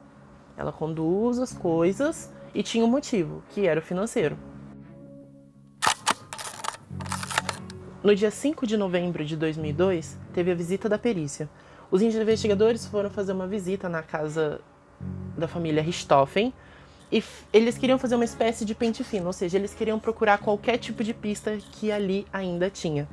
Ela 0.60 0.72
conduz 0.72 1.38
as 1.38 1.54
coisas 1.54 2.30
e 2.54 2.62
tinha 2.62 2.84
um 2.84 2.88
motivo, 2.88 3.42
que 3.48 3.66
era 3.66 3.80
o 3.80 3.82
financeiro. 3.82 4.36
No 8.02 8.14
dia 8.14 8.30
5 8.30 8.66
de 8.66 8.76
novembro 8.76 9.24
de 9.24 9.36
2002, 9.36 10.18
teve 10.34 10.50
a 10.50 10.54
visita 10.54 10.86
da 10.86 10.98
perícia. 10.98 11.48
Os 11.90 12.02
investigadores 12.02 12.86
foram 12.86 13.08
fazer 13.08 13.32
uma 13.32 13.46
visita 13.46 13.88
na 13.88 14.02
casa 14.02 14.60
da 15.36 15.48
família 15.48 15.82
Richthofen, 15.82 16.52
e 17.10 17.24
eles 17.54 17.78
queriam 17.78 17.98
fazer 17.98 18.16
uma 18.16 18.24
espécie 18.24 18.64
de 18.66 18.74
pente 18.74 19.02
fino, 19.02 19.28
ou 19.28 19.32
seja, 19.32 19.56
eles 19.56 19.72
queriam 19.72 19.98
procurar 19.98 20.38
qualquer 20.38 20.76
tipo 20.76 21.02
de 21.02 21.14
pista 21.14 21.56
que 21.72 21.90
ali 21.90 22.26
ainda 22.30 22.68
tinha. 22.68 23.08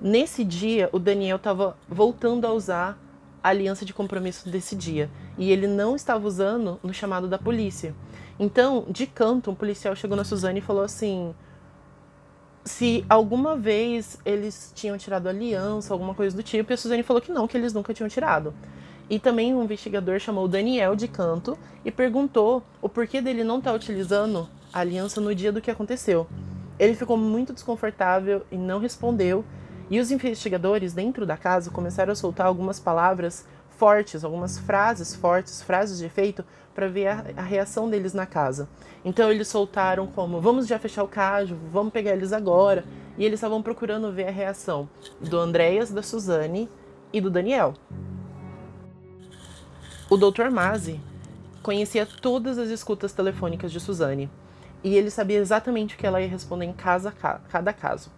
Nesse 0.00 0.44
dia, 0.44 0.90
o 0.92 0.98
Daniel 0.98 1.36
estava 1.36 1.78
voltando 1.88 2.46
a 2.46 2.52
usar 2.52 2.98
a 3.42 3.48
aliança 3.50 3.84
de 3.84 3.94
compromisso 3.94 4.48
desse 4.48 4.74
dia 4.74 5.10
e 5.36 5.50
ele 5.50 5.66
não 5.66 5.96
estava 5.96 6.26
usando 6.26 6.78
no 6.82 6.92
chamado 6.92 7.28
da 7.28 7.38
polícia. 7.38 7.94
Então, 8.38 8.86
de 8.88 9.06
canto, 9.06 9.50
um 9.50 9.54
policial 9.54 9.94
chegou 9.96 10.16
na 10.16 10.24
Suzane 10.24 10.58
e 10.58 10.62
falou 10.62 10.82
assim: 10.82 11.34
se 12.64 13.04
alguma 13.08 13.56
vez 13.56 14.18
eles 14.24 14.72
tinham 14.74 14.96
tirado 14.98 15.28
aliança, 15.28 15.92
alguma 15.92 16.14
coisa 16.14 16.36
do 16.36 16.42
tipo, 16.42 16.70
e 16.70 16.74
a 16.74 16.76
Suzane 16.76 17.02
falou 17.02 17.20
que 17.20 17.32
não, 17.32 17.48
que 17.48 17.56
eles 17.56 17.72
nunca 17.72 17.94
tinham 17.94 18.08
tirado. 18.08 18.54
E 19.10 19.18
também 19.18 19.54
um 19.54 19.64
investigador 19.64 20.18
chamou 20.20 20.44
o 20.44 20.48
Daniel 20.48 20.94
de 20.94 21.08
canto 21.08 21.58
e 21.84 21.90
perguntou 21.90 22.62
o 22.82 22.88
porquê 22.88 23.20
dele 23.20 23.42
não 23.42 23.58
estar 23.58 23.70
tá 23.70 23.76
utilizando 23.76 24.46
a 24.72 24.80
aliança 24.80 25.20
no 25.20 25.34
dia 25.34 25.50
do 25.50 25.62
que 25.62 25.70
aconteceu. 25.70 26.26
Ele 26.78 26.94
ficou 26.94 27.16
muito 27.16 27.52
desconfortável 27.52 28.44
e 28.52 28.56
não 28.56 28.78
respondeu. 28.78 29.44
E 29.90 29.98
os 30.00 30.10
investigadores 30.10 30.92
dentro 30.92 31.24
da 31.24 31.36
casa 31.36 31.70
começaram 31.70 32.12
a 32.12 32.16
soltar 32.16 32.46
algumas 32.46 32.78
palavras 32.78 33.46
fortes, 33.78 34.24
algumas 34.24 34.58
frases 34.58 35.14
fortes, 35.14 35.62
frases 35.62 35.98
de 35.98 36.04
efeito, 36.04 36.44
para 36.74 36.88
ver 36.88 37.06
a, 37.06 37.24
a, 37.36 37.42
reação 37.42 37.88
deles 37.88 38.12
na 38.12 38.26
casa. 38.26 38.68
Então 39.04 39.30
eles 39.30 39.48
soltaram 39.48 40.06
como: 40.06 40.40
vamos 40.40 40.66
já 40.66 40.78
fechar 40.78 41.04
o 41.04 41.08
caso, 41.08 41.56
vamos 41.72 41.92
pegar 41.92 42.12
eles 42.12 42.32
agora. 42.32 42.84
E 43.16 43.24
eles 43.24 43.38
estavam 43.38 43.60
procurando 43.62 44.12
ver 44.12 44.28
a 44.28 44.30
reação 44.30 44.88
do 45.20 45.38
Andréas, 45.38 45.90
da 45.90 46.02
Suzane 46.02 46.68
e 47.12 47.20
do 47.20 47.30
Daniel. 47.30 47.74
O 50.08 50.16
Dr. 50.16 50.50
Mazzi 50.50 51.00
conhecia 51.62 52.06
todas 52.06 52.58
as 52.58 52.68
escutas 52.68 53.12
telefônicas 53.12 53.72
de 53.72 53.80
Suzane 53.80 54.30
e 54.82 54.96
ele 54.96 55.10
sabia 55.10 55.38
exatamente 55.38 55.94
o 55.94 55.98
que 55.98 56.06
ela 56.06 56.20
ia 56.20 56.28
responder 56.28 56.64
em 56.64 56.72
casa, 56.72 57.12
cada 57.48 57.72
caso. 57.72 58.10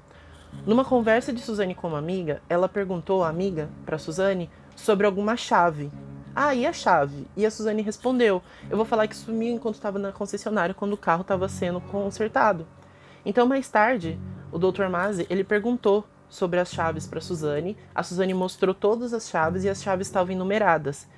Numa 0.67 0.85
conversa 0.85 1.33
de 1.33 1.41
Suzane 1.41 1.75
com 1.75 1.89
uma 1.89 1.99
amiga, 1.99 2.43
ela 2.49 2.69
perguntou 2.69 3.25
à 3.25 3.29
amiga, 3.29 3.69
para 3.85 3.99
Suzane, 3.99 4.51
sobre 4.77 5.07
alguma 5.07 5.37
chave. 5.37 5.91
Ah, 6.35 6.55
e 6.55 6.67
a 6.67 6.73
chave? 6.73 7.27
E 7.37 7.45
a 7.45 7.51
Suzane 7.51 7.83
respondeu: 7.83 8.43
Eu 8.69 8.77
vou 8.77 8.87
falar 8.87 9.07
que 9.09 9.17
sumiu 9.17 9.55
enquanto 9.55 9.77
estava 9.77 9.99
na 9.99 10.13
concessionária 10.13 10.75
quando 10.75 10.93
o 10.93 10.99
carro 10.99 11.23
estava 11.23 11.49
sendo 11.49 11.81
consertado. 11.81 12.67
Então, 13.25 13.47
mais 13.47 13.69
tarde, 13.69 14.19
o 14.53 14.59
Dr. 14.59 14.89
Mazzi 14.89 15.27
ele 15.29 15.45
perguntou 15.45 16.05
sobre 16.29 16.61
as 16.61 16.71
chaves 16.71 17.07
para 17.07 17.21
Suzane. 17.21 17.77
A 17.95 18.03
Suzane 18.03 18.33
mostrou 18.33 18.75
todas 18.75 19.13
as 19.13 19.29
chaves 19.29 19.65
e 19.65 19.69
as 19.69 19.83
chaves 19.83 20.07
estavam 20.07 20.33
enumeradas 20.33 21.09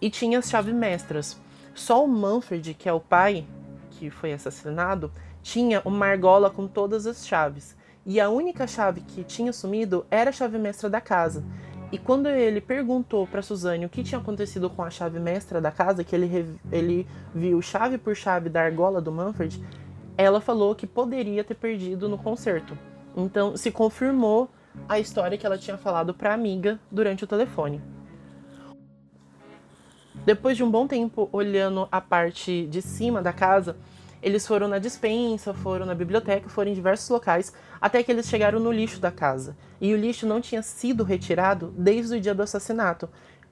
e 0.00 0.08
tinha 0.08 0.38
as 0.38 0.48
chaves 0.48 0.74
mestras. 0.74 1.40
Só 1.74 2.04
o 2.04 2.08
Manfred, 2.08 2.74
que 2.74 2.88
é 2.88 2.92
o 2.92 3.00
pai 3.00 3.46
que 3.90 4.10
foi 4.10 4.32
assassinado, 4.32 5.12
tinha 5.42 5.80
uma 5.84 6.06
argola 6.06 6.50
com 6.50 6.66
todas 6.66 7.06
as 7.06 7.26
chaves. 7.26 7.76
E 8.04 8.20
a 8.20 8.28
única 8.28 8.66
chave 8.66 9.00
que 9.00 9.22
tinha 9.22 9.52
sumido 9.52 10.04
era 10.10 10.30
a 10.30 10.32
chave 10.32 10.58
mestra 10.58 10.90
da 10.90 11.00
casa. 11.00 11.44
E 11.92 11.98
quando 11.98 12.28
ele 12.28 12.60
perguntou 12.60 13.26
para 13.26 13.42
Suzane 13.42 13.84
o 13.84 13.88
que 13.88 14.02
tinha 14.02 14.18
acontecido 14.18 14.70
com 14.70 14.82
a 14.82 14.90
chave 14.90 15.20
mestra 15.20 15.60
da 15.60 15.70
casa, 15.70 16.02
que 16.02 16.16
ele, 16.16 16.58
ele 16.70 17.06
viu 17.34 17.60
chave 17.60 17.98
por 17.98 18.16
chave 18.16 18.48
da 18.48 18.62
argola 18.62 19.00
do 19.00 19.12
Manfred, 19.12 19.62
ela 20.16 20.40
falou 20.40 20.74
que 20.74 20.86
poderia 20.86 21.44
ter 21.44 21.54
perdido 21.54 22.08
no 22.08 22.16
concerto. 22.16 22.76
Então 23.16 23.56
se 23.56 23.70
confirmou 23.70 24.50
a 24.88 24.98
história 24.98 25.36
que 25.36 25.44
ela 25.44 25.58
tinha 25.58 25.76
falado 25.76 26.14
para 26.14 26.30
a 26.30 26.34
amiga 26.34 26.80
durante 26.90 27.24
o 27.24 27.26
telefone. 27.26 27.80
Depois 30.24 30.56
de 30.56 30.64
um 30.64 30.70
bom 30.70 30.86
tempo 30.86 31.28
olhando 31.32 31.88
a 31.90 32.00
parte 32.00 32.66
de 32.68 32.80
cima 32.80 33.20
da 33.20 33.32
casa, 33.32 33.76
eles 34.22 34.46
foram 34.46 34.68
na 34.68 34.78
dispensa, 34.78 35.52
foram 35.52 35.84
na 35.84 35.94
biblioteca, 35.94 36.48
foram 36.48 36.70
em 36.70 36.74
diversos 36.74 37.08
locais, 37.08 37.52
até 37.80 38.02
que 38.02 38.12
eles 38.12 38.28
chegaram 38.28 38.60
no 38.60 38.70
lixo 38.70 39.00
da 39.00 39.10
casa. 39.10 39.56
E 39.80 39.92
o 39.92 39.96
lixo 39.96 40.26
não 40.26 40.40
tinha 40.40 40.62
sido 40.62 41.02
retirado 41.02 41.74
desde 41.76 42.16
o 42.16 42.20
dia 42.20 42.32
do 42.32 42.42
assassinato. 42.42 43.08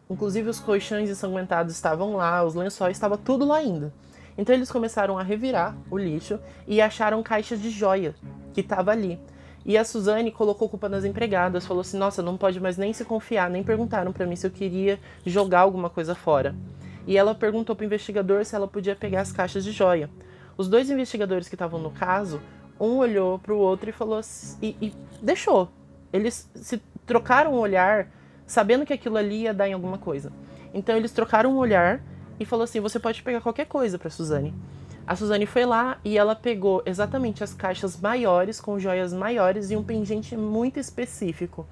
Inclusive 0.08 0.48
os 0.48 0.60
colchões 0.60 1.10
ensanguentados 1.10 1.74
estavam 1.74 2.14
lá, 2.14 2.44
os 2.44 2.54
lençóis, 2.54 2.96
estava 2.96 3.18
tudo 3.18 3.44
lá 3.44 3.56
ainda. 3.56 3.92
Então 4.38 4.54
eles 4.54 4.70
começaram 4.70 5.18
a 5.18 5.22
revirar 5.22 5.76
o 5.90 5.98
lixo 5.98 6.38
e 6.68 6.80
acharam 6.80 7.22
caixas 7.22 7.60
de 7.60 7.68
joia 7.68 8.14
que 8.54 8.60
estava 8.60 8.92
ali. 8.92 9.18
E 9.66 9.76
a 9.76 9.84
Suzane 9.84 10.30
colocou 10.30 10.68
culpa 10.68 10.88
nas 10.88 11.04
empregadas, 11.04 11.66
falou 11.66 11.82
assim: 11.82 11.98
"Nossa, 11.98 12.22
não 12.22 12.36
pode 12.36 12.58
mais 12.60 12.78
nem 12.78 12.92
se 12.92 13.04
confiar, 13.04 13.50
nem 13.50 13.62
perguntaram 13.62 14.12
para 14.12 14.24
mim 14.24 14.36
se 14.36 14.46
eu 14.46 14.50
queria 14.50 14.98
jogar 15.26 15.60
alguma 15.60 15.90
coisa 15.90 16.14
fora". 16.14 16.54
E 17.06 17.16
ela 17.18 17.34
perguntou 17.34 17.74
para 17.76 17.82
o 17.82 17.86
investigador 17.86 18.44
se 18.44 18.54
ela 18.54 18.68
podia 18.68 18.96
pegar 18.96 19.20
as 19.20 19.32
caixas 19.32 19.64
de 19.64 19.72
joia. 19.72 20.08
Os 20.60 20.68
dois 20.68 20.90
investigadores 20.90 21.48
que 21.48 21.54
estavam 21.54 21.80
no 21.80 21.90
caso, 21.90 22.38
um 22.78 22.98
olhou 22.98 23.38
para 23.38 23.54
o 23.54 23.56
outro 23.56 23.88
e 23.88 23.92
falou 23.94 24.18
assim, 24.18 24.58
e, 24.60 24.88
e 24.88 24.94
deixou. 25.22 25.70
Eles 26.12 26.50
se 26.54 26.76
trocaram 27.06 27.54
um 27.54 27.58
olhar, 27.58 28.08
sabendo 28.46 28.84
que 28.84 28.92
aquilo 28.92 29.16
ali 29.16 29.44
ia 29.44 29.54
dar 29.54 29.66
em 29.66 29.72
alguma 29.72 29.96
coisa. 29.96 30.30
Então 30.74 30.94
eles 30.94 31.12
trocaram 31.12 31.54
um 31.54 31.56
olhar 31.56 32.02
e 32.38 32.44
falou 32.44 32.64
assim: 32.64 32.78
"Você 32.78 33.00
pode 33.00 33.22
pegar 33.22 33.40
qualquer 33.40 33.64
coisa 33.64 33.98
para 33.98 34.10
Suzane". 34.10 34.52
A 35.06 35.16
Suzane 35.16 35.46
foi 35.46 35.64
lá 35.64 35.98
e 36.04 36.18
ela 36.18 36.36
pegou 36.36 36.82
exatamente 36.84 37.42
as 37.42 37.54
caixas 37.54 37.98
maiores, 37.98 38.60
com 38.60 38.78
joias 38.78 39.14
maiores 39.14 39.70
e 39.70 39.76
um 39.76 39.82
pingente 39.82 40.36
muito 40.36 40.78
específico. 40.78 41.66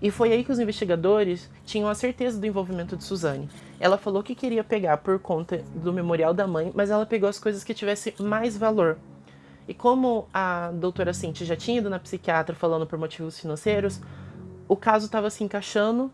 E 0.00 0.10
foi 0.10 0.32
aí 0.32 0.44
que 0.44 0.52
os 0.52 0.58
investigadores 0.58 1.50
tinham 1.64 1.88
a 1.88 1.94
certeza 1.94 2.38
do 2.38 2.46
envolvimento 2.46 2.96
de 2.96 3.04
Suzane. 3.04 3.48
Ela 3.80 3.96
falou 3.96 4.22
que 4.22 4.34
queria 4.34 4.62
pegar 4.62 4.98
por 4.98 5.18
conta 5.18 5.64
do 5.74 5.92
memorial 5.92 6.34
da 6.34 6.46
mãe, 6.46 6.70
mas 6.74 6.90
ela 6.90 7.06
pegou 7.06 7.28
as 7.28 7.38
coisas 7.38 7.64
que 7.64 7.72
tivessem 7.72 8.14
mais 8.18 8.56
valor. 8.56 8.98
E 9.66 9.74
como 9.74 10.28
a 10.32 10.70
doutora 10.72 11.12
Cinti 11.12 11.44
já 11.44 11.56
tinha 11.56 11.78
ido 11.78 11.90
na 11.90 11.98
psiquiatra 11.98 12.54
falando 12.54 12.86
por 12.86 12.98
motivos 12.98 13.40
financeiros, 13.40 14.00
o 14.68 14.76
caso 14.76 15.06
estava 15.06 15.30
se 15.30 15.42
encaixando 15.42 16.12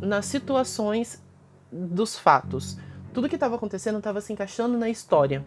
nas 0.00 0.26
situações 0.26 1.22
dos 1.70 2.16
fatos. 2.16 2.78
Tudo 3.12 3.28
que 3.28 3.34
estava 3.34 3.56
acontecendo 3.56 3.98
estava 3.98 4.20
se 4.20 4.32
encaixando 4.32 4.78
na 4.78 4.88
história. 4.88 5.44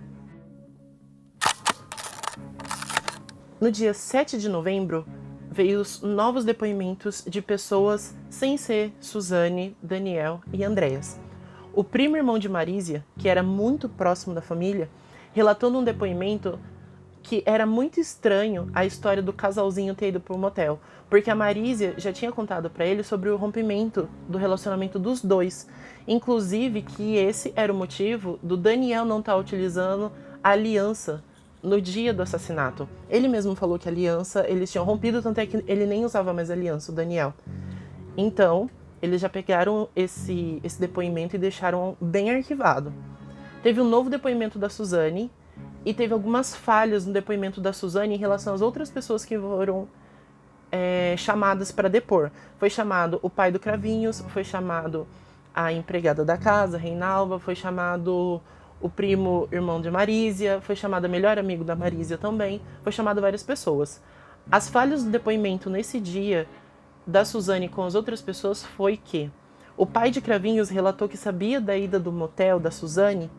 No 3.59 3.71
dia 3.71 3.93
7 3.93 4.38
de 4.38 4.47
novembro, 4.47 5.05
veio 5.58 5.82
os 5.82 6.03
novos 6.03 6.45
depoimentos 6.45 7.24
de 7.28 7.41
pessoas 7.41 8.16
sem 8.30 8.58
ser 8.58 8.93
Suzane, 9.01 9.76
Daniel 9.82 10.39
e 10.53 10.64
Andréas. 10.64 11.20
O 11.74 11.84
primo 11.84 12.16
irmão 12.16 12.38
de 12.38 12.47
Marísia, 12.47 13.03
que 13.18 13.28
era 13.28 13.41
muito 13.41 13.89
próximo 13.89 14.36
da 14.36 14.41
família, 14.41 14.88
relatou 15.34 15.72
num 15.72 15.84
depoimento 15.84 16.60
que 17.24 17.41
era 17.43 17.66
muito 17.66 17.99
estranho 17.99 18.70
a 18.72 18.86
história 18.86 19.24
do 19.24 19.34
casalzinho 19.34 19.95
ter 19.95 20.10
ido 20.10 20.20
pro 20.20 20.38
motel, 20.38 20.80
porque 21.10 21.32
a 21.32 21.36
Marísia 21.36 21.95
já 21.97 22.14
tinha 22.14 22.32
contado 22.32 22.70
para 22.70 22.86
ele 22.86 23.01
sobre 23.01 23.32
o 23.32 23.36
rompimento 23.36 24.08
do 24.30 24.38
relacionamento 24.38 24.99
dos 24.99 25.24
dois, 25.24 25.68
inclusive 26.08 26.84
que 26.84 27.16
esse 27.16 27.51
era 27.55 27.74
o 27.74 27.76
motivo 27.76 28.38
do 28.43 28.55
Daniel 28.55 29.05
não 29.05 29.22
estar 29.22 29.34
tá 29.34 29.39
utilizando 29.39 30.12
a 30.43 30.51
aliança 30.51 31.24
no 31.62 31.82
dia 31.82 32.14
do 32.14 32.22
assassinato. 32.22 32.88
Ele 33.10 33.28
mesmo 33.28 33.55
falou 33.55 33.78
que 33.80 33.88
a 33.88 33.91
aliança 33.91 34.45
eles 34.47 34.72
tinham 34.72 34.86
rompido, 34.86 35.22
tanto 35.22 35.39
é 35.39 35.45
que 35.45 35.64
ele 35.68 35.86
nem 35.86 36.05
usava 36.05 36.34
mais 36.34 36.49
aliança, 36.49 36.91
o 36.91 36.95
Daniel. 36.95 37.34
Então, 38.16 38.70
eles 39.01 39.22
já 39.22 39.30
pegaram 39.30 39.89
esse, 39.95 40.60
esse 40.64 40.80
depoimento 40.80 41.36
e 41.36 41.39
deixaram 41.39 41.95
bem 41.99 42.32
arquivado. 42.32 42.93
Teve 43.62 43.82
um 43.82 43.88
novo 43.88 44.10
depoimento 44.10 44.58
da 44.58 44.70
Suzane 44.70 45.32
e 45.86 45.93
teve 45.93 46.14
algumas 46.14 46.55
falhas 46.55 47.05
no 47.05 47.14
depoimento 47.14 47.62
da 47.62 47.74
Suzane 47.74 48.16
em 48.16 48.18
relação 48.18 48.53
às 48.53 48.62
outras 48.62 48.89
pessoas 48.89 49.24
que 49.24 49.38
foram 49.38 49.88
é, 50.72 51.16
chamadas 51.18 51.72
para 51.72 51.88
depor. 51.88 52.32
Foi 52.58 52.70
chamado 52.70 53.20
o 53.22 53.30
pai 53.30 53.51
do 53.51 53.60
Cravinhos, 53.60 54.22
foi 54.30 54.43
chamado 54.43 55.08
a 55.53 55.72
empregada 55.72 56.24
da 56.24 56.38
casa, 56.38 56.78
Reinalva, 56.78 57.39
foi 57.39 57.55
chamado 57.55 58.41
o 58.82 58.89
primo 58.89 59.47
irmão 59.51 59.82
de 59.82 59.89
Marísia, 59.89 60.61
foi 60.61 60.75
chamado 60.75 61.09
melhor 61.09 61.39
amigo 61.39 61.63
da 61.63 61.75
Marísia 61.75 62.17
também, 62.17 62.61
foi 62.84 62.91
chamado 62.91 63.21
várias 63.21 63.43
pessoas. 63.43 64.01
As 64.51 64.69
falhas 64.69 65.03
do 65.03 65.09
depoimento 65.09 65.69
nesse 65.69 65.99
dia 65.99 66.47
da 67.05 67.25
Suzane 67.25 67.69
com 67.69 67.84
as 67.84 67.95
outras 67.95 68.21
pessoas 68.21 68.63
foi 68.63 68.97
que 68.97 69.32
o 69.75 69.86
pai 69.86 70.11
de 70.11 70.21
Cravinhos 70.21 70.69
relatou 70.69 71.07
que 71.07 71.17
sabia 71.17 71.61
da 71.61 71.78
ida 71.78 71.99
do 71.99 72.11
motel 72.11 72.59
da 72.59 72.71
Suzane 72.71 73.30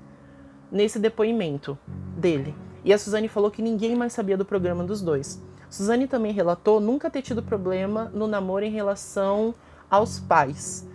nesse 0.71 0.99
depoimento 0.99 1.79
dele. 2.17 2.55
E 2.85 2.93
a 2.93 2.99
Suzane 2.99 3.29
falou 3.29 3.51
que 3.51 3.61
ninguém 3.61 3.97
mais 3.97 4.13
sabia 4.13 4.37
do 4.37 4.45
programa 4.45 4.85
dos 4.85 5.03
dois. 5.03 5.43
Suzane 5.69 6.07
também 6.07 6.33
relatou 6.33 6.81
nunca 6.81 7.11
ter 7.11 7.23
tido 7.23 7.43
problema 7.43 8.11
no 8.15 8.27
namoro 8.27 8.65
em 8.65 8.71
relação 8.71 9.55
aos 9.91 10.19
pais. 10.19 10.88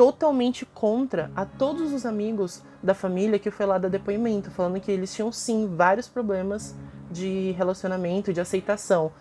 Totalmente 0.00 0.64
contra 0.64 1.30
a 1.36 1.44
todos 1.44 1.92
os 1.92 2.06
amigos 2.06 2.62
da 2.82 2.94
família 2.94 3.38
que 3.38 3.50
foi 3.50 3.66
lá 3.66 3.76
dar 3.76 3.90
depoimento, 3.90 4.50
falando 4.50 4.80
que 4.80 4.90
eles 4.90 5.14
tinham 5.14 5.30
sim 5.30 5.68
vários 5.76 6.08
problemas 6.08 6.74
de 7.10 7.50
relacionamento, 7.50 8.32
de 8.32 8.40
aceitação. 8.40 9.12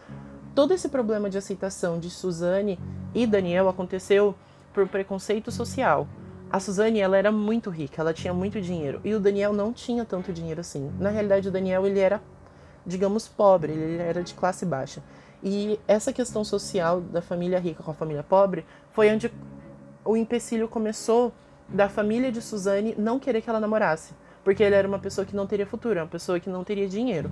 Todo 0.55 0.73
esse 0.73 0.87
problema 0.87 1.29
de 1.29 1.37
aceitação 1.37 1.99
de 1.99 2.09
Suzane 2.09 2.79
e 3.13 3.27
Daniel 3.27 3.67
aconteceu 3.67 4.33
por 4.73 4.87
preconceito 4.87 5.51
social. 5.51 6.07
A 6.49 6.61
Suzane, 6.61 7.01
ela 7.01 7.17
era 7.17 7.29
muito 7.29 7.69
rica, 7.69 8.01
ela 8.01 8.13
tinha 8.13 8.33
muito 8.33 8.61
dinheiro. 8.61 9.01
E 9.03 9.13
o 9.13 9.19
Daniel 9.19 9.51
não 9.51 9.73
tinha 9.73 10.05
tanto 10.05 10.31
dinheiro 10.31 10.61
assim. 10.61 10.89
Na 10.97 11.09
realidade, 11.09 11.49
o 11.49 11.51
Daniel, 11.51 11.85
ele 11.85 11.99
era, 11.99 12.21
digamos, 12.85 13.27
pobre, 13.27 13.73
ele 13.73 14.01
era 14.01 14.23
de 14.23 14.33
classe 14.33 14.65
baixa. 14.65 15.03
E 15.43 15.77
essa 15.85 16.13
questão 16.13 16.45
social 16.45 17.01
da 17.01 17.21
família 17.21 17.59
rica 17.59 17.83
com 17.83 17.91
a 17.91 17.93
família 17.93 18.23
pobre 18.23 18.65
foi 18.93 19.13
onde 19.13 19.29
o 20.03 20.15
empecilho 20.17 20.67
começou 20.67 21.33
da 21.67 21.87
família 21.89 22.31
de 22.31 22.41
Suzane 22.41 22.95
não 22.97 23.19
querer 23.19 23.41
que 23.41 23.49
ela 23.49 23.59
namorasse. 23.59 24.13
Porque 24.43 24.63
ele 24.63 24.75
era 24.75 24.87
uma 24.87 24.99
pessoa 24.99 25.25
que 25.25 25.35
não 25.35 25.45
teria 25.45 25.65
futuro, 25.65 25.99
uma 25.99 26.07
pessoa 26.07 26.39
que 26.39 26.49
não 26.49 26.63
teria 26.63 26.87
dinheiro. 26.87 27.29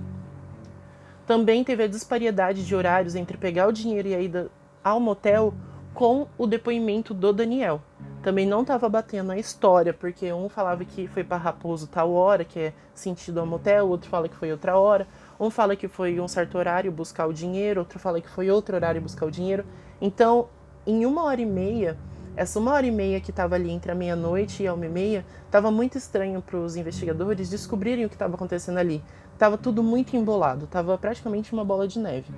Também 1.26 1.64
teve 1.64 1.82
a 1.82 1.88
disparidade 1.88 2.64
de 2.64 2.74
horários 2.74 3.14
entre 3.14 3.36
pegar 3.36 3.66
o 3.66 3.72
dinheiro 3.72 4.08
e 4.08 4.14
a 4.14 4.20
ida 4.20 4.50
ao 4.84 5.00
motel 5.00 5.52
com 5.94 6.28
o 6.38 6.46
depoimento 6.46 7.12
do 7.12 7.32
Daniel 7.32 7.82
também 8.22 8.46
não 8.46 8.62
estava 8.62 8.88
batendo 8.88 9.30
a 9.32 9.38
história, 9.38 9.94
porque 9.94 10.32
um 10.32 10.48
falava 10.48 10.84
que 10.84 11.06
foi 11.06 11.22
para 11.22 11.36
Raposo 11.36 11.86
tal 11.86 12.12
hora, 12.12 12.44
que 12.44 12.58
é 12.58 12.72
sentido 12.92 13.40
ao 13.40 13.46
motel, 13.46 13.88
outro 13.88 14.10
fala 14.10 14.28
que 14.28 14.34
foi 14.34 14.50
outra 14.50 14.76
hora, 14.76 15.06
um 15.38 15.50
fala 15.50 15.76
que 15.76 15.86
foi 15.86 16.18
um 16.20 16.26
certo 16.26 16.58
horário 16.58 16.90
buscar 16.90 17.26
o 17.26 17.32
dinheiro, 17.32 17.80
outro 17.80 17.98
fala 17.98 18.20
que 18.20 18.28
foi 18.28 18.50
outro 18.50 18.74
horário 18.74 19.00
buscar 19.00 19.26
o 19.26 19.30
dinheiro. 19.30 19.64
Então, 20.00 20.48
em 20.86 21.06
uma 21.06 21.22
hora 21.24 21.40
e 21.40 21.46
meia, 21.46 21.96
essa 22.38 22.60
uma 22.60 22.72
hora 22.72 22.86
e 22.86 22.90
meia 22.92 23.20
que 23.20 23.30
estava 23.30 23.56
ali 23.56 23.68
entre 23.68 23.90
a 23.90 23.96
meia-noite 23.96 24.62
e 24.62 24.66
a 24.68 24.72
uma 24.72 24.86
e 24.86 24.88
meia, 24.88 25.26
estava 25.44 25.72
muito 25.72 25.98
estranho 25.98 26.40
para 26.40 26.56
os 26.56 26.76
investigadores 26.76 27.50
descobrirem 27.50 28.04
o 28.04 28.08
que 28.08 28.14
estava 28.14 28.36
acontecendo 28.36 28.78
ali. 28.78 29.02
Tava 29.36 29.58
tudo 29.58 29.82
muito 29.82 30.16
embolado, 30.16 30.68
tava 30.68 30.96
praticamente 30.96 31.52
uma 31.52 31.64
bola 31.64 31.88
de 31.88 31.98
neve. 31.98 32.32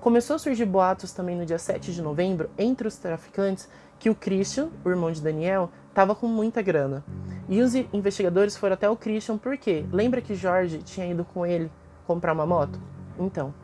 Começou 0.00 0.34
a 0.34 0.38
surgir 0.40 0.64
boatos 0.64 1.12
também 1.12 1.36
no 1.36 1.46
dia 1.46 1.56
7 1.56 1.94
de 1.94 2.02
novembro 2.02 2.50
entre 2.58 2.88
os 2.88 2.96
traficantes 2.96 3.68
que 3.96 4.10
o 4.10 4.14
Christian, 4.14 4.70
o 4.84 4.90
irmão 4.90 5.12
de 5.12 5.22
Daniel, 5.22 5.70
estava 5.88 6.12
com 6.12 6.26
muita 6.26 6.60
grana. 6.60 7.04
E 7.48 7.62
os 7.62 7.76
investigadores 7.76 8.56
foram 8.56 8.74
até 8.74 8.90
o 8.90 8.96
Christian 8.96 9.38
porque 9.38 9.84
lembra 9.92 10.20
que 10.20 10.34
Jorge 10.34 10.78
tinha 10.78 11.06
ido 11.06 11.24
com 11.24 11.46
ele 11.46 11.70
comprar 12.08 12.32
uma 12.32 12.44
moto? 12.44 12.80
Então, 13.20 13.54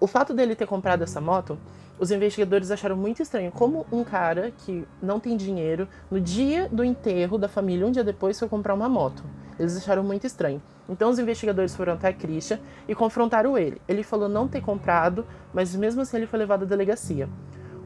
o 0.00 0.06
fato 0.06 0.32
dele 0.32 0.56
ter 0.56 0.66
comprado 0.66 1.04
essa 1.04 1.20
moto, 1.20 1.58
os 2.02 2.10
investigadores 2.10 2.72
acharam 2.72 2.96
muito 2.96 3.22
estranho 3.22 3.52
como 3.52 3.86
um 3.92 4.02
cara 4.02 4.50
que 4.50 4.84
não 5.00 5.20
tem 5.20 5.36
dinheiro, 5.36 5.86
no 6.10 6.20
dia 6.20 6.68
do 6.68 6.82
enterro 6.82 7.38
da 7.38 7.46
família, 7.46 7.86
um 7.86 7.92
dia 7.92 8.02
depois, 8.02 8.36
foi 8.36 8.48
comprar 8.48 8.74
uma 8.74 8.88
moto. 8.88 9.22
Eles 9.56 9.76
acharam 9.76 10.02
muito 10.02 10.26
estranho. 10.26 10.60
Então 10.88 11.08
os 11.08 11.20
investigadores 11.20 11.76
foram 11.76 11.92
até 11.92 12.12
Christian 12.12 12.58
e 12.88 12.94
confrontaram 12.96 13.56
ele. 13.56 13.80
Ele 13.86 14.02
falou 14.02 14.28
não 14.28 14.48
ter 14.48 14.60
comprado, 14.60 15.24
mas 15.54 15.76
mesmo 15.76 16.00
assim 16.00 16.16
ele 16.16 16.26
foi 16.26 16.40
levado 16.40 16.64
à 16.64 16.66
delegacia. 16.66 17.28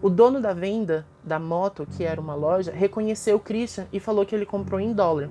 O 0.01 0.09
dono 0.09 0.41
da 0.41 0.55
venda 0.55 1.05
da 1.23 1.39
moto, 1.39 1.87
que 1.87 2.03
era 2.03 2.19
uma 2.19 2.35
loja, 2.35 2.73
reconheceu 2.73 3.37
o 3.37 3.41
Christian 3.41 3.87
e 3.93 4.01
falou 4.01 4.25
que 4.25 4.35
ele 4.35 4.47
comprou 4.47 4.81
em 4.81 4.95
dólar. 4.95 5.29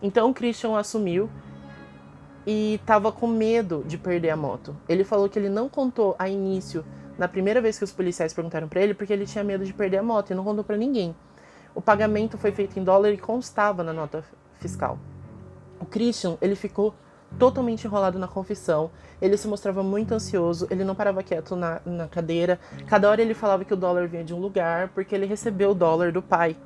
Então 0.00 0.30
o 0.30 0.32
Christian 0.32 0.78
assumiu 0.78 1.28
e 2.46 2.76
estava 2.76 3.12
com 3.12 3.26
medo 3.26 3.84
de 3.86 3.98
perder 3.98 4.30
a 4.30 4.36
moto. 4.38 4.74
Ele 4.88 5.04
falou 5.04 5.28
que 5.28 5.38
ele 5.38 5.50
não 5.50 5.68
contou 5.68 6.16
a 6.18 6.30
início, 6.30 6.82
na 7.20 7.28
primeira 7.28 7.60
vez 7.60 7.76
que 7.76 7.84
os 7.84 7.92
policiais 7.92 8.32
perguntaram 8.32 8.66
para 8.66 8.80
ele, 8.80 8.94
porque 8.94 9.12
ele 9.12 9.26
tinha 9.26 9.44
medo 9.44 9.62
de 9.62 9.74
perder 9.74 9.98
a 9.98 10.02
moto 10.02 10.30
e 10.30 10.34
não 10.34 10.42
contou 10.42 10.64
para 10.64 10.74
ninguém. 10.74 11.14
O 11.74 11.80
pagamento 11.82 12.38
foi 12.38 12.50
feito 12.50 12.80
em 12.80 12.82
dólar 12.82 13.12
e 13.12 13.18
constava 13.18 13.84
na 13.84 13.92
nota 13.92 14.24
fiscal. 14.58 14.98
O 15.78 15.84
Christian, 15.84 16.38
ele 16.40 16.54
ficou 16.54 16.94
totalmente 17.38 17.86
enrolado 17.86 18.18
na 18.18 18.26
confissão. 18.26 18.90
Ele 19.20 19.36
se 19.36 19.46
mostrava 19.46 19.82
muito 19.82 20.14
ansioso, 20.14 20.66
ele 20.70 20.82
não 20.82 20.94
parava 20.94 21.22
quieto 21.22 21.54
na, 21.54 21.82
na 21.84 22.08
cadeira. 22.08 22.58
Cada 22.86 23.10
hora 23.10 23.20
ele 23.20 23.34
falava 23.34 23.66
que 23.66 23.74
o 23.74 23.76
dólar 23.76 24.08
vinha 24.08 24.24
de 24.24 24.32
um 24.32 24.38
lugar, 24.38 24.88
porque 24.88 25.14
ele 25.14 25.26
recebeu 25.26 25.72
o 25.72 25.74
dólar 25.74 26.12
do 26.12 26.22
pai. 26.22 26.56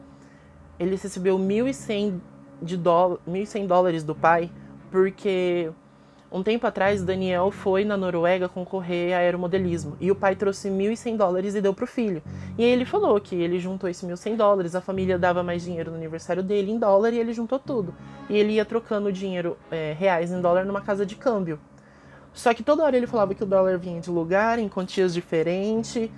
Ele 0.78 0.92
recebeu 0.92 1.36
1.100 1.36 2.20
de 2.62 2.76
dólar, 2.76 3.18
1.100 3.28 3.66
dólares 3.66 4.05
do 4.05 4.14
pai, 4.14 4.52
porque 4.92 5.72
um 6.35 6.43
tempo 6.43 6.66
atrás, 6.66 7.01
Daniel 7.01 7.53
foi 7.53 7.85
na 7.85 7.97
Noruega 7.97 8.49
concorrer 8.49 9.14
a 9.14 9.18
aeromodelismo 9.18 9.97
e 10.01 10.11
o 10.11 10.16
pai 10.16 10.35
trouxe 10.35 10.68
1.100 10.68 11.16
dólares 11.16 11.55
e 11.55 11.61
deu 11.61 11.72
para 11.72 11.85
o 11.85 11.87
filho. 11.87 12.20
E 12.59 12.64
aí 12.64 12.70
ele 12.70 12.85
falou 12.85 13.20
que 13.20 13.37
ele 13.37 13.61
juntou 13.61 13.89
esses 13.89 14.03
1.100 14.03 14.35
dólares, 14.35 14.74
a 14.74 14.80
família 14.80 15.16
dava 15.16 15.45
mais 15.45 15.62
dinheiro 15.62 15.93
no 15.93 15.97
aniversário 15.97 16.43
dele 16.43 16.72
em 16.72 16.78
dólar 16.78 17.12
e 17.12 17.20
ele 17.20 17.32
juntou 17.32 17.57
tudo. 17.61 17.95
E 18.28 18.37
ele 18.37 18.55
ia 18.55 18.64
trocando 18.64 19.12
dinheiro 19.12 19.57
é, 19.70 19.95
reais 19.97 20.32
em 20.32 20.41
dólar 20.41 20.64
numa 20.64 20.80
casa 20.80 21.07
de 21.07 21.14
câmbio. 21.14 21.57
Só 22.32 22.53
que 22.53 22.64
toda 22.64 22.82
hora 22.82 22.97
ele 22.97 23.07
falava 23.07 23.32
que 23.32 23.45
o 23.45 23.47
dólar 23.47 23.78
vinha 23.78 24.01
de 24.01 24.11
lugar, 24.11 24.59
em 24.59 24.68
quantias 24.68 25.14
diferentes. 25.14 26.11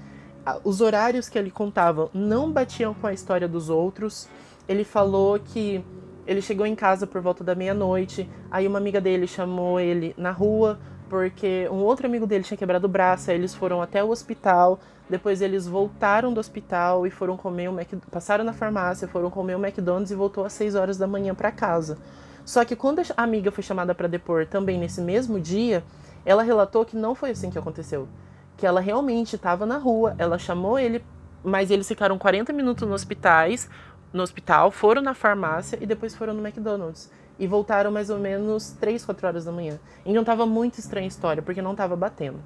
Os 0.64 0.80
horários 0.80 1.28
que 1.28 1.38
ele 1.38 1.50
contava 1.50 2.08
não 2.14 2.50
batiam 2.50 2.94
com 2.94 3.06
a 3.06 3.12
história 3.12 3.46
dos 3.46 3.68
outros. 3.68 4.30
Ele 4.66 4.82
falou 4.82 5.38
que 5.38 5.84
ele 6.26 6.42
chegou 6.42 6.66
em 6.66 6.74
casa 6.74 7.06
por 7.06 7.20
volta 7.20 7.44
da 7.44 7.54
meia-noite, 7.54 8.28
aí 8.50 8.66
uma 8.66 8.78
amiga 8.78 9.00
dele 9.00 9.26
chamou 9.26 9.78
ele 9.78 10.14
na 10.18 10.30
rua, 10.30 10.78
porque 11.08 11.68
um 11.70 11.84
outro 11.84 12.06
amigo 12.06 12.26
dele 12.26 12.42
tinha 12.42 12.58
quebrado 12.58 12.86
o 12.86 12.90
braço, 12.90 13.30
aí 13.30 13.36
eles 13.36 13.54
foram 13.54 13.80
até 13.80 14.02
o 14.02 14.10
hospital, 14.10 14.80
depois 15.08 15.40
eles 15.40 15.66
voltaram 15.66 16.32
do 16.32 16.40
hospital 16.40 17.06
e 17.06 17.10
foram 17.10 17.36
comer 17.36 17.68
o 17.68 17.72
Mac... 17.72 17.88
passaram 18.10 18.44
na 18.44 18.52
farmácia, 18.52 19.06
foram 19.06 19.30
comer 19.30 19.56
o 19.56 19.64
McDonald's 19.64 20.10
e 20.10 20.16
voltou 20.16 20.44
às 20.44 20.52
6 20.54 20.74
horas 20.74 20.98
da 20.98 21.06
manhã 21.06 21.34
para 21.34 21.52
casa. 21.52 21.96
Só 22.44 22.64
que 22.64 22.74
quando 22.74 23.00
a 23.00 23.22
amiga 23.22 23.50
foi 23.50 23.62
chamada 23.62 23.94
para 23.94 24.08
depor 24.08 24.46
também 24.46 24.78
nesse 24.78 25.00
mesmo 25.00 25.38
dia, 25.40 25.84
ela 26.24 26.42
relatou 26.42 26.84
que 26.84 26.96
não 26.96 27.14
foi 27.14 27.30
assim 27.30 27.50
que 27.50 27.58
aconteceu. 27.58 28.08
Que 28.56 28.66
ela 28.66 28.80
realmente 28.80 29.36
estava 29.36 29.64
na 29.64 29.78
rua, 29.78 30.14
ela 30.18 30.38
chamou 30.38 30.78
ele, 30.78 31.04
mas 31.44 31.70
eles 31.70 31.86
ficaram 31.86 32.18
40 32.18 32.52
minutos 32.52 32.82
nos 32.88 33.02
hospitais, 33.02 33.68
no 34.16 34.22
hospital, 34.22 34.70
foram 34.70 35.02
na 35.02 35.14
farmácia 35.14 35.78
e 35.80 35.86
depois 35.86 36.14
foram 36.14 36.34
no 36.34 36.44
McDonald's. 36.44 37.10
E 37.38 37.46
voltaram 37.46 37.92
mais 37.92 38.08
ou 38.08 38.18
menos 38.18 38.70
3, 38.80 39.04
4 39.04 39.26
horas 39.26 39.44
da 39.44 39.52
manhã. 39.52 39.78
Então 40.04 40.24
tava 40.24 40.46
muito 40.46 40.80
estranha 40.80 41.06
a 41.06 41.08
história, 41.08 41.42
porque 41.42 41.60
não 41.60 41.76
tava 41.76 41.94
batendo. 41.94 42.40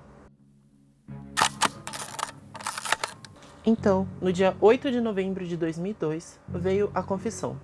Então, 3.65 4.09
no 4.21 4.33
dia 4.33 4.57
8 4.61 4.91
de 4.91 5.01
novembro 5.01 5.47
de 5.47 5.57
2002, 5.57 6.41
veio 6.49 6.91
a 6.95 7.03
confissão. 7.03 7.57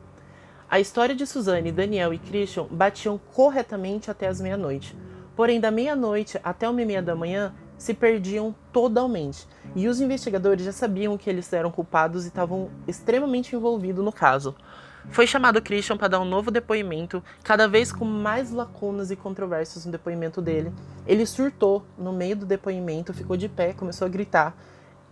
A 0.69 0.79
história 0.79 1.15
de 1.15 1.27
Suzane, 1.27 1.73
Daniel 1.73 2.13
e 2.13 2.19
Christian 2.19 2.67
batiam 2.71 3.19
corretamente 3.33 4.11
até 4.11 4.27
as 4.29 4.41
meia-noite. 4.41 4.97
Porém, 5.35 5.61
da 5.61 5.71
meia-noite 5.71 6.39
até 6.45 6.69
uma 6.69 6.83
e 6.83 6.85
meia 6.85 7.03
da 7.03 7.15
manhã, 7.15 7.55
se 7.79 7.95
perdiam 7.95 8.55
totalmente. 8.73 9.47
E 9.75 9.89
os 9.89 10.01
investigadores 10.01 10.65
já 10.65 10.73
sabiam 10.73 11.17
que 11.17 11.29
eles 11.29 11.53
eram 11.53 11.71
culpados 11.71 12.25
e 12.25 12.29
estavam 12.29 12.71
extremamente 12.87 13.55
envolvidos 13.55 14.05
no 14.05 14.13
caso. 14.13 14.55
Foi 15.11 15.27
chamado 15.27 15.63
Christian 15.63 15.97
para 15.97 16.09
dar 16.09 16.21
um 16.21 16.25
novo 16.25 16.51
depoimento, 16.51 17.23
cada 17.43 17.69
vez 17.69 17.93
com 17.93 18.05
mais 18.05 18.51
lacunas 18.51 19.11
e 19.11 19.17
controvérsias 19.17 19.87
no 19.87 19.93
depoimento 19.93 20.43
dele. 20.43 20.73
Ele 21.07 21.25
surtou 21.25 21.85
no 21.97 22.13
meio 22.13 22.37
do 22.37 22.45
depoimento, 22.45 23.15
ficou 23.15 23.37
de 23.37 23.49
pé, 23.49 23.73
começou 23.73 24.07
a 24.07 24.09
gritar. 24.09 24.57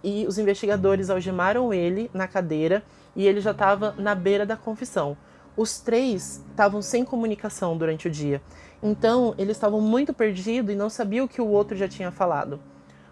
E 0.03 0.27
os 0.27 0.37
investigadores 0.37 1.11
algemaram 1.11 1.73
ele 1.73 2.11
na 2.13 2.27
cadeira 2.27 2.83
e 3.17 3.27
ele 3.27 3.41
já 3.41 3.53
estava 3.53 3.95
na 3.97 4.15
beira 4.15 4.45
da 4.45 4.57
confissão. 4.57 5.17
Os 5.57 5.79
três 5.79 6.45
estavam 6.51 6.83
sem 6.83 7.05
comunicação 7.05 7.79
durante 7.79 8.09
o 8.09 8.11
dia. 8.11 8.43
Então, 8.87 9.35
eles 9.39 9.57
estavam 9.57 9.81
muito 9.81 10.13
perdidos 10.13 10.71
e 10.71 10.77
não 10.77 10.91
sabiam 10.91 11.25
o 11.25 11.29
que 11.29 11.41
o 11.41 11.49
outro 11.49 11.75
já 11.75 11.89
tinha 11.89 12.13
falado. 12.13 12.61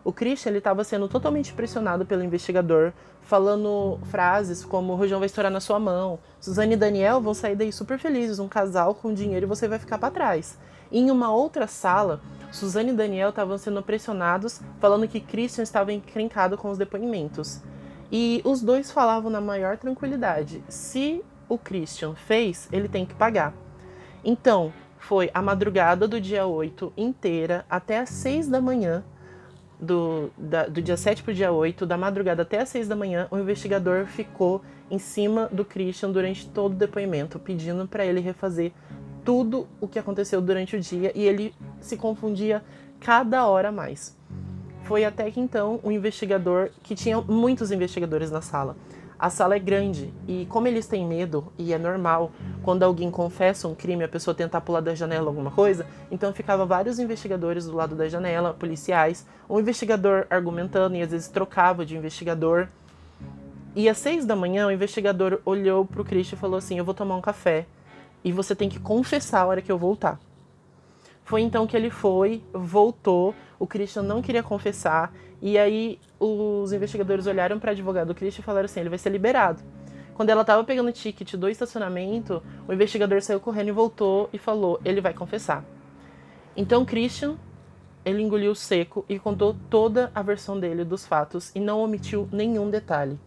O 0.04 0.12
Christian 0.12 0.52
estava 0.52 0.84
sendo 0.84 1.08
totalmente 1.08 1.54
pressionado 1.54 2.04
pelo 2.04 2.22
investigador, 2.22 2.92
falando 3.22 3.98
frases 4.10 4.66
como 4.66 4.92
o 4.92 4.96
rojão 4.96 5.18
vai 5.18 5.26
estourar 5.26 5.50
na 5.50 5.60
sua 5.60 5.78
mão, 5.78 6.18
Suzane 6.38 6.74
e 6.74 6.76
Daniel 6.76 7.22
vão 7.22 7.32
sair 7.32 7.56
daí 7.56 7.72
super 7.72 7.98
felizes, 7.98 8.38
um 8.38 8.48
casal 8.48 8.94
com 8.94 9.14
dinheiro 9.14 9.46
e 9.46 9.48
você 9.48 9.66
vai 9.66 9.78
ficar 9.78 9.96
para 9.96 10.12
trás. 10.12 10.58
E 10.90 10.98
em 10.98 11.10
uma 11.10 11.32
outra 11.32 11.66
sala, 11.66 12.20
Suzane 12.50 12.90
e 12.90 12.94
Daniel 12.94 13.30
estavam 13.30 13.56
sendo 13.56 13.82
pressionados, 13.82 14.60
falando 14.78 15.08
que 15.08 15.20
Christian 15.20 15.62
estava 15.62 15.90
encrencado 15.90 16.58
com 16.58 16.68
os 16.68 16.76
depoimentos. 16.76 17.62
E 18.10 18.42
os 18.44 18.60
dois 18.60 18.90
falavam 18.90 19.30
na 19.30 19.40
maior 19.40 19.78
tranquilidade: 19.78 20.62
se 20.68 21.24
o 21.48 21.56
Christian 21.56 22.14
fez, 22.14 22.68
ele 22.70 22.88
tem 22.88 23.06
que 23.06 23.14
pagar. 23.14 23.54
Então, 24.22 24.72
foi 25.02 25.30
a 25.34 25.42
madrugada 25.42 26.06
do 26.06 26.20
dia 26.20 26.46
8 26.46 26.92
inteira 26.96 27.66
até 27.68 27.98
as 27.98 28.08
6 28.10 28.46
da 28.46 28.60
manhã 28.60 29.02
do, 29.80 30.30
da, 30.38 30.66
do 30.68 30.80
dia 30.80 30.96
7 30.96 31.24
para 31.24 31.32
o 31.32 31.34
dia 31.34 31.50
8, 31.50 31.84
da 31.84 31.98
madrugada 31.98 32.42
até 32.42 32.60
as 32.60 32.68
6 32.68 32.86
da 32.86 32.94
manhã, 32.94 33.26
o 33.28 33.36
investigador 33.36 34.06
ficou 34.06 34.62
em 34.88 35.00
cima 35.00 35.48
do 35.50 35.64
Christian 35.64 36.12
durante 36.12 36.48
todo 36.48 36.72
o 36.74 36.76
depoimento, 36.76 37.36
pedindo 37.40 37.86
para 37.88 38.06
ele 38.06 38.20
refazer 38.20 38.70
tudo 39.24 39.66
o 39.80 39.88
que 39.88 39.98
aconteceu 39.98 40.40
durante 40.40 40.76
o 40.76 40.80
dia 40.80 41.10
e 41.16 41.22
ele 41.22 41.52
se 41.80 41.96
confundia 41.96 42.62
cada 43.00 43.44
hora 43.48 43.72
mais. 43.72 44.16
Foi 44.84 45.04
até 45.04 45.28
que 45.32 45.40
então 45.40 45.80
o 45.82 45.90
investigador, 45.90 46.70
que 46.80 46.94
tinha 46.94 47.20
muitos 47.20 47.72
investigadores 47.72 48.30
na 48.30 48.40
sala, 48.40 48.76
a 49.22 49.30
sala 49.30 49.54
é 49.54 49.58
grande 49.60 50.12
e 50.26 50.46
como 50.46 50.66
eles 50.66 50.88
têm 50.88 51.06
medo, 51.06 51.52
e 51.56 51.72
é 51.72 51.78
normal, 51.78 52.32
quando 52.60 52.82
alguém 52.82 53.08
confessa 53.08 53.68
um 53.68 53.74
crime, 53.74 54.02
a 54.02 54.08
pessoa 54.08 54.34
tentar 54.34 54.60
pular 54.62 54.80
da 54.80 54.96
janela 54.96 55.28
alguma 55.28 55.52
coisa, 55.52 55.86
então 56.10 56.32
ficava 56.32 56.66
vários 56.66 56.98
investigadores 56.98 57.64
do 57.64 57.72
lado 57.72 57.94
da 57.94 58.08
janela, 58.08 58.52
policiais, 58.52 59.24
um 59.48 59.60
investigador 59.60 60.26
argumentando 60.28 60.96
e 60.96 61.02
às 61.02 61.12
vezes 61.12 61.28
trocava 61.28 61.86
de 61.86 61.96
investigador. 61.96 62.66
E 63.76 63.88
às 63.88 63.98
seis 63.98 64.26
da 64.26 64.34
manhã, 64.34 64.66
o 64.66 64.72
investigador 64.72 65.40
olhou 65.44 65.86
pro 65.86 66.04
Christian 66.04 66.34
e 66.34 66.40
falou 66.40 66.58
assim: 66.58 66.78
Eu 66.78 66.84
vou 66.84 66.92
tomar 66.92 67.14
um 67.14 67.20
café 67.20 67.64
e 68.24 68.32
você 68.32 68.56
tem 68.56 68.68
que 68.68 68.80
confessar 68.80 69.42
a 69.42 69.46
hora 69.46 69.62
que 69.62 69.70
eu 69.70 69.78
voltar. 69.78 70.18
Foi 71.24 71.40
então 71.40 71.66
que 71.66 71.76
ele 71.76 71.90
foi, 71.90 72.42
voltou, 72.52 73.34
o 73.58 73.66
Christian 73.66 74.02
não 74.02 74.20
queria 74.20 74.42
confessar, 74.42 75.12
e 75.40 75.56
aí 75.56 75.98
os 76.18 76.72
investigadores 76.72 77.26
olharam 77.26 77.58
para 77.58 77.68
o 77.68 77.72
advogado 77.72 78.08
do 78.08 78.14
Christian 78.14 78.42
e 78.42 78.44
falaram 78.44 78.66
assim: 78.66 78.80
ele 78.80 78.88
vai 78.88 78.98
ser 78.98 79.10
liberado. 79.10 79.62
Quando 80.14 80.30
ela 80.30 80.42
estava 80.42 80.62
pegando 80.62 80.88
o 80.88 80.92
ticket 80.92 81.34
do 81.34 81.48
estacionamento, 81.48 82.42
o 82.68 82.72
investigador 82.72 83.22
saiu 83.22 83.40
correndo 83.40 83.68
e 83.68 83.72
voltou 83.72 84.28
e 84.32 84.38
falou: 84.38 84.80
ele 84.84 85.00
vai 85.00 85.14
confessar. 85.14 85.64
Então 86.56 86.84
Christian, 86.84 87.36
ele 88.04 88.22
engoliu 88.22 88.54
seco 88.54 89.04
e 89.08 89.18
contou 89.18 89.56
toda 89.70 90.10
a 90.14 90.22
versão 90.22 90.58
dele 90.58 90.84
dos 90.84 91.06
fatos 91.06 91.50
e 91.54 91.60
não 91.60 91.80
omitiu 91.80 92.28
nenhum 92.32 92.68
detalhe. 92.68 93.18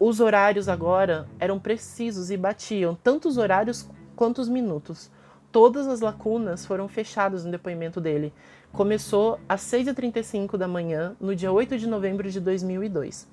Os 0.00 0.20
horários 0.20 0.68
agora 0.68 1.28
eram 1.40 1.58
precisos 1.58 2.30
e 2.30 2.36
batiam 2.36 2.96
tanto 3.02 3.28
os 3.28 3.36
horários 3.36 3.88
quanto 4.14 4.40
os 4.40 4.48
minutos 4.48 5.10
todas 5.58 5.88
as 5.88 5.98
lacunas 5.98 6.64
foram 6.64 6.86
fechadas 6.86 7.44
no 7.44 7.50
depoimento 7.50 8.00
dele. 8.00 8.32
Começou 8.70 9.40
às 9.48 9.60
6h35 9.62 10.56
da 10.56 10.68
manhã, 10.68 11.16
no 11.20 11.34
dia 11.34 11.50
8 11.50 11.76
de 11.76 11.88
novembro 11.88 12.30
de 12.30 12.38
2002. 12.38 13.26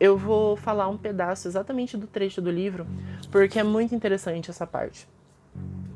Eu 0.00 0.16
vou 0.16 0.56
falar 0.56 0.88
um 0.88 0.96
pedaço 0.96 1.46
exatamente 1.46 1.98
do 1.98 2.06
trecho 2.06 2.40
do 2.40 2.50
livro, 2.50 2.86
porque 3.30 3.58
é 3.58 3.62
muito 3.62 3.94
interessante 3.94 4.48
essa 4.48 4.66
parte. 4.66 5.06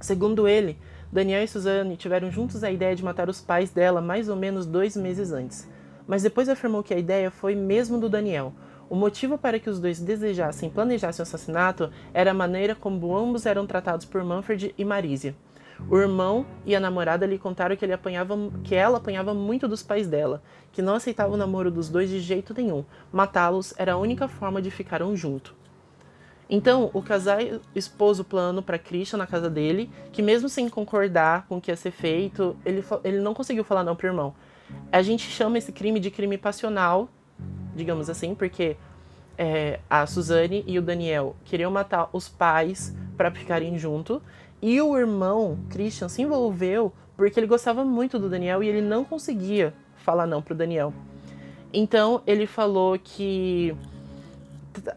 Segundo 0.03 0.47
ele, 0.47 0.77
Daniel 1.11 1.43
e 1.43 1.49
Suzanne 1.49 1.97
tiveram 1.97 2.31
juntos 2.31 2.63
a 2.63 2.71
ideia 2.71 2.95
de 2.95 3.03
matar 3.03 3.31
os 3.31 3.41
pais 3.41 3.71
dela 3.71 4.03
mais 4.03 4.29
ou 4.29 4.37
menos 4.37 4.67
dois 4.67 4.95
meses 4.95 5.33
antes. 5.33 5.67
Mas 6.07 6.23
depois 6.23 6.47
afirmou 6.47 6.83
que 6.83 6.93
a 6.93 6.99
ideia 6.99 7.31
foi 7.31 7.55
mesmo 7.55 7.99
do 7.99 8.11
Daniel, 8.11 8.53
o 8.91 8.95
motivo 8.95 9.39
para 9.39 9.59
que 9.59 9.71
os 9.71 9.81
dois 9.81 9.99
desejassem 9.99 10.69
e 10.69 10.73
planejassem 10.73 11.23
o 11.23 11.27
assassinato 11.27 11.91
era 12.13 12.33
a 12.33 12.35
maneira 12.35 12.75
como 12.75 13.17
ambos 13.17 13.47
eram 13.47 13.67
tratados 13.67 14.05
por 14.05 14.23
Manfred 14.23 14.75
e 14.77 14.85
Marisia. 14.85 15.35
O 15.89 15.97
irmão 15.97 16.47
e 16.65 16.75
a 16.75 16.81
namorada 16.81 17.27
lhe 17.27 17.39
contaram 17.39 17.77
que, 17.77 17.85
ele 17.85 17.93
apanhava, 17.93 18.37
que 18.63 18.75
ela 18.75 18.99
apanhava 18.99 19.35
muito 19.35 19.69
dos 19.69 19.83
pais 19.83 20.07
dela, 20.07 20.43
que 20.73 20.83
não 20.83 20.95
aceitava 20.95 21.33
o 21.33 21.37
namoro 21.37 21.71
dos 21.71 21.89
dois 21.89 22.09
de 22.09 22.21
jeito 22.21 22.55
nenhum. 22.55 22.85
Matá-los 23.13 23.75
era 23.77 23.95
a 23.95 23.97
única 23.97 24.29
forma 24.29 24.63
de 24.63 24.71
ficarem 24.71 25.17
juntos. 25.17 25.53
Então, 26.49 26.91
o 26.93 27.03
casal 27.03 27.39
expôs 27.75 28.21
o 28.21 28.25
plano 28.25 28.63
para 28.63 28.79
Christian 28.79 29.19
na 29.19 29.27
casa 29.27 29.49
dele, 29.49 29.91
que 30.13 30.23
mesmo 30.23 30.49
sem 30.49 30.69
concordar 30.69 31.47
com 31.49 31.57
o 31.57 31.61
que 31.61 31.71
ia 31.71 31.77
ser 31.77 31.91
feito, 31.91 32.57
ele, 32.65 32.85
ele 33.03 33.19
não 33.21 33.33
conseguiu 33.35 33.65
falar 33.65 33.83
não 33.83 33.97
pro 33.97 34.07
irmão. 34.07 34.35
A 34.93 35.03
gente 35.03 35.29
chama 35.31 35.59
esse 35.59 35.73
crime 35.73 35.99
de 35.99 36.11
crime 36.11 36.37
passional 36.37 37.09
digamos 37.75 38.09
assim, 38.09 38.35
porque 38.35 38.77
é, 39.37 39.81
a 39.91 40.07
Suzane 40.07 40.65
e 40.67 40.79
o 40.79 40.83
Daniel 40.83 41.35
queriam 41.45 41.71
matar 41.71 42.09
os 42.13 42.29
pais 42.29 42.95
para 43.17 43.31
ficarem 43.31 43.77
junto 43.79 44.23
e 44.65 44.81
o 44.81 44.97
irmão 44.97 45.59
Christian 45.69 46.09
se 46.09 46.23
envolveu 46.23 46.91
porque 47.19 47.39
ele 47.39 47.47
gostava 47.47 47.85
muito 47.85 48.19
do 48.19 48.31
Daniel 48.31 48.63
e 48.63 48.67
ele 48.67 48.81
não 48.81 49.05
conseguia 49.05 49.75
falar 49.95 50.27
não 50.27 50.41
pro 50.41 50.55
Daniel. 50.55 50.91
Então 51.71 52.23
ele 52.27 52.47
falou 52.47 52.99
que 52.99 53.77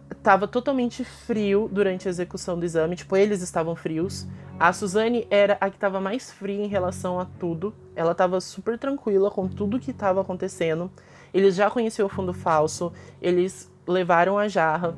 estava 0.10 0.48
totalmente 0.48 1.04
frio 1.04 1.70
durante 1.70 2.08
a 2.08 2.10
execução 2.10 2.58
do 2.58 2.64
exame, 2.64 2.96
tipo, 2.96 3.18
eles 3.18 3.42
estavam 3.42 3.76
frios. 3.76 4.26
A 4.58 4.72
Suzane 4.72 5.28
era 5.30 5.58
a 5.60 5.70
que 5.70 5.76
estava 5.76 6.00
mais 6.00 6.32
fria 6.32 6.64
em 6.64 6.70
relação 6.70 7.20
a 7.20 7.26
tudo. 7.26 7.74
Ela 7.94 8.14
estava 8.14 8.40
super 8.40 8.80
tranquila 8.80 9.30
com 9.30 9.50
tudo 9.50 9.82
que 9.82 9.92
estava 9.92 10.22
acontecendo. 10.22 10.90
Eles 11.34 11.56
já 11.56 11.70
conheciam 11.70 12.06
o 12.06 12.10
fundo 12.10 12.34
falso, 12.34 12.94
eles 13.22 13.70
levaram 13.86 14.38
a 14.38 14.48
jarra. 14.48 14.98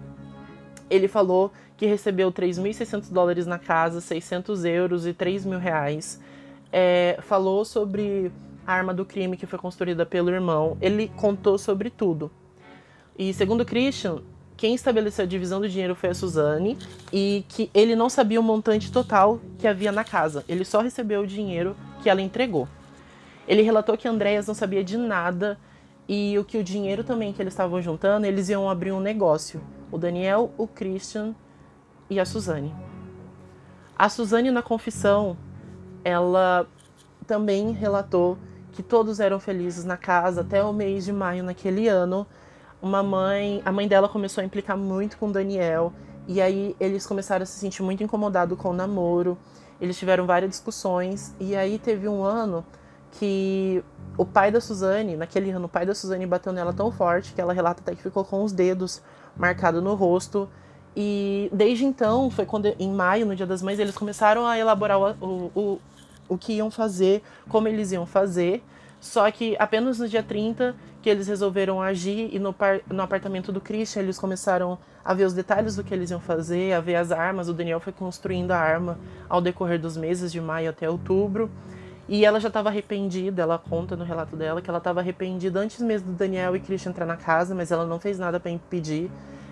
Ele 0.91 1.07
falou 1.07 1.51
que 1.79 1.85
recebeu 1.85 2.29
3.600 2.29 3.09
dólares 3.09 3.47
na 3.47 3.57
casa, 3.57 4.01
600 4.01 4.65
euros 4.65 5.07
e 5.07 5.13
3 5.13 5.45
mil 5.45 5.57
reais. 5.57 6.19
É, 6.73 7.17
falou 7.21 7.63
sobre 7.63 8.33
a 8.67 8.73
arma 8.73 8.93
do 8.93 9.05
crime 9.05 9.37
que 9.37 9.45
foi 9.45 9.57
construída 9.57 10.05
pelo 10.05 10.29
irmão. 10.29 10.77
Ele 10.81 11.09
contou 11.15 11.57
sobre 11.57 11.89
tudo. 11.89 12.29
E 13.17 13.33
segundo 13.33 13.63
Christian, 13.63 14.19
quem 14.57 14.75
estabeleceu 14.75 15.23
a 15.23 15.27
divisão 15.27 15.61
do 15.61 15.69
dinheiro 15.69 15.95
foi 15.95 16.09
a 16.09 16.13
Suzane 16.13 16.77
e 17.13 17.45
que 17.47 17.71
ele 17.73 17.95
não 17.95 18.09
sabia 18.09 18.41
o 18.41 18.43
montante 18.43 18.91
total 18.91 19.39
que 19.57 19.65
havia 19.65 19.93
na 19.93 20.03
casa. 20.03 20.43
Ele 20.49 20.65
só 20.65 20.81
recebeu 20.81 21.21
o 21.21 21.27
dinheiro 21.27 21.77
que 22.03 22.09
ela 22.09 22.21
entregou. 22.21 22.67
Ele 23.47 23.61
relatou 23.61 23.95
que 23.95 24.05
Andréas 24.05 24.45
não 24.45 24.53
sabia 24.53 24.83
de 24.83 24.97
nada 24.97 25.57
e 26.09 26.37
o 26.37 26.43
que 26.43 26.57
o 26.57 26.63
dinheiro 26.63 27.05
também 27.05 27.31
que 27.31 27.41
eles 27.41 27.53
estavam 27.53 27.81
juntando, 27.81 28.25
eles 28.25 28.49
iam 28.49 28.69
abrir 28.69 28.91
um 28.91 28.99
negócio. 28.99 29.61
O 29.89 29.97
Daniel, 29.97 30.51
o 30.57 30.67
Christian 30.67 31.33
e 32.09 32.19
a 32.19 32.25
Suzane. 32.25 32.73
A 33.97 34.09
Suzane 34.09 34.51
na 34.51 34.61
confissão, 34.61 35.37
ela 36.03 36.65
também 37.27 37.71
relatou 37.71 38.37
que 38.71 38.81
todos 38.81 39.19
eram 39.19 39.39
felizes 39.39 39.83
na 39.83 39.97
casa 39.97 40.41
até 40.41 40.63
o 40.63 40.71
mês 40.71 41.05
de 41.05 41.11
maio 41.11 41.43
naquele 41.43 41.87
ano. 41.87 42.25
Uma 42.81 43.03
mãe, 43.03 43.61
a 43.65 43.71
mãe 43.71 43.87
dela 43.87 44.07
começou 44.07 44.41
a 44.41 44.45
implicar 44.45 44.77
muito 44.77 45.17
com 45.17 45.31
Daniel 45.31 45.91
e 46.27 46.39
aí 46.41 46.75
eles 46.79 47.05
começaram 47.05 47.43
a 47.43 47.45
se 47.45 47.59
sentir 47.59 47.83
muito 47.83 48.03
incomodados 48.03 48.57
com 48.57 48.69
o 48.69 48.73
namoro. 48.73 49.37
Eles 49.81 49.97
tiveram 49.97 50.25
várias 50.25 50.49
discussões 50.51 51.35
e 51.39 51.55
aí 51.55 51.77
teve 51.77 52.07
um 52.07 52.23
ano 52.23 52.65
que 53.11 53.83
o 54.17 54.25
pai 54.25 54.51
da 54.51 54.61
Suzane, 54.61 55.17
naquele 55.17 55.49
ano, 55.51 55.65
o 55.65 55.69
pai 55.69 55.85
da 55.85 55.95
Suzane 55.95 56.25
bateu 56.25 56.53
nela 56.53 56.73
tão 56.73 56.91
forte 56.91 57.33
que 57.33 57.41
ela 57.41 57.53
relata 57.53 57.81
até 57.81 57.95
que 57.95 58.01
ficou 58.01 58.23
com 58.23 58.43
os 58.43 58.51
dedos 58.51 59.01
marcados 59.35 59.81
no 59.81 59.95
rosto. 59.95 60.49
E 60.95 61.49
desde 61.53 61.85
então, 61.85 62.29
foi 62.29 62.45
quando 62.45 62.65
em 62.79 62.91
maio, 62.91 63.25
no 63.25 63.35
Dia 63.35 63.45
das 63.45 63.61
Mães, 63.61 63.79
eles 63.79 63.95
começaram 63.95 64.45
a 64.45 64.57
elaborar 64.57 64.99
o, 64.99 65.11
o, 65.21 65.51
o, 65.55 65.81
o 66.29 66.37
que 66.37 66.53
iam 66.53 66.69
fazer, 66.69 67.23
como 67.47 67.67
eles 67.67 67.91
iam 67.91 68.05
fazer. 68.05 68.63
Só 68.99 69.29
que 69.31 69.55
apenas 69.57 69.99
no 69.99 70.07
dia 70.07 70.21
30 70.21 70.75
que 71.01 71.09
eles 71.09 71.27
resolveram 71.27 71.81
agir 71.81 72.29
e 72.33 72.39
no, 72.39 72.51
par, 72.51 72.81
no 72.89 73.01
apartamento 73.01 73.51
do 73.51 73.61
Christian 73.61 74.01
eles 74.01 74.19
começaram 74.19 74.77
a 75.05 75.13
ver 75.13 75.23
os 75.23 75.33
detalhes 75.33 75.77
do 75.77 75.83
que 75.83 75.93
eles 75.93 76.11
iam 76.11 76.19
fazer, 76.19 76.73
a 76.73 76.81
ver 76.81 76.95
as 76.95 77.11
armas. 77.11 77.47
O 77.47 77.53
Daniel 77.53 77.79
foi 77.79 77.93
construindo 77.93 78.51
a 78.51 78.57
arma 78.57 78.99
ao 79.29 79.39
decorrer 79.39 79.79
dos 79.79 79.95
meses 79.95 80.31
de 80.31 80.41
maio 80.41 80.69
até 80.69 80.89
outubro. 80.89 81.49
E 82.09 82.25
ela 82.25 82.39
já 82.39 82.47
estava 82.47 82.69
arrependida, 82.69 83.43
ela 83.43 83.57
conta 83.57 83.95
no 83.95 84.03
relato 84.03 84.35
dela 84.35 84.61
que 84.61 84.69
ela 84.69 84.79
estava 84.79 84.99
arrependida 84.99 85.59
antes 85.59 85.79
mesmo 85.79 86.11
do 86.11 86.17
Daniel 86.17 86.55
e 86.55 86.59
Christian 86.59 86.89
entrar 86.89 87.05
na 87.05 87.15
casa, 87.15 87.53
mas 87.53 87.71
ela 87.71 87.85
não 87.85 87.99
fez 87.99 88.17
nada 88.17 88.39
para 88.39 88.51
impedir. 88.51 89.09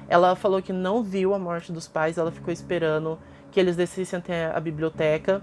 Ela 0.09 0.35
falou 0.35 0.61
que 0.61 0.71
não 0.71 1.03
viu 1.03 1.33
a 1.33 1.39
morte 1.39 1.71
dos 1.71 1.87
pais, 1.87 2.17
ela 2.17 2.31
ficou 2.31 2.53
esperando 2.53 3.19
que 3.51 3.59
eles 3.59 3.75
descessem 3.75 4.19
até 4.19 4.55
a 4.55 4.59
biblioteca. 4.59 5.41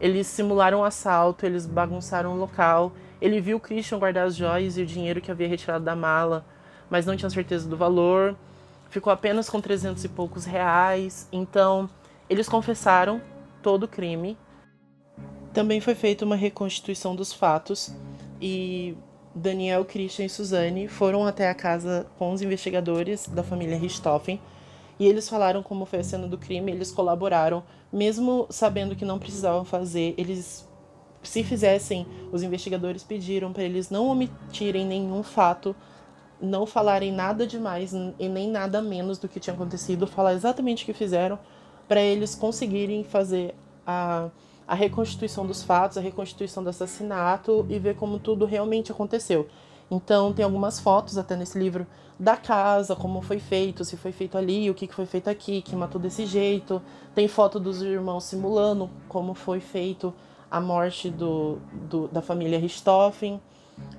Eles 0.00 0.26
simularam 0.26 0.80
um 0.80 0.84
assalto, 0.84 1.44
eles 1.44 1.66
bagunçaram 1.66 2.32
o 2.32 2.38
local. 2.38 2.92
Ele 3.20 3.40
viu 3.40 3.58
o 3.58 3.60
Christian 3.60 3.98
guardar 3.98 4.26
as 4.26 4.34
joias 4.34 4.78
e 4.78 4.82
o 4.82 4.86
dinheiro 4.86 5.20
que 5.20 5.30
havia 5.30 5.46
retirado 5.46 5.84
da 5.84 5.94
mala, 5.94 6.44
mas 6.88 7.04
não 7.04 7.16
tinha 7.16 7.28
certeza 7.28 7.68
do 7.68 7.76
valor. 7.76 8.34
Ficou 8.88 9.12
apenas 9.12 9.48
com 9.48 9.60
300 9.60 10.02
e 10.04 10.08
poucos 10.08 10.44
reais. 10.44 11.28
Então, 11.30 11.88
eles 12.28 12.48
confessaram 12.48 13.20
todo 13.62 13.84
o 13.84 13.88
crime. 13.88 14.36
Também 15.52 15.80
foi 15.80 15.94
feita 15.94 16.24
uma 16.24 16.36
reconstituição 16.36 17.14
dos 17.14 17.32
fatos 17.32 17.94
e 18.40 18.96
Daniel, 19.34 19.84
Christian 19.84 20.24
e 20.24 20.28
Suzane 20.28 20.88
foram 20.88 21.26
até 21.26 21.48
a 21.48 21.54
casa 21.54 22.06
com 22.18 22.32
os 22.32 22.42
investigadores 22.42 23.28
da 23.28 23.42
família 23.42 23.78
Richthofen 23.78 24.40
e 24.98 25.06
eles 25.06 25.28
falaram 25.28 25.62
como 25.62 25.86
foi 25.86 26.00
a 26.00 26.04
cena 26.04 26.28
do 26.28 26.36
crime, 26.36 26.70
eles 26.70 26.92
colaboraram, 26.92 27.62
mesmo 27.90 28.46
sabendo 28.50 28.94
que 28.94 29.04
não 29.04 29.18
precisavam 29.18 29.64
fazer, 29.64 30.14
eles 30.18 30.68
se 31.22 31.42
fizessem, 31.42 32.06
os 32.32 32.42
investigadores 32.42 33.02
pediram 33.02 33.52
para 33.52 33.62
eles 33.62 33.88
não 33.88 34.08
omitirem 34.08 34.86
nenhum 34.86 35.22
fato, 35.22 35.74
não 36.40 36.66
falarem 36.66 37.12
nada 37.12 37.46
demais 37.46 37.92
e 38.18 38.28
nem 38.28 38.48
nada 38.48 38.82
menos 38.82 39.18
do 39.18 39.28
que 39.28 39.40
tinha 39.40 39.54
acontecido, 39.54 40.06
falar 40.06 40.34
exatamente 40.34 40.82
o 40.82 40.86
que 40.86 40.92
fizeram 40.92 41.38
para 41.88 42.00
eles 42.00 42.34
conseguirem 42.34 43.02
fazer 43.04 43.54
a 43.86 44.28
a 44.70 44.74
reconstituição 44.76 45.44
dos 45.44 45.64
fatos, 45.64 45.98
a 45.98 46.00
reconstituição 46.00 46.62
do 46.62 46.70
assassinato 46.70 47.66
e 47.68 47.76
ver 47.76 47.96
como 47.96 48.20
tudo 48.20 48.46
realmente 48.46 48.92
aconteceu. 48.92 49.48
Então 49.90 50.32
tem 50.32 50.44
algumas 50.44 50.78
fotos 50.78 51.18
até 51.18 51.34
nesse 51.34 51.58
livro 51.58 51.84
da 52.16 52.36
casa, 52.36 52.94
como 52.94 53.20
foi 53.20 53.40
feito, 53.40 53.84
se 53.84 53.96
foi 53.96 54.12
feito 54.12 54.38
ali, 54.38 54.70
o 54.70 54.74
que 54.74 54.86
foi 54.86 55.06
feito 55.06 55.28
aqui, 55.28 55.60
que 55.60 55.74
matou 55.74 56.00
desse 56.00 56.24
jeito. 56.24 56.80
Tem 57.16 57.26
foto 57.26 57.58
dos 57.58 57.82
irmãos 57.82 58.22
simulando 58.22 58.88
como 59.08 59.34
foi 59.34 59.58
feito 59.58 60.14
a 60.48 60.60
morte 60.60 61.10
do, 61.10 61.58
do 61.72 62.06
da 62.06 62.22
família 62.22 62.56
Richthofen. 62.56 63.40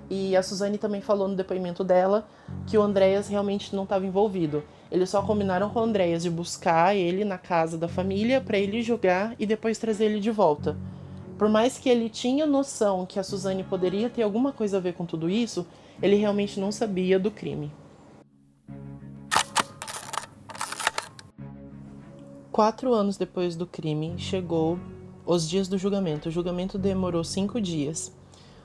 E 0.09 0.38
a 0.38 0.41
Suzane 0.41 0.78
também 0.78 1.01
falou 1.01 1.28
no 1.28 1.36
depoimento 1.36 1.84
dela 1.84 2.26
que 2.65 2.78
o 2.78 2.82
Andréas 2.82 3.28
realmente 3.28 3.76
não 3.76 3.84
estava 3.84 4.05
envolvido. 4.05 4.63
Eles 4.92 5.10
só 5.10 5.22
combinaram 5.22 5.70
com 5.70 5.80
o 5.80 5.84
Andréas 5.84 6.22
de 6.22 6.30
buscar 6.30 6.94
ele 6.94 7.24
na 7.24 7.38
casa 7.38 7.78
da 7.78 7.88
família 7.88 8.42
para 8.42 8.58
ele 8.58 8.82
jogar 8.82 9.34
e 9.39 9.46
depois 9.46 9.78
trazer 9.78 10.06
ele 10.06 10.20
de 10.20 10.30
volta. 10.30 10.76
Por 11.38 11.48
mais 11.48 11.78
que 11.78 11.89
ele 11.89 12.10
tinha 12.10 12.46
noção 12.46 13.06
que 13.06 13.18
a 13.18 13.24
Suzane 13.24 13.64
poderia 13.64 14.10
ter 14.10 14.22
alguma 14.22 14.52
coisa 14.52 14.78
a 14.78 14.80
ver 14.82 14.94
com 14.94 15.06
tudo 15.06 15.30
isso, 15.30 15.66
ele 16.02 16.16
realmente 16.16 16.60
não 16.60 16.72
sabia 16.72 17.18
do 17.18 17.32
crime. 17.32 17.72
Quatro 22.52 22.94
anos 22.94 23.16
depois 23.16 23.56
do 23.56 23.66
crime, 23.66 24.16
chegou 24.18 24.78
os 25.26 25.50
dias 25.50 25.70
do 25.70 25.78
julgamento. 25.78 26.28
O 26.28 26.32
julgamento 26.32 26.78
demorou 26.78 27.24
cinco 27.24 27.62
dias. 27.62 28.14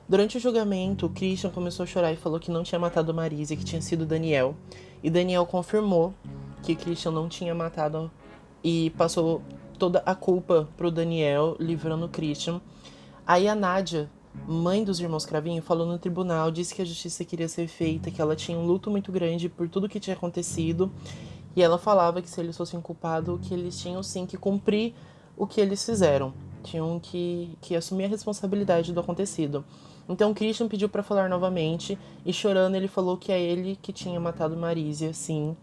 Durante 0.09 0.37
o 0.37 0.39
julgamento, 0.39 1.09
Christian 1.09 1.49
começou 1.49 1.83
a 1.83 1.85
chorar 1.85 2.13
e 2.13 2.15
falou 2.15 2.39
que 2.39 2.49
não 2.49 2.63
tinha 2.63 2.79
matado 2.79 3.13
Marisa, 3.13 3.57
que 3.57 3.65
tinha 3.65 3.81
sido 3.81 4.05
Daniel. 4.05 4.55
E 5.03 5.09
Daniel 5.09 5.45
confirmou 5.45 6.13
que 6.63 6.75
Christian 6.75 7.11
não 7.11 7.27
tinha 7.27 7.53
matado 7.53 8.09
e 8.63 8.89
passou 8.91 9.41
toda 9.77 10.01
a 10.05 10.15
culpa 10.15 10.69
pro 10.77 10.89
Daniel, 10.89 11.57
livrando 11.59 12.07
Christian. 12.07 12.61
Aí 13.25 13.49
a 13.49 13.53
Nádia, 13.53 14.09
mãe 14.47 14.81
dos 14.81 15.01
irmãos 15.01 15.25
Cravinho, 15.25 15.61
falou 15.61 15.85
no 15.85 15.99
tribunal, 15.99 16.51
disse 16.51 16.73
que 16.73 16.81
a 16.81 16.85
justiça 16.85 17.25
queria 17.25 17.49
ser 17.49 17.67
feita, 17.67 18.09
que 18.09 18.21
ela 18.21 18.33
tinha 18.33 18.57
um 18.57 18.65
luto 18.65 18.89
muito 18.89 19.11
grande 19.11 19.49
por 19.49 19.67
tudo 19.67 19.89
que 19.89 19.99
tinha 19.99 20.15
acontecido. 20.15 20.89
E 21.53 21.61
ela 21.61 21.77
falava 21.77 22.21
que 22.21 22.29
se 22.29 22.39
eles 22.39 22.55
fossem 22.55 22.79
culpados, 22.79 23.45
que 23.45 23.53
eles 23.53 23.77
tinham 23.77 24.01
sim 24.01 24.25
que 24.25 24.37
cumprir 24.37 24.93
o 25.35 25.45
que 25.45 25.59
eles 25.59 25.85
fizeram. 25.85 26.33
Tinham 26.63 26.97
que, 26.97 27.57
que 27.59 27.75
assumir 27.75 28.05
a 28.05 28.07
responsabilidade 28.07 28.93
do 28.93 29.01
acontecido. 29.01 29.65
Então 30.09 30.33
Christian 30.33 30.67
pediu 30.67 30.87
para 30.87 31.03
falar 31.03 31.29
novamente 31.29 31.97
e 32.25 32.31
chorando 32.31 32.75
ele 32.75 32.87
falou 32.87 33.17
que 33.17 33.31
é 33.31 33.41
ele 33.41 33.77
que 33.81 33.91
tinha 33.91 34.19
matado 34.19 34.55
Marísia, 34.55 35.13
sim. 35.13 35.55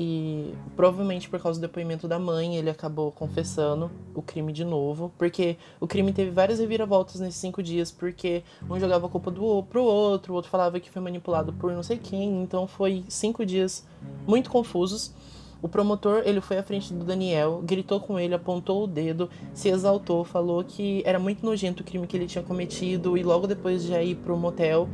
E 0.00 0.54
provavelmente 0.76 1.28
por 1.28 1.40
causa 1.40 1.58
do 1.58 1.66
depoimento 1.66 2.06
da 2.06 2.20
mãe, 2.20 2.56
ele 2.56 2.70
acabou 2.70 3.10
confessando 3.10 3.90
o 4.14 4.22
crime 4.22 4.52
de 4.52 4.64
novo. 4.64 5.12
Porque 5.18 5.56
o 5.80 5.88
crime 5.88 6.12
teve 6.12 6.30
várias 6.30 6.60
reviravoltas 6.60 7.20
nesses 7.20 7.40
cinco 7.40 7.60
dias, 7.62 7.90
porque 7.90 8.44
um 8.70 8.78
jogava 8.78 9.06
a 9.06 9.10
culpa 9.10 9.28
do 9.28 9.64
pro 9.64 9.82
outro, 9.82 10.32
o 10.32 10.36
outro 10.36 10.50
falava 10.50 10.78
que 10.78 10.88
foi 10.88 11.02
manipulado 11.02 11.52
por 11.52 11.72
não 11.72 11.82
sei 11.82 11.98
quem. 11.98 12.42
Então 12.42 12.68
foi 12.68 13.04
cinco 13.08 13.44
dias 13.44 13.84
muito 14.24 14.50
confusos. 14.50 15.12
O 15.60 15.68
promotor, 15.68 16.22
ele 16.24 16.40
foi 16.40 16.58
à 16.58 16.62
frente 16.62 16.94
do 16.94 17.04
Daniel, 17.04 17.60
gritou 17.64 17.98
com 17.98 18.18
ele, 18.18 18.32
apontou 18.32 18.84
o 18.84 18.86
dedo, 18.86 19.28
se 19.52 19.68
exaltou, 19.68 20.24
falou 20.24 20.62
que 20.62 21.02
era 21.04 21.18
muito 21.18 21.44
nojento 21.44 21.82
o 21.82 21.86
crime 21.86 22.06
que 22.06 22.16
ele 22.16 22.26
tinha 22.26 22.44
cometido 22.44 23.16
e 23.18 23.24
logo 23.24 23.46
depois 23.46 23.82
já 23.82 24.00
ir 24.00 24.14
pro 24.16 24.36
motel. 24.36 24.88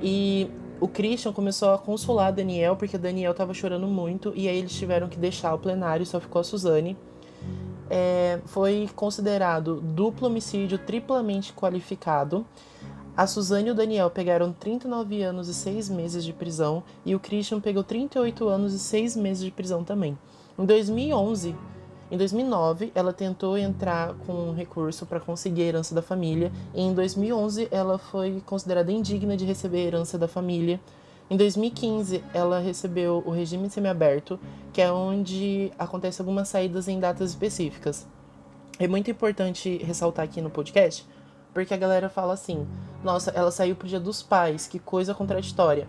E 0.00 0.50
o 0.80 0.88
Christian 0.88 1.32
começou 1.32 1.74
a 1.74 1.78
consolar 1.78 2.32
Daniel 2.32 2.74
porque 2.74 2.96
Daniel 2.96 3.32
estava 3.32 3.52
chorando 3.52 3.86
muito 3.86 4.32
e 4.34 4.48
aí 4.48 4.58
eles 4.58 4.72
tiveram 4.72 5.08
que 5.08 5.18
deixar 5.18 5.52
o 5.52 5.58
plenário, 5.58 6.06
só 6.06 6.18
ficou 6.18 6.40
a 6.40 6.44
Suzane. 6.44 6.96
É, 7.90 8.40
foi 8.46 8.88
considerado 8.94 9.80
duplo 9.80 10.26
homicídio 10.26 10.78
triplamente 10.78 11.52
qualificado. 11.52 12.46
A 13.18 13.26
Suzane 13.26 13.66
e 13.66 13.72
o 13.72 13.74
Daniel 13.74 14.08
pegaram 14.10 14.52
39 14.52 15.22
anos 15.22 15.48
e 15.48 15.54
6 15.54 15.88
meses 15.88 16.24
de 16.24 16.32
prisão 16.32 16.84
e 17.04 17.16
o 17.16 17.18
Christian 17.18 17.60
pegou 17.60 17.82
38 17.82 18.46
anos 18.46 18.72
e 18.72 18.78
6 18.78 19.16
meses 19.16 19.42
de 19.42 19.50
prisão 19.50 19.82
também. 19.82 20.16
Em 20.56 20.64
2011, 20.64 21.52
em 22.12 22.16
2009, 22.16 22.92
ela 22.94 23.12
tentou 23.12 23.58
entrar 23.58 24.14
com 24.24 24.32
um 24.32 24.54
recurso 24.54 25.04
para 25.04 25.18
conseguir 25.18 25.62
a 25.62 25.64
herança 25.64 25.96
da 25.96 26.00
família 26.00 26.52
e 26.72 26.80
em 26.80 26.94
2011 26.94 27.66
ela 27.72 27.98
foi 27.98 28.40
considerada 28.46 28.92
indigna 28.92 29.36
de 29.36 29.44
receber 29.44 29.78
a 29.78 29.86
herança 29.88 30.16
da 30.16 30.28
família. 30.28 30.80
Em 31.28 31.36
2015, 31.36 32.22
ela 32.32 32.60
recebeu 32.60 33.24
o 33.26 33.30
regime 33.32 33.68
semiaberto, 33.68 34.38
que 34.72 34.80
é 34.80 34.92
onde 34.92 35.72
acontecem 35.76 36.22
algumas 36.22 36.46
saídas 36.46 36.86
em 36.86 37.00
datas 37.00 37.30
específicas. 37.30 38.06
É 38.78 38.86
muito 38.86 39.10
importante 39.10 39.78
ressaltar 39.78 40.24
aqui 40.24 40.40
no 40.40 40.50
podcast 40.50 41.04
porque 41.64 41.74
a 41.74 41.76
galera 41.78 42.08
fala 42.08 42.34
assim: 42.34 42.66
nossa, 43.02 43.30
ela 43.32 43.50
saiu 43.50 43.74
pro 43.74 43.88
dia 43.88 43.98
dos 43.98 44.22
pais, 44.22 44.66
que 44.66 44.78
coisa 44.78 45.14
contraditória. 45.14 45.88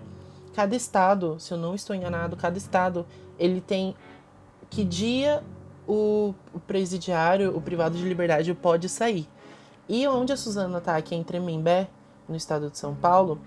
Cada 0.54 0.76
estado, 0.76 1.40
se 1.40 1.54
eu 1.54 1.58
não 1.58 1.76
estou 1.76 1.96
enganado, 1.96 2.36
cada 2.36 2.58
estado 2.58 3.06
ele 3.38 3.62
tem 3.62 3.96
que 4.70 4.84
dia 4.84 5.44
o, 5.88 6.34
o 6.54 6.60
presidiário, 6.60 7.56
o 7.56 7.62
privado 7.62 7.98
de 7.98 8.04
liberdade 8.04 8.54
pode 8.54 8.90
sair. 8.90 9.28
E 9.88 10.08
onde 10.08 10.34
a 10.34 10.38
Suzana 10.38 10.82
tá, 10.82 10.96
aqui 10.96 11.16
em 11.16 11.24
Tremembé, 11.24 11.88
no 12.28 12.36
estado 12.36 12.70
de 12.70 12.78
São 12.78 12.94
Paulo, 12.94 13.40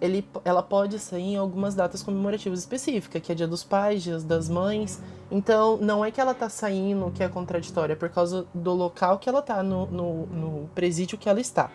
ele, 0.00 0.28
ela 0.44 0.62
pode 0.62 0.98
sair 0.98 1.34
em 1.34 1.36
algumas 1.36 1.74
datas 1.74 2.02
comemorativas 2.02 2.58
específicas, 2.60 3.22
que 3.22 3.32
é 3.32 3.34
Dia 3.34 3.48
dos 3.48 3.64
Pais, 3.64 4.02
Dias 4.02 4.24
das 4.24 4.48
Mães. 4.48 5.00
Então, 5.30 5.76
não 5.78 6.04
é 6.04 6.10
que 6.10 6.20
ela 6.20 6.34
tá 6.34 6.48
saindo 6.48 7.10
que 7.10 7.22
é 7.22 7.28
contraditória, 7.28 7.94
é 7.94 7.96
por 7.96 8.08
causa 8.08 8.46
do 8.52 8.72
local 8.72 9.18
que 9.18 9.28
ela 9.28 9.42
tá, 9.42 9.62
no, 9.62 9.86
no, 9.86 10.26
no 10.26 10.68
presídio 10.74 11.16
que 11.18 11.28
ela 11.28 11.40
está. 11.40 11.70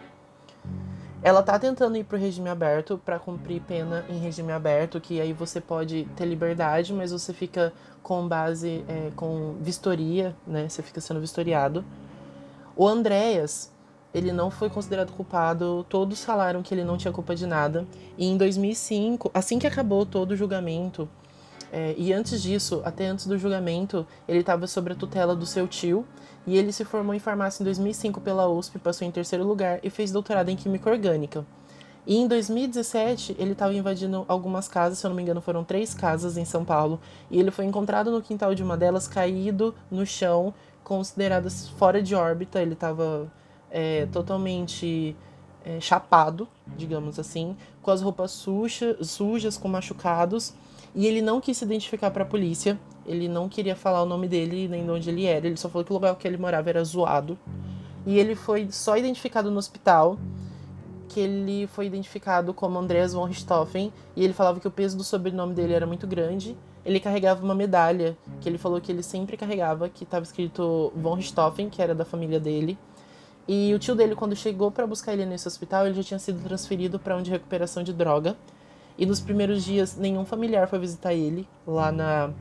Ela 1.24 1.43
tá 1.43 1.59
tentando 1.59 1.97
ir 1.97 2.03
pro 2.03 2.17
regime 2.17 2.49
aberto 2.49 2.99
para 3.03 3.19
cumprir 3.19 3.61
pena 3.61 4.03
em 4.09 4.17
regime 4.17 4.51
aberto, 4.51 4.99
que 4.99 5.22
aí 5.22 5.34
você 5.34 5.61
pode 5.61 6.07
ter 6.15 6.26
liberdade, 6.26 6.93
mas 6.93 7.11
você 7.11 7.32
fica 7.32 7.72
com 8.01 8.28
base, 8.28 8.84
é, 8.88 9.11
com 9.15 9.55
vistoria, 9.61 10.36
né? 10.47 10.67
Você 10.67 10.82
fica 10.82 10.99
sendo 10.99 11.19
vistoriado. 11.19 11.86
O 12.76 12.88
Andréas, 12.88 13.72
ele 14.14 14.32
não 14.32 14.51
foi 14.51 14.70
considerado 14.70 15.12
culpado, 15.14 15.86
todos 15.89 16.24
falaram 16.24 16.62
que 16.62 16.74
ele 16.74 16.84
não 16.84 16.97
tinha 16.97 17.14
culpa 17.14 17.36
de 17.36 17.45
nada. 17.45 17.86
E 18.18 18.26
em 18.26 18.38
2005, 18.38 19.32
assim 19.34 19.57
que 19.57 19.68
acabou 19.68 20.05
todo 20.05 20.32
o 20.32 20.36
julgamento, 20.36 21.07
é, 21.72 21.95
e 21.97 22.12
antes 22.12 22.41
disso, 22.41 22.82
até 22.84 23.07
antes 23.07 23.26
do 23.26 23.38
julgamento, 23.38 24.05
ele 24.28 24.39
estava 24.39 24.68
sob 24.68 24.91
a 24.91 24.95
tutela 24.95 25.36
do 25.36 25.45
seu 25.45 25.68
tio, 25.68 26.05
e 26.45 26.57
ele 26.57 26.74
se 26.74 26.84
formou 26.84 27.14
em 27.14 27.20
farmácia 27.20 27.64
em 27.64 27.66
2005 27.66 28.20
pela 28.20 28.47
USP, 28.49 28.80
passou 28.80 29.07
em 29.07 29.12
terceiro 29.12 29.45
lugar 29.45 29.80
e 29.82 29.89
fez 29.89 30.12
doutorado 30.12 30.49
em 30.49 30.55
Química 30.55 30.89
Orgânica. 30.89 31.45
E 32.05 32.18
em 32.18 32.28
2017, 32.28 33.36
ele 33.38 33.51
estava 33.51 33.74
invadindo 33.74 34.26
algumas 34.28 34.68
casas, 34.68 34.97
se 34.97 35.05
eu 35.05 35.09
não 35.09 35.16
me 35.16 35.22
engano, 35.22 35.39
foram 35.39 35.64
três 35.64 35.93
casas 35.93 36.36
em 36.36 36.43
São 36.43 36.66
Paulo, 36.66 36.99
e 37.30 37.39
ele 37.39 37.51
foi 37.51 37.64
encontrado 37.64 38.12
no 38.12 38.22
quintal 38.22 38.55
de 38.55 38.64
uma 38.64 38.76
delas, 38.76 39.07
caído 39.07 39.74
no 39.89 40.05
chão, 40.05 40.53
consideradas 40.84 41.70
fora 41.70 42.01
de 42.01 42.16
órbita, 42.16 42.59
ele 42.59 42.74
estava 42.74 43.32
é, 43.72 44.05
totalmente 44.07 45.15
é, 45.65 45.80
chapado, 45.80 46.47
digamos 46.78 47.17
assim, 47.17 47.55
com 47.82 47.91
as 47.91 48.01
roupas 48.01 48.32
suja, 48.32 48.97
sujas, 49.03 49.57
com 49.57 49.67
machucados, 49.67 50.53
e 50.93 51.07
ele 51.07 51.22
não 51.22 51.39
quis 51.39 51.57
se 51.57 51.65
identificar 51.65 52.11
para 52.11 52.24
a 52.24 52.26
polícia, 52.26 52.78
ele 53.05 53.28
não 53.28 53.47
queria 53.47 53.76
falar 53.76 54.03
o 54.03 54.05
nome 54.05 54.28
dele 54.28 54.67
nem 54.67 54.84
de 54.84 54.91
onde 54.91 55.09
ele 55.09 55.26
era, 55.26 55.47
ele 55.47 55.57
só 55.57 55.69
falou 55.69 55.86
que 55.86 55.91
o 55.91 55.95
lugar 55.95 56.15
que 56.15 56.28
ele 56.28 56.38
morava 56.38 56.69
era 56.69 56.84
zoado. 56.84 57.38
E 58.05 58.17
ele 58.17 58.36
foi 58.36 58.67
só 58.72 58.97
identificado 58.97 59.49
no 59.51 59.57
hospital, 59.57 60.17
que 61.07 61.19
ele 61.19 61.67
foi 61.67 61.86
identificado 61.86 62.53
como 62.53 62.80
Andreas 62.80 63.13
von 63.13 63.26
Richthofen, 63.26 63.93
e 64.15 64.24
ele 64.24 64.34
falava 64.34 64.59
que 64.59 64.67
o 64.67 64.72
peso 64.72 64.97
do 64.97 65.03
sobrenome 65.03 65.53
dele 65.53 65.74
era 65.74 65.86
muito 65.86 66.07
grande. 66.07 66.57
Ele 66.84 66.99
carregava 66.99 67.43
uma 67.43 67.53
medalha 67.53 68.17
que 68.39 68.49
ele 68.49 68.57
falou 68.57 68.82
que 68.82 68.91
ele 68.91 69.03
sempre 69.03 69.38
carregava, 69.38 69.88
que 69.88 70.03
estava 70.03 70.24
escrito 70.24 70.91
von 70.95 71.13
Richthofen, 71.13 71.69
que 71.69 71.82
era 71.82 71.93
da 71.93 72.03
família 72.03 72.39
dele. 72.39 72.78
E 73.47 73.73
o 73.73 73.79
tio 73.79 73.95
dele, 73.95 74.15
quando 74.15 74.35
chegou 74.35 74.71
para 74.71 74.85
buscar 74.85 75.13
ele 75.13 75.25
nesse 75.25 75.47
hospital, 75.47 75.85
ele 75.85 75.95
já 75.95 76.03
tinha 76.03 76.19
sido 76.19 76.43
transferido 76.43 76.99
para 76.99 77.17
um 77.17 77.21
de 77.21 77.31
recuperação 77.31 77.83
de 77.83 77.91
droga. 77.93 78.37
E 78.97 79.05
nos 79.05 79.19
primeiros 79.19 79.63
dias, 79.63 79.97
nenhum 79.97 80.25
familiar 80.25 80.67
foi 80.67 80.79
visitar 80.79 81.13
ele 81.13 81.47
lá 81.65 81.91
na, 81.91 82.31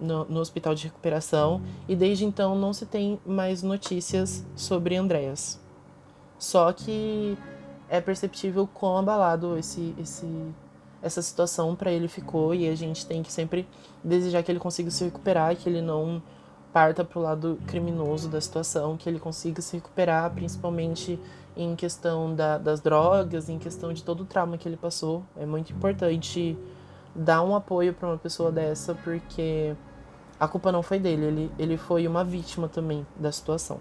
no, 0.00 0.24
no 0.24 0.40
hospital 0.40 0.74
de 0.74 0.84
recuperação. 0.84 1.62
E 1.88 1.94
desde 1.94 2.24
então 2.24 2.54
não 2.56 2.72
se 2.72 2.86
tem 2.86 3.18
mais 3.24 3.62
notícias 3.62 4.44
sobre 4.56 4.96
Andréas. 4.96 5.60
Só 6.38 6.72
que 6.72 7.38
é 7.88 8.00
perceptível 8.00 8.66
quão 8.66 8.98
abalado 8.98 9.56
esse, 9.56 9.94
esse, 9.98 10.26
essa 11.00 11.22
situação 11.22 11.76
para 11.76 11.92
ele 11.92 12.08
ficou 12.08 12.54
e 12.54 12.68
a 12.68 12.74
gente 12.74 13.06
tem 13.06 13.22
que 13.22 13.32
sempre 13.32 13.66
desejar 14.02 14.42
que 14.42 14.50
ele 14.50 14.58
consiga 14.58 14.90
se 14.90 15.04
recuperar, 15.04 15.54
que 15.56 15.68
ele 15.68 15.80
não 15.80 16.22
parta 16.74 17.04
para 17.04 17.18
o 17.20 17.22
lado 17.22 17.56
criminoso 17.68 18.28
da 18.28 18.40
situação, 18.40 18.96
que 18.96 19.08
ele 19.08 19.20
consiga 19.20 19.62
se 19.62 19.76
recuperar, 19.76 20.28
principalmente 20.32 21.20
em 21.56 21.76
questão 21.76 22.34
da, 22.34 22.58
das 22.58 22.80
drogas, 22.80 23.48
em 23.48 23.60
questão 23.60 23.92
de 23.92 24.02
todo 24.02 24.22
o 24.22 24.26
trauma 24.26 24.58
que 24.58 24.68
ele 24.68 24.76
passou. 24.76 25.22
É 25.36 25.46
muito 25.46 25.72
importante 25.72 26.58
dar 27.14 27.44
um 27.44 27.54
apoio 27.54 27.94
para 27.94 28.08
uma 28.08 28.18
pessoa 28.18 28.50
dessa, 28.50 28.92
porque 28.92 29.76
a 30.40 30.48
culpa 30.48 30.72
não 30.72 30.82
foi 30.82 30.98
dele, 30.98 31.26
ele, 31.26 31.52
ele 31.60 31.76
foi 31.76 32.08
uma 32.08 32.24
vítima 32.24 32.66
também 32.66 33.06
da 33.16 33.30
situação. 33.30 33.78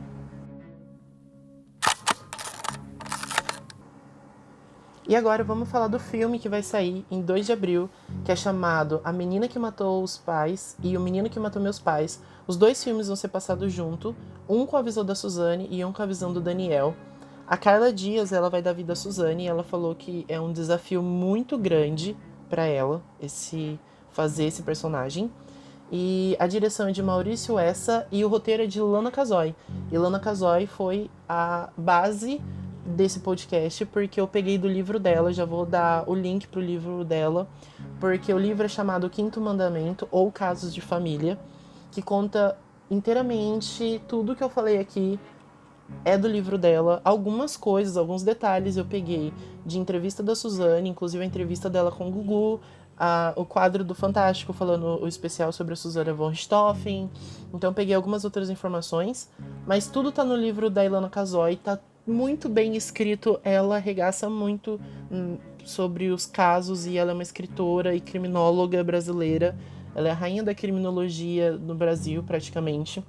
E 5.07 5.15
agora 5.15 5.43
vamos 5.43 5.67
falar 5.67 5.87
do 5.87 5.99
filme 5.99 6.39
que 6.39 6.47
vai 6.47 6.61
sair 6.61 7.05
em 7.09 7.21
2 7.21 7.47
de 7.47 7.51
abril, 7.51 7.89
que 8.23 8.31
é 8.31 8.35
chamado 8.35 9.01
A 9.03 9.11
Menina 9.11 9.47
que 9.47 9.57
Matou 9.57 10.03
os 10.03 10.17
Pais 10.17 10.77
e 10.81 10.95
O 10.95 11.01
Menino 11.01 11.29
que 11.29 11.39
Matou 11.39 11.61
Meus 11.61 11.79
Pais. 11.79 12.21
Os 12.45 12.57
dois 12.57 12.83
filmes 12.83 13.07
vão 13.07 13.15
ser 13.15 13.29
passados 13.29 13.71
junto, 13.71 14.15
um 14.49 14.65
com 14.65 14.75
a 14.75 14.81
visão 14.81 15.05
da 15.05 15.15
Suzane 15.15 15.67
e 15.71 15.83
um 15.83 15.93
com 15.93 16.01
a 16.01 16.05
visão 16.05 16.33
do 16.33 16.41
Daniel. 16.41 16.93
A 17.47 17.57
Carla 17.57 17.91
Dias, 17.91 18.31
ela 18.31 18.49
vai 18.49 18.61
dar 18.61 18.73
vida 18.73 18.93
à 18.93 18.95
Suzane 18.95 19.43
e 19.43 19.47
ela 19.47 19.63
falou 19.63 19.93
que 19.95 20.25
é 20.27 20.39
um 20.39 20.51
desafio 20.51 21.01
muito 21.01 21.57
grande 21.57 22.15
para 22.49 22.65
ela 22.65 23.01
esse 23.21 23.79
fazer 24.11 24.45
esse 24.45 24.61
personagem. 24.61 25.31
E 25.91 26.35
a 26.39 26.47
direção 26.47 26.87
é 26.87 26.91
de 26.91 27.03
Maurício 27.03 27.59
Essa 27.59 28.07
e 28.11 28.23
o 28.23 28.27
roteiro 28.27 28.63
é 28.63 28.65
de 28.65 28.81
Lana 28.81 29.11
Casoy. 29.11 29.55
E 29.91 29.97
Lana 29.97 30.19
Casoy 30.19 30.65
foi 30.65 31.09
a 31.27 31.69
base 31.77 32.41
desse 32.85 33.19
podcast 33.19 33.85
porque 33.85 34.19
eu 34.19 34.27
peguei 34.27 34.57
do 34.57 34.67
livro 34.67 34.99
dela, 34.99 35.31
já 35.31 35.45
vou 35.45 35.65
dar 35.65 36.03
o 36.07 36.13
link 36.13 36.47
pro 36.47 36.59
livro 36.59 37.03
dela, 37.03 37.47
porque 37.99 38.33
o 38.33 38.37
livro 38.37 38.65
é 38.65 38.67
chamado 38.67 39.09
Quinto 39.09 39.39
Mandamento 39.39 40.07
ou 40.11 40.31
Casos 40.31 40.73
de 40.73 40.81
Família, 40.81 41.37
que 41.93 42.01
conta 42.01 42.57
inteiramente 42.89 44.01
tudo 44.07 44.35
que 44.35 44.43
eu 44.43 44.49
falei 44.49 44.79
aqui 44.79 45.19
é 46.03 46.17
do 46.17 46.27
livro 46.27 46.57
dela. 46.57 47.01
Algumas 47.03 47.55
coisas, 47.55 47.97
alguns 47.97 48.23
detalhes 48.23 48.77
eu 48.77 48.85
peguei 48.85 49.31
de 49.65 49.77
entrevista 49.77 50.23
da 50.23 50.35
Suzane, 50.35 50.89
inclusive 50.89 51.23
a 51.23 51.25
entrevista 51.25 51.69
dela 51.69 51.91
com 51.91 52.07
o 52.07 52.11
Gugu, 52.11 52.59
a, 52.97 53.33
o 53.35 53.45
quadro 53.45 53.83
do 53.83 53.93
Fantástico 53.93 54.53
falando 54.53 55.01
o 55.01 55.07
especial 55.07 55.51
sobre 55.51 55.73
a 55.73 55.75
Suzana 55.75 56.13
von 56.13 56.29
Richthofen. 56.29 57.09
Então 57.53 57.71
peguei 57.73 57.93
algumas 57.93 58.25
outras 58.25 58.49
informações, 58.49 59.29
mas 59.67 59.87
tudo 59.87 60.11
tá 60.11 60.23
no 60.23 60.35
livro 60.35 60.69
da 60.69 60.83
Ilana 60.83 61.09
Casoy, 61.09 61.55
tá 61.57 61.79
muito 62.05 62.49
bem 62.49 62.75
escrito, 62.75 63.39
ela 63.43 63.77
regaça 63.77 64.29
muito 64.29 64.79
hum, 65.11 65.37
sobre 65.63 66.09
os 66.09 66.25
casos 66.25 66.85
e 66.85 66.97
ela 66.97 67.11
é 67.11 67.13
uma 67.13 67.23
escritora 67.23 67.95
e 67.95 68.01
criminóloga 68.01 68.83
brasileira. 68.83 69.55
Ela 69.95 70.09
é 70.09 70.11
a 70.11 70.15
rainha 70.15 70.43
da 70.43 70.55
criminologia 70.55 71.51
no 71.51 71.75
Brasil, 71.75 72.23
praticamente. 72.23 73.03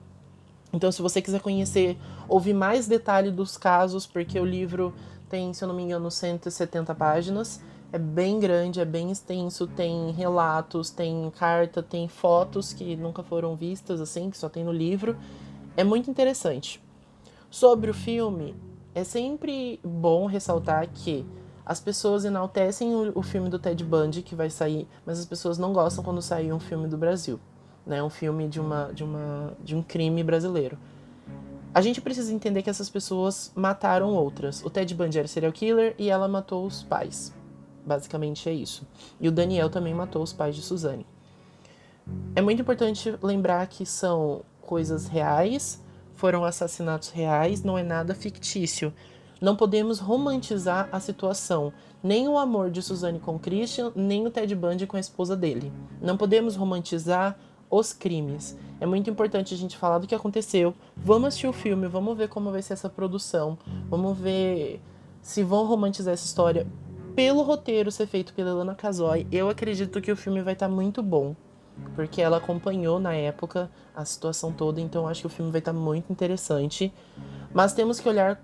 Então, 0.73 0.91
se 0.91 1.01
você 1.01 1.23
quiser 1.23 1.41
conhecer, 1.41 1.97
ouvir 2.29 2.53
mais 2.53 2.87
detalhe 2.87 3.31
dos 3.31 3.57
casos, 3.57 4.07
porque 4.07 4.39
o 4.39 4.45
livro 4.45 4.93
tem, 5.29 5.53
se 5.55 5.63
eu 5.63 5.69
não 5.69 5.75
me 5.75 5.83
engano, 5.83 6.11
170 6.11 6.95
páginas. 6.95 7.63
É 7.93 7.99
bem 7.99 8.41
grande, 8.41 8.81
é 8.81 8.85
bem 8.85 9.11
extenso, 9.11 9.69
tem 9.69 10.11
relatos, 10.11 10.91
tem 10.91 11.31
carta, 11.39 11.81
tem 11.81 12.09
fotos 12.09 12.73
que 12.73 12.97
nunca 12.97 13.23
foram 13.23 13.55
vistas, 13.55 14.01
assim, 14.01 14.31
que 14.31 14.37
só 14.37 14.49
tem 14.49 14.65
no 14.65 14.73
livro. 14.73 15.17
É 15.77 15.85
muito 15.85 16.11
interessante. 16.11 16.83
Sobre 17.49 17.91
o 17.91 17.95
filme, 17.95 18.55
é 18.95 19.05
sempre 19.05 19.79
bom 19.85 20.27
ressaltar 20.27 20.89
que 20.89 21.25
as 21.65 21.81
pessoas 21.81 22.25
enaltecem 22.25 22.95
o, 22.95 23.19
o, 23.19 23.23
filme 23.23 23.49
do 23.49 23.59
Ted 23.59 23.83
Bundy 23.85 24.23
que 24.23 24.35
vai 24.35 24.51
sair, 24.51 24.87
mas 25.05 25.19
as 25.19 25.25
pessoas 25.25 25.59
não 25.59 25.73
gostam 25.73 26.05
quando 26.05 26.21
sair 26.21 26.53
um 26.53 26.61
filme 26.61 26.89
do 26.89 26.97
Brasil, 26.97 27.41
né? 27.87 28.03
Um 28.03 28.11
filme 28.11 28.49
de 28.49 28.61
uma 28.61 28.91
de 28.93 29.03
uma 29.03 29.53
de 29.63 29.75
um 29.75 29.83
crime 29.83 30.23
brasileiro. 30.23 30.79
A 31.73 31.81
gente 31.81 32.01
precisa 32.01 32.33
entender 32.33 32.63
que 32.63 32.71
essas 32.71 32.89
pessoas 32.89 33.51
mataram 33.55 34.15
outras. 34.15 34.65
O 34.65 34.71
Ted 34.71 34.95
Bundy 34.95 35.19
era 35.19 35.29
serial 35.29 35.53
killer 35.53 35.95
e 35.99 36.09
ela 36.09 36.29
matou 36.29 36.65
os 36.65 36.83
pais. 36.83 37.35
Basicamente 37.85 38.49
é 38.49 38.53
isso. 38.53 38.87
E 39.21 39.29
o 39.29 39.33
Daniel 39.33 39.69
também 39.69 39.93
matou 39.93 40.23
os 40.23 40.33
pais 40.33 40.55
de 40.55 40.63
Suzane. 40.63 41.07
É 42.37 42.41
muito 42.41 42.63
importante 42.63 43.19
lembrar 43.23 43.67
que 43.67 43.85
são 43.85 44.43
coisas 44.61 45.07
reais 45.09 45.83
foram 46.15 46.45
assassinatos 46.45 47.11
reais, 47.11 47.63
não 47.63 47.77
é 47.77 47.83
nada 47.83 48.15
fictício. 48.15 48.93
Não 49.41 49.57
podemos 49.57 49.99
romantizar 49.99 50.89
a 50.93 51.01
situação, 51.01 51.73
nem 52.03 52.29
o 52.29 52.39
amor 52.39 52.71
de 52.71 52.83
Suzane 52.83 53.19
com 53.19 53.39
Christian, 53.39 53.93
nem 53.95 54.27
o 54.27 54.31
Ted 54.31 54.55
Bundy 54.55 54.87
com 54.87 54.97
a 54.97 55.01
esposa 55.01 55.37
dele. 55.37 55.73
Não 56.01 56.17
podemos 56.17 56.57
romantizar 56.57 57.39
os 57.71 57.93
crimes. 57.93 58.57
É 58.81 58.87
muito 58.87 59.11
importante 59.11 59.55
a 59.55 59.57
gente 59.57 59.77
falar 59.77 59.99
do 59.99 60.07
que 60.07 60.15
aconteceu. 60.15 60.75
Vamos 60.97 61.29
assistir 61.29 61.47
o 61.47 61.53
filme, 61.53 61.87
vamos 61.89 62.17
ver 62.17 62.29
como 62.29 62.51
vai 62.51 62.63
ser 62.63 62.75
essa 62.75 62.89
produção, 62.89 63.59
vamos 63.89 64.17
ver 64.19 64.81
se 65.21 65.43
vão 65.43 65.67
romantizar 65.67 66.15
essa 66.15 66.27
história. 66.27 66.67
Pelo 67.15 67.43
roteiro 67.43 67.91
ser 67.91 68.07
feito 68.07 68.35
pela 68.35 68.51
Elana 68.51 68.75
Casoy, 68.75 69.27
eu 69.31 69.49
acredito 69.49 70.01
que 70.01 70.13
o 70.13 70.17
filme 70.17 70.43
vai 70.43 70.53
estar 70.53 70.69
tá 70.69 70.75
muito 70.75 71.03
bom 71.03 71.35
porque 71.95 72.23
ela 72.23 72.37
acompanhou 72.37 72.99
na 72.99 73.15
época 73.15 73.71
a 73.95 74.05
situação 74.05 74.53
toda, 74.53 74.81
então 74.81 75.07
acho 75.07 75.23
que 75.23 75.27
o 75.27 75.31
filme 75.31 75.51
vai 75.51 75.59
estar 75.59 75.73
muito 75.73 76.11
interessante. 76.11 76.93
Mas 77.53 77.73
temos 77.73 78.01
que 78.01 78.09
olhar, 78.09 78.43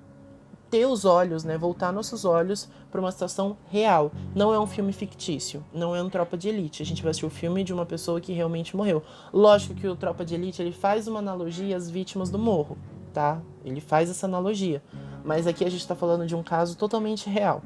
ter 0.71 0.87
os 0.87 1.05
olhos, 1.05 1.43
né, 1.43 1.59
voltar 1.59 1.93
nossos 1.93 2.25
olhos 2.25 2.69
para 2.91 3.01
uma 3.01 3.11
situação 3.11 3.57
real. 3.69 4.13
Não 4.35 4.55
é 4.55 4.61
um 4.61 4.67
filme 4.67 4.93
fictício, 4.93 5.65
não 5.73 5.95
é 5.95 6.03
um 6.03 6.09
Tropa 6.09 6.37
de 6.37 6.49
Elite. 6.49 6.83
A 6.83 6.87
gente 6.87 7.03
vai 7.03 7.11
assistir 7.11 7.27
o 7.27 7.31
filme 7.31 7.65
de 7.65 7.73
uma 7.73 7.85
pessoa 7.85 8.21
que 8.21 8.33
realmente 8.33 8.77
morreu. 8.77 9.03
Lógico 9.33 9.75
que 9.75 9.89
o 9.89 9.97
Tropa 9.97 10.25
de 10.25 10.35
Elite 10.35 10.63
ele 10.63 10.73
faz 10.73 11.09
uma 11.09 11.19
analogia 11.19 11.77
às 11.77 11.91
vítimas 11.91 12.31
do 12.31 12.39
morro, 12.39 12.79
tá? 13.13 13.41
Ele 13.65 13.81
faz 13.81 14.09
essa 14.09 14.27
analogia. 14.27 14.83
Mas 15.25 15.47
aqui 15.47 15.65
a 15.65 15.71
gente 15.71 15.81
está 15.81 15.95
falando 15.95 16.27
de 16.27 16.35
um 16.35 16.43
caso 16.43 16.77
totalmente 16.77 17.29
real. 17.29 17.63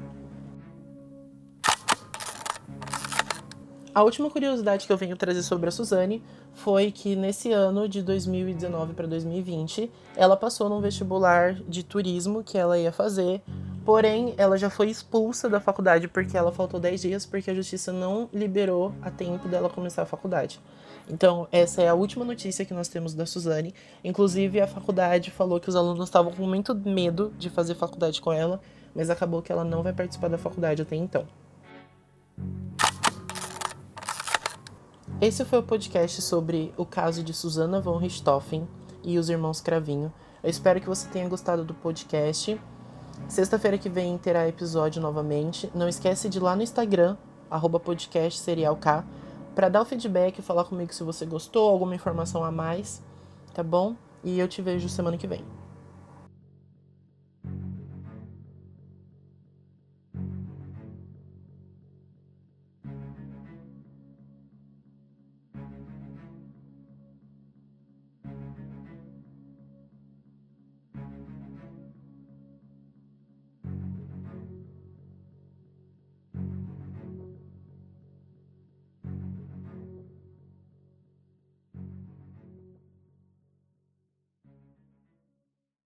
A 3.95 4.03
última 4.03 4.29
curiosidade 4.29 4.85
que 4.85 4.91
eu 4.91 4.97
venho 4.97 5.15
trazer 5.15 5.41
sobre 5.41 5.69
a 5.69 5.71
Suzane 5.71 6.21
foi 6.53 6.91
que 6.91 7.15
nesse 7.15 7.53
ano 7.53 7.87
de 7.87 8.01
2019 8.01 8.93
para 8.93 9.07
2020, 9.07 9.89
ela 10.17 10.35
passou 10.35 10.67
num 10.67 10.81
vestibular 10.81 11.53
de 11.53 11.81
turismo 11.81 12.43
que 12.43 12.57
ela 12.57 12.77
ia 12.77 12.91
fazer, 12.91 13.41
porém 13.85 14.33
ela 14.37 14.57
já 14.57 14.69
foi 14.69 14.89
expulsa 14.89 15.49
da 15.49 15.61
faculdade 15.61 16.09
porque 16.09 16.35
ela 16.35 16.51
faltou 16.51 16.77
10 16.77 17.01
dias 17.03 17.25
porque 17.25 17.49
a 17.49 17.53
justiça 17.53 17.93
não 17.93 18.27
liberou 18.33 18.91
a 19.01 19.09
tempo 19.09 19.47
dela 19.47 19.69
começar 19.69 20.01
a 20.01 20.05
faculdade. 20.05 20.59
Então, 21.09 21.47
essa 21.49 21.81
é 21.81 21.87
a 21.87 21.93
última 21.93 22.25
notícia 22.25 22.65
que 22.65 22.73
nós 22.73 22.89
temos 22.89 23.13
da 23.13 23.25
Suzane. 23.25 23.73
Inclusive, 24.03 24.59
a 24.59 24.67
faculdade 24.67 25.31
falou 25.31 25.57
que 25.57 25.69
os 25.69 25.75
alunos 25.77 26.03
estavam 26.03 26.33
com 26.33 26.45
muito 26.45 26.75
medo 26.75 27.31
de 27.37 27.49
fazer 27.49 27.75
faculdade 27.75 28.19
com 28.19 28.33
ela, 28.33 28.59
mas 28.93 29.09
acabou 29.09 29.41
que 29.41 29.53
ela 29.53 29.63
não 29.63 29.81
vai 29.81 29.93
participar 29.93 30.27
da 30.27 30.37
faculdade 30.37 30.81
até 30.81 30.97
então. 30.97 31.25
Esse 35.21 35.45
foi 35.45 35.59
o 35.59 35.63
podcast 35.63 36.21
sobre 36.21 36.73
o 36.75 36.85
caso 36.85 37.23
de 37.23 37.33
Susana 37.33 37.79
von 37.79 37.95
Richthofen 37.95 38.67
e 39.01 39.17
os 39.17 39.29
irmãos 39.29 39.61
Cravinho. 39.61 40.11
Eu 40.43 40.49
espero 40.49 40.81
que 40.81 40.89
você 40.89 41.07
tenha 41.07 41.29
gostado 41.29 41.63
do 41.63 41.73
podcast. 41.73 42.59
Sexta-feira 43.25 43.77
que 43.77 43.87
vem 43.87 44.17
terá 44.17 44.45
episódio 44.45 45.01
novamente. 45.01 45.71
Não 45.73 45.87
esquece 45.87 46.27
de 46.27 46.37
ir 46.37 46.41
lá 46.41 46.53
no 46.53 46.63
Instagram, 46.63 47.15
arroba 47.49 47.79
podcast 47.79 48.41
serialk, 48.41 49.05
para 49.55 49.69
dar 49.69 49.83
o 49.83 49.85
feedback, 49.85 50.41
falar 50.41 50.65
comigo 50.65 50.93
se 50.93 51.01
você 51.01 51.25
gostou, 51.25 51.69
alguma 51.69 51.95
informação 51.95 52.43
a 52.43 52.51
mais, 52.51 53.01
tá 53.53 53.63
bom? 53.63 53.95
E 54.21 54.37
eu 54.37 54.49
te 54.49 54.61
vejo 54.61 54.89
semana 54.89 55.17
que 55.17 55.27
vem. 55.27 55.45